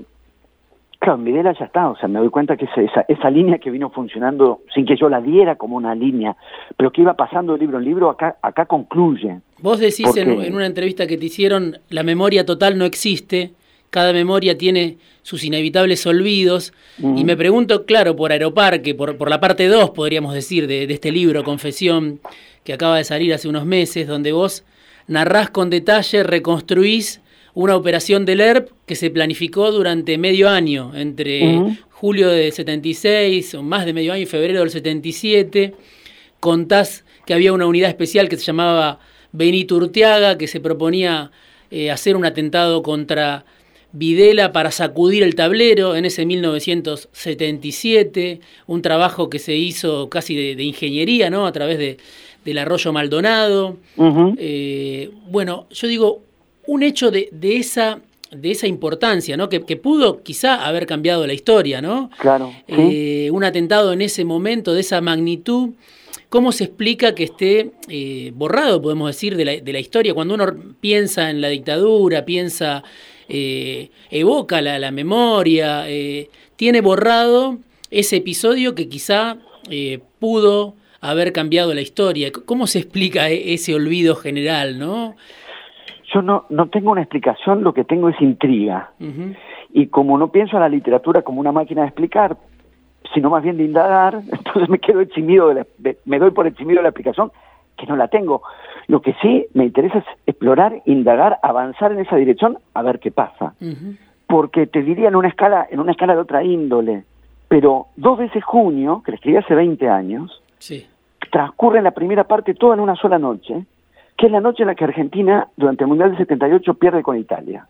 claro, 0.99 1.19
en 1.19 1.25
Videla 1.25 1.53
ya 1.57 1.65
está, 1.65 1.89
o 1.89 1.95
sea, 1.95 2.07
me 2.09 2.19
doy 2.19 2.29
cuenta 2.29 2.57
que 2.57 2.65
esa, 2.65 3.05
esa 3.07 3.29
línea 3.29 3.59
que 3.59 3.71
vino 3.71 3.89
funcionando 3.89 4.61
sin 4.73 4.85
que 4.85 4.97
yo 4.97 5.09
la 5.09 5.21
diera 5.21 5.55
como 5.55 5.77
una 5.77 5.95
línea, 5.95 6.35
pero 6.77 6.91
que 6.91 7.01
iba 7.01 7.13
pasando 7.13 7.53
de 7.53 7.59
libro 7.59 7.77
en 7.77 7.85
libro, 7.85 8.09
acá, 8.09 8.37
acá 8.41 8.65
concluye. 8.65 9.39
Vos 9.63 9.79
decís 9.79 10.05
en, 10.17 10.29
en 10.41 10.55
una 10.55 10.65
entrevista 10.65 11.07
que 11.07 11.17
te 11.17 11.27
hicieron, 11.27 11.79
la 11.89 12.03
memoria 12.03 12.45
total 12.45 12.77
no 12.77 12.83
existe, 12.83 13.53
cada 13.93 14.11
memoria 14.11 14.57
tiene 14.57 14.97
sus 15.21 15.43
inevitables 15.43 16.05
olvidos. 16.05 16.73
Y 16.97 17.23
me 17.23 17.37
pregunto, 17.37 17.85
claro, 17.85 18.15
por 18.15 18.31
Aeroparque, 18.31 18.93
por, 18.93 19.15
por 19.17 19.29
la 19.29 19.39
parte 19.39 19.67
2, 19.67 19.91
podríamos 19.91 20.33
decir, 20.33 20.67
de, 20.67 20.83
este 20.85 21.11
libro, 21.11 21.43
Confesión, 21.43 22.19
que 22.63 22.73
acaba 22.73 22.97
de 22.97 23.03
salir 23.03 23.33
hace 23.33 23.47
unos 23.47 23.65
meses, 23.65 24.05
donde 24.05 24.31
vos 24.31 24.63
narrás 25.07 25.49
con 25.49 25.69
detalle, 25.69 26.23
reconstruís 26.23 27.21
una 27.53 27.77
operación 27.77 28.25
del 28.25 28.41
ERP 28.41 28.71
que 28.85 28.95
se 28.95 29.11
planificó 29.11 29.71
durante 29.71 30.17
medio 30.17 30.49
año, 30.49 30.91
entre 30.95 31.77
julio 31.91 32.29
de 32.29 32.51
76, 32.51 33.53
o 33.53 33.63
más 33.63 33.85
de 33.85 33.93
medio 33.93 34.11
año, 34.11 34.23
y 34.23 34.25
febrero 34.25 34.61
del 34.61 34.71
77. 34.71 35.73
Contás 36.39 37.05
que 37.25 37.33
había 37.33 37.53
una 37.53 37.65
unidad 37.65 37.89
especial 37.89 38.27
que 38.27 38.37
se 38.37 38.43
llamaba 38.43 38.99
Benito 39.33 39.75
Urtiaga, 39.75 40.37
que 40.37 40.47
se 40.47 40.61
proponía 40.61 41.31
eh, 41.69 41.91
hacer 41.91 42.15
un 42.15 42.25
atentado 42.25 42.81
contra 42.81 43.43
Videla 43.91 44.53
para 44.53 44.71
sacudir 44.71 45.21
el 45.21 45.35
tablero 45.35 45.95
en 45.95 46.05
ese 46.05 46.25
1977, 46.25 48.39
un 48.65 48.81
trabajo 48.81 49.29
que 49.29 49.37
se 49.37 49.55
hizo 49.55 50.09
casi 50.09 50.55
de, 50.55 50.63
ingeniería, 50.63 51.29
¿no? 51.29 51.45
A 51.45 51.51
través 51.51 51.77
de, 51.77 51.97
del 52.45 52.57
arroyo 52.57 52.91
Maldonado. 52.93 53.77
Eh, 54.37 55.11
bueno, 55.29 55.67
yo 55.69 55.87
digo, 55.87 56.23
un 56.65 56.81
hecho 56.81 57.11
de, 57.11 57.29
de, 57.31 57.57
esa 57.57 57.99
de 58.35 58.51
esa 58.51 58.67
importancia, 58.67 59.37
¿no? 59.37 59.49
Que, 59.49 59.59
pudo 59.77 60.23
quizá 60.23 60.65
haber 60.65 60.85
cambiado 60.85 61.25
la 61.27 61.33
historia, 61.33 61.81
¿no? 61.81 62.09
Claro. 62.19 62.53
Eh, 62.67 63.29
un 63.31 63.43
atentado 63.43 63.93
en 63.93 64.01
ese 64.01 64.25
momento 64.25 64.73
de 64.73 64.81
esa 64.81 65.01
magnitud. 65.01 65.71
¿Cómo 66.33 66.51
se 66.51 66.63
explica 66.63 67.13
que 67.13 67.25
esté 67.25 67.73
eh, 67.89 68.31
borrado, 68.33 68.81
podemos 68.81 69.05
decir, 69.05 69.35
de 69.35 69.45
la, 69.45 69.51
de 69.51 69.71
la, 69.71 69.77
historia? 69.77 70.15
Cuando 70.15 70.33
uno 70.33 70.47
piensa 70.81 71.29
en 71.29 71.41
la 71.41 71.49
dictadura, 71.49 72.25
piensa 72.25 72.81
eh, 73.29 73.91
evoca 74.09 74.59
la, 74.59 74.79
la 74.79 74.89
memoria, 74.89 75.87
eh, 75.87 76.29
tiene 76.55 76.81
borrado 76.81 77.59
ese 77.91 78.15
episodio 78.15 78.73
que 78.73 78.89
quizá 78.89 79.37
pudo 80.17 80.73
haber 81.01 81.33
cambiado 81.33 81.71
la 81.75 81.81
historia. 81.81 82.31
¿Cómo 82.47 82.65
se 82.65 82.79
explica 82.79 83.29
e, 83.29 83.53
ese 83.53 83.75
olvido 83.75 84.15
general, 84.15 84.79
no? 84.79 85.13
Yo 86.11 86.23
no, 86.23 86.47
no 86.49 86.67
tengo 86.69 86.93
una 86.93 87.01
explicación, 87.01 87.63
lo 87.63 87.75
que 87.75 87.83
tengo 87.83 88.09
es 88.09 88.19
intriga. 88.19 88.91
Y 89.71 89.85
como 89.85 90.17
no 90.17 90.31
pienso 90.31 90.57
a 90.57 90.61
la 90.61 90.69
literatura 90.69 91.21
como 91.21 91.39
una 91.39 91.51
máquina 91.51 91.83
de 91.83 91.89
explicar, 91.89 92.37
sino 93.13 93.29
más 93.29 93.43
bien 93.43 93.57
de 93.57 93.63
indagar, 93.63 94.15
entonces 94.31 94.69
me 94.69 94.79
quedo 94.79 95.01
eximido, 95.01 95.53
de 95.53 95.97
me 96.05 96.19
doy 96.19 96.31
por 96.31 96.47
eximido 96.47 96.77
de 96.79 96.83
la 96.83 96.89
explicación 96.89 97.31
que 97.77 97.85
no 97.85 97.95
la 97.95 98.07
tengo. 98.07 98.41
Lo 98.87 99.01
que 99.01 99.15
sí 99.21 99.47
me 99.53 99.65
interesa 99.65 99.99
es 99.99 100.05
explorar, 100.25 100.81
indagar, 100.85 101.39
avanzar 101.41 101.91
en 101.91 101.99
esa 101.99 102.15
dirección, 102.15 102.57
a 102.73 102.81
ver 102.81 102.99
qué 102.99 103.11
pasa. 103.11 103.53
Porque 104.27 104.67
te 104.67 104.81
diría 104.81 105.07
en 105.07 105.15
una 105.15 105.27
escala, 105.27 105.67
en 105.69 105.79
una 105.79 105.91
escala 105.91 106.13
de 106.13 106.21
otra 106.21 106.43
índole, 106.43 107.03
pero 107.47 107.87
dos 107.95 108.17
veces 108.17 108.43
junio, 108.43 109.01
que 109.03 109.11
le 109.11 109.15
escribí 109.15 109.37
hace 109.37 109.55
20 109.55 109.89
años, 109.89 110.41
transcurre 111.31 111.81
la 111.81 111.91
primera 111.91 112.25
parte 112.25 112.53
toda 112.53 112.75
en 112.75 112.81
una 112.81 112.95
sola 112.95 113.17
noche, 113.17 113.65
que 114.17 114.27
es 114.27 114.31
la 114.31 114.41
noche 114.41 114.63
en 114.63 114.67
la 114.67 114.75
que 114.75 114.83
Argentina, 114.83 115.47
durante 115.55 115.83
el 115.83 115.87
Mundial 115.87 116.09
del 116.11 116.19
78, 116.19 116.73
pierde 116.75 117.01
con 117.01 117.17
Italia. 117.17 117.67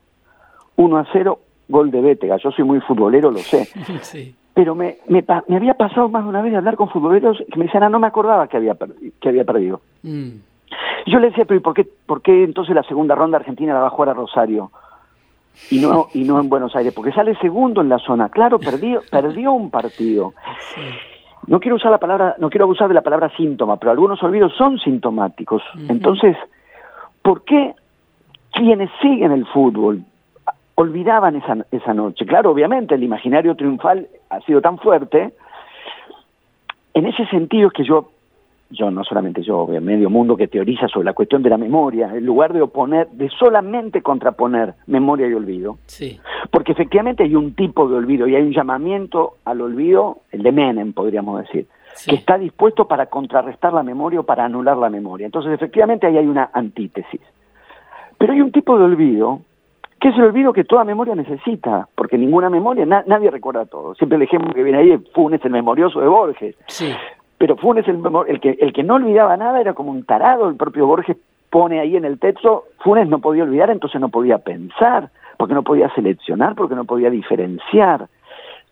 1 0.75 0.97
a 0.97 1.07
0, 1.13 1.39
gol 1.69 1.91
de 1.91 2.01
Bétega. 2.01 2.37
Yo 2.37 2.51
soy 2.51 2.65
muy 2.65 2.79
futbolero, 2.81 3.31
lo 3.31 3.39
sé. 3.39 3.67
Sí 4.01 4.35
pero 4.53 4.75
me, 4.75 4.97
me, 5.07 5.23
me, 5.47 5.55
había 5.55 5.73
pasado 5.73 6.09
más 6.09 6.23
de 6.23 6.29
una 6.29 6.41
vez 6.41 6.51
de 6.51 6.57
hablar 6.57 6.75
con 6.75 6.89
futboleros 6.89 7.37
que 7.51 7.57
me 7.57 7.65
decían, 7.65 7.83
ah, 7.83 7.89
no 7.89 7.99
me 7.99 8.07
acordaba 8.07 8.47
que 8.47 8.57
había, 8.57 8.75
que 9.19 9.29
había 9.29 9.43
perdido. 9.43 9.81
Mm. 10.03 10.29
Yo 11.07 11.19
le 11.19 11.29
decía, 11.29 11.45
pero 11.45 11.59
¿y 11.59 11.63
por 11.63 11.73
qué, 11.73 11.87
por 12.05 12.21
qué 12.21 12.43
entonces 12.43 12.75
la 12.75 12.83
segunda 12.83 13.15
ronda 13.15 13.37
Argentina 13.37 13.73
la 13.73 13.81
va 13.81 13.87
a 13.87 13.91
jugar 13.91 14.09
a 14.09 14.13
Rosario? 14.13 14.71
Y 15.69 15.79
no, 15.79 16.07
y 16.13 16.23
no 16.23 16.39
en 16.39 16.49
Buenos 16.49 16.75
Aires, 16.75 16.93
porque 16.93 17.11
sale 17.11 17.35
segundo 17.37 17.81
en 17.81 17.89
la 17.89 17.99
zona. 17.99 18.29
Claro, 18.29 18.59
perdió, 18.59 19.01
perdió 19.11 19.53
un 19.53 19.69
partido. 19.69 20.33
No 21.45 21.59
quiero 21.59 21.75
usar 21.75 21.91
la 21.91 21.99
palabra, 21.99 22.35
no 22.39 22.49
quiero 22.49 22.65
abusar 22.65 22.87
de 22.87 22.93
la 22.93 23.01
palabra 23.01 23.31
síntoma, 23.35 23.77
pero 23.77 23.91
algunos 23.91 24.21
olvidos 24.23 24.53
son 24.57 24.79
sintomáticos. 24.79 25.61
Entonces, 25.89 26.37
¿por 27.21 27.43
qué 27.43 27.75
quienes 28.51 28.89
siguen 29.01 29.31
el 29.31 29.45
fútbol, 29.47 30.03
olvidaban 30.75 31.35
esa, 31.35 31.65
esa 31.71 31.93
noche. 31.93 32.25
Claro, 32.25 32.51
obviamente 32.51 32.95
el 32.95 33.03
imaginario 33.03 33.55
triunfal 33.55 34.07
ha 34.29 34.39
sido 34.41 34.61
tan 34.61 34.77
fuerte. 34.77 35.33
En 36.93 37.05
ese 37.05 37.25
sentido 37.27 37.67
es 37.67 37.73
que 37.73 37.83
yo, 37.83 38.11
yo 38.69 38.89
no 38.91 39.03
solamente 39.03 39.43
yo, 39.43 39.67
medio 39.81 40.09
mundo 40.09 40.35
que 40.35 40.47
teoriza 40.47 40.87
sobre 40.87 41.05
la 41.05 41.13
cuestión 41.13 41.43
de 41.43 41.49
la 41.49 41.57
memoria, 41.57 42.11
en 42.15 42.25
lugar 42.25 42.53
de 42.53 42.61
oponer, 42.61 43.07
de 43.09 43.29
solamente 43.29 44.01
contraponer 44.01 44.73
memoria 44.87 45.27
y 45.27 45.33
olvido, 45.33 45.77
sí. 45.85 46.19
porque 46.51 46.71
efectivamente 46.71 47.23
hay 47.23 47.35
un 47.35 47.53
tipo 47.53 47.87
de 47.87 47.95
olvido 47.95 48.27
y 48.27 48.35
hay 48.35 48.43
un 48.43 48.53
llamamiento 48.53 49.37
al 49.45 49.61
olvido, 49.61 50.19
el 50.31 50.43
de 50.43 50.51
Menem 50.51 50.93
podríamos 50.93 51.41
decir, 51.41 51.67
que 52.07 52.15
está 52.15 52.37
dispuesto 52.37 52.87
para 52.87 53.07
contrarrestar 53.07 53.73
la 53.73 53.83
memoria 53.83 54.19
o 54.19 54.23
para 54.23 54.45
anular 54.45 54.77
la 54.77 54.89
memoria. 54.89 55.25
Entonces 55.25 55.53
efectivamente 55.53 56.07
ahí 56.07 56.17
hay 56.17 56.25
una 56.25 56.49
antítesis. 56.51 57.21
Pero 58.17 58.33
hay 58.33 58.41
un 58.41 58.51
tipo 58.51 58.77
de 58.77 58.85
olvido 58.85 59.41
que 60.03 60.09
es 60.09 60.17
el 60.17 60.23
olvido 60.25 60.51
que 60.51 60.65
toda 60.65 60.83
memoria 60.83 61.15
necesita, 61.15 61.87
porque 61.95 62.17
ninguna 62.17 62.49
memoria, 62.49 62.85
nadie 62.85 63.31
recuerda 63.31 63.65
todo. 63.65 63.95
Siempre 63.95 64.17
el 64.17 64.23
ejemplo 64.23 64.53
que 64.53 64.61
viene 64.61 64.79
ahí 64.79 64.91
es 64.91 64.99
Funes, 65.13 65.39
el 65.45 65.51
memorioso 65.51 66.01
de 66.01 66.07
Borges. 66.07 66.57
Sí. 66.67 66.93
Pero 67.37 67.55
Funes, 67.55 67.87
el, 67.87 68.01
el, 68.27 68.41
que, 68.41 68.57
el 68.59 68.73
que 68.73 68.83
no 68.83 68.95
olvidaba 68.95 69.37
nada, 69.37 69.61
era 69.61 69.73
como 69.73 69.91
un 69.91 70.03
tarado. 70.03 70.49
El 70.49 70.57
propio 70.57 70.87
Borges 70.87 71.15
pone 71.49 71.79
ahí 71.79 71.95
en 71.95 72.03
el 72.03 72.19
texto, 72.19 72.65
Funes 72.79 73.07
no 73.07 73.19
podía 73.19 73.43
olvidar, 73.43 73.69
entonces 73.69 74.01
no 74.01 74.09
podía 74.09 74.39
pensar, 74.39 75.09
porque 75.37 75.53
no 75.53 75.63
podía 75.63 75.89
seleccionar, 75.95 76.53
porque 76.55 76.75
no 76.75 76.83
podía 76.83 77.09
diferenciar. 77.09 78.09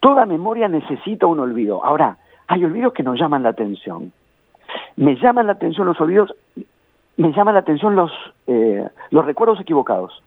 Toda 0.01 0.25
memoria 0.25 0.67
necesita 0.67 1.27
un 1.27 1.39
olvido. 1.39 1.82
Ahora, 1.86 2.17
hay 2.47 2.65
olvidos 2.65 2.91
que 2.91 3.03
nos 3.03 3.17
llaman 3.17 3.43
la 3.43 3.49
atención. 3.51 4.11
Me 4.97 5.15
llaman 5.15 5.47
la 5.47 5.53
atención 5.53 5.88
los 5.88 6.01
olvidos, 6.01 6.36
me 7.15 7.32
llaman 7.32 7.53
la 7.53 7.61
atención 7.61 7.95
los, 7.95 8.11
eh, 8.47 8.86
los 9.11 9.25
recuerdos 9.25 9.61
equivocados. 9.61 10.21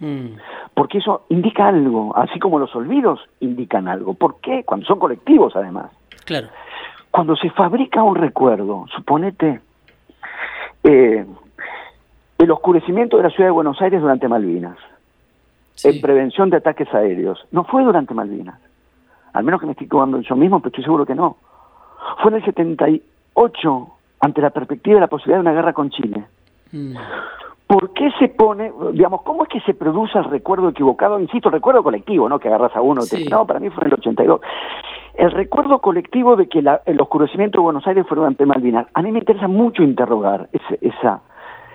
Mm. 0.00 0.36
Porque 0.74 0.98
eso 0.98 1.24
indica 1.28 1.68
algo, 1.68 2.16
así 2.16 2.38
como 2.38 2.58
los 2.58 2.74
olvidos 2.74 3.20
indican 3.40 3.86
algo. 3.86 4.14
¿Por 4.14 4.40
qué? 4.40 4.64
Cuando 4.64 4.86
son 4.86 4.98
colectivos, 4.98 5.54
además. 5.54 5.90
Claro. 6.24 6.48
Cuando 7.10 7.36
se 7.36 7.50
fabrica 7.50 8.02
un 8.02 8.16
recuerdo, 8.16 8.86
suponete 8.94 9.60
eh, 10.84 11.26
el 12.38 12.50
oscurecimiento 12.50 13.16
de 13.16 13.24
la 13.24 13.30
ciudad 13.30 13.48
de 13.48 13.52
Buenos 13.52 13.80
Aires 13.82 14.00
durante 14.00 14.28
Malvinas, 14.28 14.78
en 15.82 16.00
prevención 16.00 16.50
de 16.50 16.58
ataques 16.58 16.92
aéreos, 16.94 17.46
no 17.52 17.64
fue 17.64 17.82
durante 17.82 18.14
Malvinas. 18.14 18.58
Al 19.32 19.44
menos 19.44 19.60
que 19.60 19.66
me 19.66 19.72
estoy 19.72 19.86
tomando 19.86 20.20
yo 20.20 20.36
mismo, 20.36 20.60
pero 20.60 20.68
estoy 20.68 20.84
seguro 20.84 21.06
que 21.06 21.14
no. 21.14 21.36
Fue 22.22 22.30
en 22.30 22.38
el 22.38 22.44
78, 22.44 23.88
ante 24.20 24.40
la 24.40 24.50
perspectiva 24.50 24.94
de 24.94 25.00
la 25.00 25.06
posibilidad 25.06 25.38
de 25.38 25.48
una 25.48 25.52
guerra 25.52 25.72
con 25.72 25.90
Chile. 25.90 26.24
Mm. 26.72 26.96
¿Por 27.70 27.92
qué 27.92 28.10
se 28.18 28.26
pone, 28.26 28.72
digamos, 28.94 29.22
cómo 29.22 29.44
es 29.44 29.48
que 29.48 29.60
se 29.60 29.74
produce 29.74 30.18
el 30.18 30.24
recuerdo 30.24 30.70
equivocado? 30.70 31.20
Insisto, 31.20 31.50
recuerdo 31.50 31.84
colectivo, 31.84 32.28
¿no? 32.28 32.40
Que 32.40 32.48
agarras 32.48 32.74
a 32.74 32.82
uno, 32.82 33.02
te, 33.08 33.24
no, 33.30 33.46
para 33.46 33.60
mí 33.60 33.70
fue 33.70 33.84
en 33.84 33.86
el 33.86 33.94
82. 33.94 34.40
El 35.14 35.30
recuerdo 35.30 35.78
colectivo 35.78 36.34
de 36.34 36.48
que 36.48 36.58
el 36.58 37.00
oscurecimiento 37.00 37.58
de 37.58 37.62
Buenos 37.62 37.86
Aires 37.86 38.04
fue 38.08 38.16
durante 38.16 38.44
Malvinas. 38.44 38.88
A 38.92 39.02
mí 39.02 39.12
me 39.12 39.20
interesa 39.20 39.46
mucho 39.46 39.84
interrogar 39.84 40.48
esa, 40.80 41.20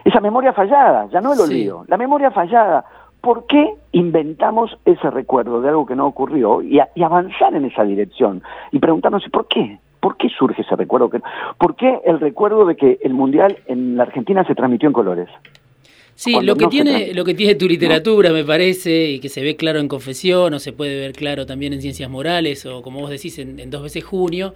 esa 0.04 0.20
memoria 0.20 0.52
fallada, 0.52 1.08
ya 1.14 1.22
no 1.22 1.32
el 1.32 1.40
olvido, 1.40 1.86
la 1.88 1.96
memoria 1.96 2.30
fallada. 2.30 2.84
¿Por 3.22 3.46
qué 3.46 3.76
inventamos 3.94 4.78
ese 4.84 5.10
recuerdo 5.10 5.62
de 5.62 5.70
algo 5.70 5.86
que 5.86 5.96
no 5.96 6.08
ocurrió 6.08 6.62
y, 6.62 6.78
y 6.94 7.04
avanzar 7.04 7.56
en 7.56 7.64
esa 7.64 7.86
dirección? 7.86 8.44
Y 8.74 8.80
preguntarnos, 8.80 9.24
¿por 9.32 9.48
qué? 9.48 9.80
¿Por 10.02 10.18
qué 10.18 10.28
surge 10.28 10.62
ese 10.62 10.76
recuerdo? 10.76 11.10
¿Por 11.58 11.76
qué 11.78 12.02
el 12.04 12.20
recuerdo 12.20 12.66
de 12.66 12.76
que 12.76 13.00
el 13.02 13.14
Mundial 13.14 13.60
en 13.68 13.96
la 13.96 14.04
Argentina 14.04 14.44
se 14.44 14.56
transmitió 14.56 14.88
en 14.88 14.94
colores? 14.94 15.30
Sí, 16.16 16.34
lo 16.42 16.56
que, 16.56 16.68
tiene, 16.68 17.14
lo 17.14 17.26
que 17.26 17.34
tiene 17.34 17.56
tu 17.56 17.68
literatura, 17.68 18.32
me 18.32 18.46
parece, 18.46 19.12
y 19.12 19.20
que 19.20 19.28
se 19.28 19.42
ve 19.42 19.58
claro 19.58 19.80
en 19.80 19.90
Confesión, 19.90 20.54
o 20.54 20.60
se 20.60 20.72
puede 20.72 20.98
ver 20.98 21.12
claro 21.12 21.46
también 21.46 21.74
en 21.74 21.82
Ciencias 21.82 22.10
Morales, 22.10 22.66
o 22.66 22.82
como 22.82 23.02
vos 23.02 23.10
decís, 23.10 23.38
en, 23.38 23.70
Dos 23.70 23.84
veces 23.84 24.06
Junio, 24.06 24.54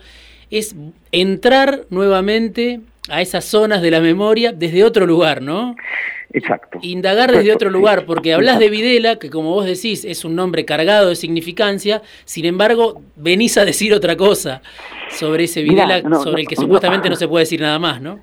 es 0.50 0.74
entrar 1.12 1.86
nuevamente 1.90 2.80
a 3.10 3.22
esas 3.22 3.44
zonas 3.44 3.82
de 3.82 3.92
la 3.92 4.00
memoria 4.00 4.54
desde 4.54 4.86
otro 4.86 5.06
lugar, 5.06 5.42
¿no? 5.42 5.76
Exacto. 6.32 6.80
Indagar 6.82 7.32
desde 7.32 7.52
otro 7.52 7.70
lugar, 7.70 8.06
porque 8.06 8.34
hablas 8.34 8.58
de 8.60 8.70
Videla, 8.70 9.18
que 9.18 9.30
como 9.30 9.50
vos 9.52 9.66
decís 9.66 10.06
es 10.06 10.24
un 10.24 10.36
nombre 10.36 10.64
cargado 10.64 11.10
de 11.10 11.16
significancia, 11.16 12.04
sin 12.24 12.46
embargo 12.46 13.02
venís 13.16 13.58
a 13.58 13.66
decir 13.66 13.94
otra 13.94 14.16
cosa 14.16 14.62
sobre 15.12 15.46
ese 15.46 15.64
Videla, 15.64 16.02
sobre 16.24 16.44
el 16.44 16.48
que 16.48 16.56
supuestamente 16.56 17.10
no 17.10 17.16
se 17.16 17.28
puede 17.28 17.44
decir 17.44 17.60
nada 17.60 17.80
más, 17.80 18.00
¿no? 18.00 18.20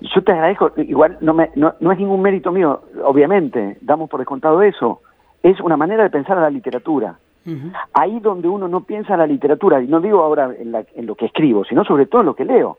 Yo 0.00 0.22
te 0.22 0.32
agradezco, 0.32 0.72
igual 0.76 1.18
no, 1.20 1.34
me, 1.34 1.50
no, 1.54 1.74
es 1.92 1.98
ningún 1.98 2.22
mérito 2.22 2.52
mío, 2.52 2.82
obviamente, 3.04 3.76
damos 3.80 4.08
por 4.08 4.20
descontado 4.20 4.62
eso, 4.62 5.00
es 5.42 5.60
una 5.60 5.76
manera 5.76 6.02
de 6.02 6.10
pensar 6.10 6.38
a 6.38 6.42
la 6.42 6.50
literatura. 6.50 7.18
Ahí 7.94 8.20
donde 8.20 8.48
uno 8.48 8.68
no 8.68 8.82
piensa 8.82 9.16
la 9.16 9.26
literatura, 9.26 9.82
y 9.82 9.88
no 9.88 10.00
digo 10.00 10.22
ahora 10.22 10.50
en, 10.56 10.72
la, 10.72 10.84
en, 10.94 11.06
lo 11.06 11.16
que 11.16 11.26
escribo, 11.26 11.64
sino 11.64 11.84
sobre 11.84 12.06
todo 12.06 12.20
en 12.20 12.26
lo 12.26 12.36
que 12.36 12.44
leo. 12.44 12.78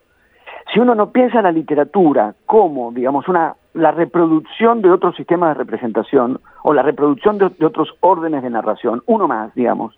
Si 0.74 0.80
uno 0.80 0.96
no 0.96 1.12
piensa 1.12 1.40
en 1.40 1.44
la 1.44 1.52
literatura 1.52 2.36
como, 2.46 2.92
digamos, 2.92 3.28
una, 3.28 3.56
la 3.74 3.92
reproducción 3.92 4.82
de 4.82 4.92
otros 4.92 5.16
sistemas 5.16 5.50
de 5.50 5.64
representación 5.64 6.40
o 6.64 6.74
la 6.74 6.84
reproducción 6.84 7.38
de 7.38 7.66
otros 7.66 7.90
órdenes 8.00 8.44
de 8.44 8.50
narración, 8.50 9.02
uno 9.08 9.28
más, 9.28 9.54
digamos, 9.56 9.98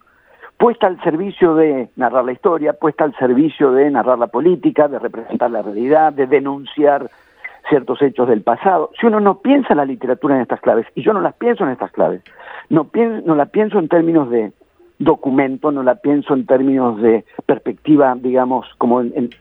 puesta 0.64 0.88
al 0.88 0.98
servicio 1.04 1.56
de 1.56 1.90
narrar 1.98 2.24
la 2.24 2.32
historia, 2.32 2.72
puesta 2.72 3.04
al 3.04 3.14
servicio 3.18 3.74
de 3.74 3.92
narrar 3.92 4.18
la 4.18 4.28
política, 4.28 4.88
de 4.88 4.98
representar 4.98 5.52
la 5.52 5.62
realidad, 5.62 6.14
de 6.14 6.26
denunciar 6.26 7.10
ciertos 7.68 8.02
hechos 8.02 8.30
del 8.30 8.44
pasado. 8.44 8.90
Si 8.98 9.06
uno 9.06 9.20
no 9.20 9.40
piensa 9.40 9.76
la 9.76 9.84
literatura 9.84 10.36
en 10.36 10.42
estas 10.44 10.62
claves, 10.62 10.88
y 10.96 11.02
yo 11.02 11.12
no 11.12 11.20
las 11.20 11.34
pienso 11.34 11.66
en 11.66 11.72
estas 11.72 11.92
claves, 11.92 12.22
no, 12.70 12.88
la 13.36 13.46
pienso 13.48 13.78
en 13.78 13.90
términos 13.90 14.30
de 14.30 14.54
documento, 15.00 15.70
no 15.74 15.84
la 15.84 15.96
pienso 15.96 16.34
en 16.34 16.46
términos 16.46 17.02
de 17.02 17.26
perspectiva, 17.46 18.16
digamos, 18.18 18.66
como 18.78 19.02
en 19.02 19.32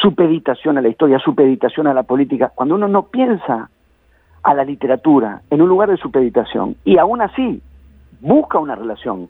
supeditación 0.00 0.78
a 0.78 0.80
la 0.80 0.88
historia, 0.88 1.18
supeditación 1.18 1.86
a 1.86 1.92
la 1.92 2.04
política, 2.04 2.50
cuando 2.54 2.76
uno 2.76 2.88
no 2.88 3.08
piensa 3.08 3.68
a 4.42 4.54
la 4.54 4.64
literatura 4.64 5.42
en 5.50 5.60
un 5.60 5.68
lugar 5.68 5.90
de 5.90 5.98
supeditación, 5.98 6.76
y 6.82 6.96
aún 6.96 7.20
así 7.20 7.60
busca 8.22 8.58
una 8.58 8.74
relación, 8.74 9.28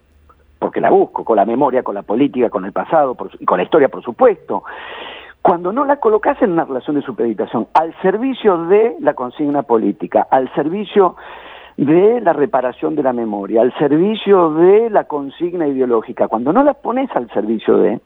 porque 0.62 0.80
la 0.80 0.90
busco, 0.90 1.24
con 1.24 1.36
la 1.36 1.44
memoria, 1.44 1.82
con 1.82 1.96
la 1.96 2.02
política, 2.02 2.48
con 2.48 2.64
el 2.64 2.72
pasado 2.72 3.16
y 3.40 3.44
con 3.44 3.58
la 3.58 3.64
historia, 3.64 3.88
por 3.88 4.02
supuesto, 4.02 4.62
cuando 5.42 5.72
no 5.72 5.84
la 5.84 5.96
colocas 5.96 6.40
en 6.40 6.52
una 6.52 6.64
relación 6.64 6.94
de 6.94 7.02
supeditación, 7.02 7.66
al 7.74 7.92
servicio 8.00 8.66
de 8.66 8.94
la 9.00 9.14
consigna 9.14 9.64
política, 9.64 10.28
al 10.30 10.54
servicio 10.54 11.16
de 11.76 12.20
la 12.20 12.32
reparación 12.32 12.94
de 12.94 13.02
la 13.02 13.12
memoria, 13.12 13.60
al 13.60 13.76
servicio 13.76 14.54
de 14.54 14.88
la 14.88 15.04
consigna 15.04 15.66
ideológica, 15.66 16.28
cuando 16.28 16.52
no 16.52 16.62
la 16.62 16.74
pones 16.74 17.10
al 17.16 17.28
servicio 17.30 17.78
de, 17.78 18.00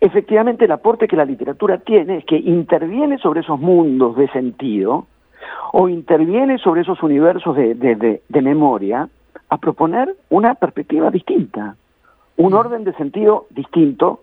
efectivamente 0.00 0.66
el 0.66 0.72
aporte 0.72 1.08
que 1.08 1.16
la 1.16 1.24
literatura 1.24 1.78
tiene 1.78 2.18
es 2.18 2.24
que 2.26 2.36
interviene 2.36 3.18
sobre 3.18 3.40
esos 3.40 3.58
mundos 3.58 4.14
de 4.14 4.28
sentido 4.28 5.06
o 5.72 5.88
interviene 5.88 6.58
sobre 6.58 6.82
esos 6.82 7.02
universos 7.02 7.56
de, 7.56 7.74
de, 7.74 8.42
memoria 8.42 9.08
a 9.48 9.58
proponer 9.58 10.14
una 10.28 10.54
perspectiva 10.54 11.10
distinta, 11.10 11.76
un 12.36 12.52
mm. 12.52 12.56
orden 12.56 12.84
de 12.84 12.92
sentido 12.94 13.46
distinto 13.50 14.22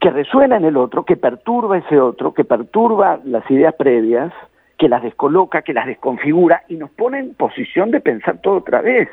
que 0.00 0.10
resuena 0.10 0.56
en 0.56 0.64
el 0.64 0.76
otro, 0.76 1.04
que 1.04 1.16
perturba 1.16 1.78
ese 1.78 1.98
otro, 1.98 2.34
que 2.34 2.44
perturba 2.44 3.20
las 3.24 3.50
ideas 3.50 3.74
previas, 3.74 4.32
que 4.78 4.88
las 4.88 5.02
descoloca, 5.02 5.62
que 5.62 5.72
las 5.72 5.86
desconfigura 5.86 6.62
y 6.68 6.76
nos 6.76 6.90
pone 6.90 7.18
en 7.18 7.34
posición 7.34 7.90
de 7.90 8.00
pensar 8.00 8.38
todo 8.42 8.58
otra 8.58 8.82
vez. 8.82 9.08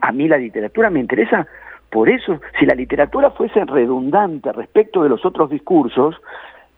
A 0.00 0.12
mí 0.12 0.28
la 0.28 0.38
literatura 0.38 0.88
me 0.90 1.00
interesa 1.00 1.46
por 1.90 2.08
eso, 2.08 2.40
si 2.58 2.64
la 2.64 2.74
literatura 2.74 3.32
fuese 3.32 3.66
redundante 3.66 4.50
respecto 4.50 5.02
de 5.02 5.10
los 5.10 5.26
otros 5.26 5.50
discursos, 5.50 6.16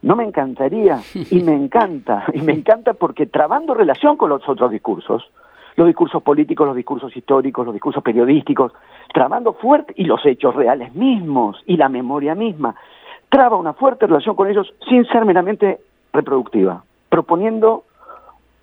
no 0.02 0.16
me 0.16 0.24
encantaría 0.24 0.98
y 1.30 1.40
me 1.40 1.52
encanta, 1.54 2.24
y 2.32 2.40
me 2.40 2.52
encanta 2.52 2.94
porque 2.94 3.26
trabando 3.26 3.74
relación 3.74 4.16
con 4.16 4.30
los 4.30 4.46
otros 4.48 4.72
discursos, 4.72 5.30
los 5.76 5.86
discursos 5.86 6.22
políticos, 6.22 6.66
los 6.66 6.76
discursos 6.76 7.16
históricos, 7.16 7.66
los 7.66 7.74
discursos 7.74 8.02
periodísticos, 8.02 8.72
trabando 9.12 9.54
fuerte, 9.54 9.92
y 9.96 10.04
los 10.04 10.24
hechos 10.24 10.54
reales 10.54 10.94
mismos, 10.94 11.62
y 11.66 11.76
la 11.76 11.88
memoria 11.88 12.34
misma, 12.34 12.74
traba 13.28 13.56
una 13.56 13.72
fuerte 13.72 14.06
relación 14.06 14.36
con 14.36 14.48
ellos 14.48 14.72
sin 14.88 15.04
ser 15.06 15.24
meramente 15.24 15.80
reproductiva, 16.12 16.84
proponiendo 17.08 17.84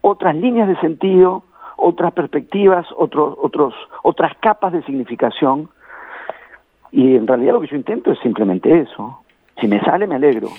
otras 0.02 0.36
líneas 0.36 0.68
de 0.68 0.78
sentido, 0.78 1.44
otras 1.78 2.14
perspectivas, 2.14 2.86
otros, 2.96 3.38
otros, 3.42 3.74
otras 4.04 4.36
capas 4.40 4.72
de 4.74 4.84
significación 4.84 5.70
y 6.92 7.16
en 7.16 7.26
realidad 7.26 7.54
lo 7.54 7.62
que 7.62 7.68
yo 7.68 7.76
intento 7.76 8.12
es 8.12 8.20
simplemente 8.20 8.80
eso. 8.80 9.22
Si 9.60 9.68
me 9.68 9.80
sale, 9.82 10.08
me 10.08 10.16
alegro. 10.16 10.50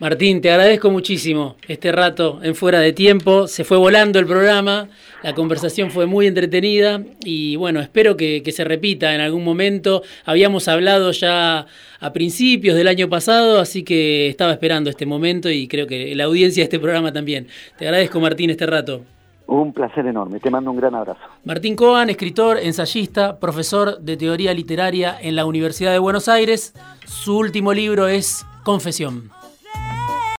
Martín, 0.00 0.40
te 0.40 0.52
agradezco 0.52 0.92
muchísimo 0.92 1.56
este 1.66 1.90
rato 1.90 2.38
en 2.44 2.54
fuera 2.54 2.78
de 2.78 2.92
tiempo. 2.92 3.48
Se 3.48 3.64
fue 3.64 3.76
volando 3.76 4.20
el 4.20 4.26
programa, 4.26 4.88
la 5.24 5.34
conversación 5.34 5.90
fue 5.90 6.06
muy 6.06 6.28
entretenida 6.28 7.02
y 7.24 7.56
bueno, 7.56 7.80
espero 7.80 8.16
que, 8.16 8.48
se 8.52 8.62
repita 8.62 9.12
en 9.12 9.20
algún 9.20 9.42
momento. 9.42 10.02
Habíamos 10.24 10.68
hablado 10.68 11.10
ya 11.10 11.66
a 11.98 12.12
principios 12.12 12.76
del 12.76 12.86
año 12.86 13.08
pasado, 13.08 13.58
así 13.58 13.82
que 13.82 14.28
estaba 14.28 14.52
esperando 14.52 14.88
este 14.88 15.04
momento 15.04 15.50
y 15.50 15.66
creo 15.66 15.88
que 15.88 16.14
la 16.14 16.24
audiencia 16.24 16.60
de 16.60 16.64
este 16.64 16.78
programa 16.78 17.12
también. 17.12 17.48
Te 17.76 17.86
agradezco, 17.86 18.20
Martín, 18.20 18.50
este 18.50 18.66
rato. 18.66 19.02
Un 19.48 19.72
placer 19.72 20.06
enorme, 20.06 20.38
te 20.38 20.48
mando 20.48 20.70
un 20.70 20.76
gran 20.76 20.94
abrazo. 20.94 21.20
Martín 21.44 21.74
Coan, 21.74 22.08
escritor, 22.08 22.58
ensayista, 22.58 23.40
profesor 23.40 23.98
de 23.98 24.16
teoría 24.16 24.54
literaria 24.54 25.16
en 25.20 25.34
la 25.34 25.44
Universidad 25.44 25.90
de 25.90 25.98
Buenos 25.98 26.28
Aires. 26.28 26.72
Su 27.04 27.38
último 27.38 27.74
libro 27.74 28.06
es 28.06 28.46
Confesión. 28.62 29.36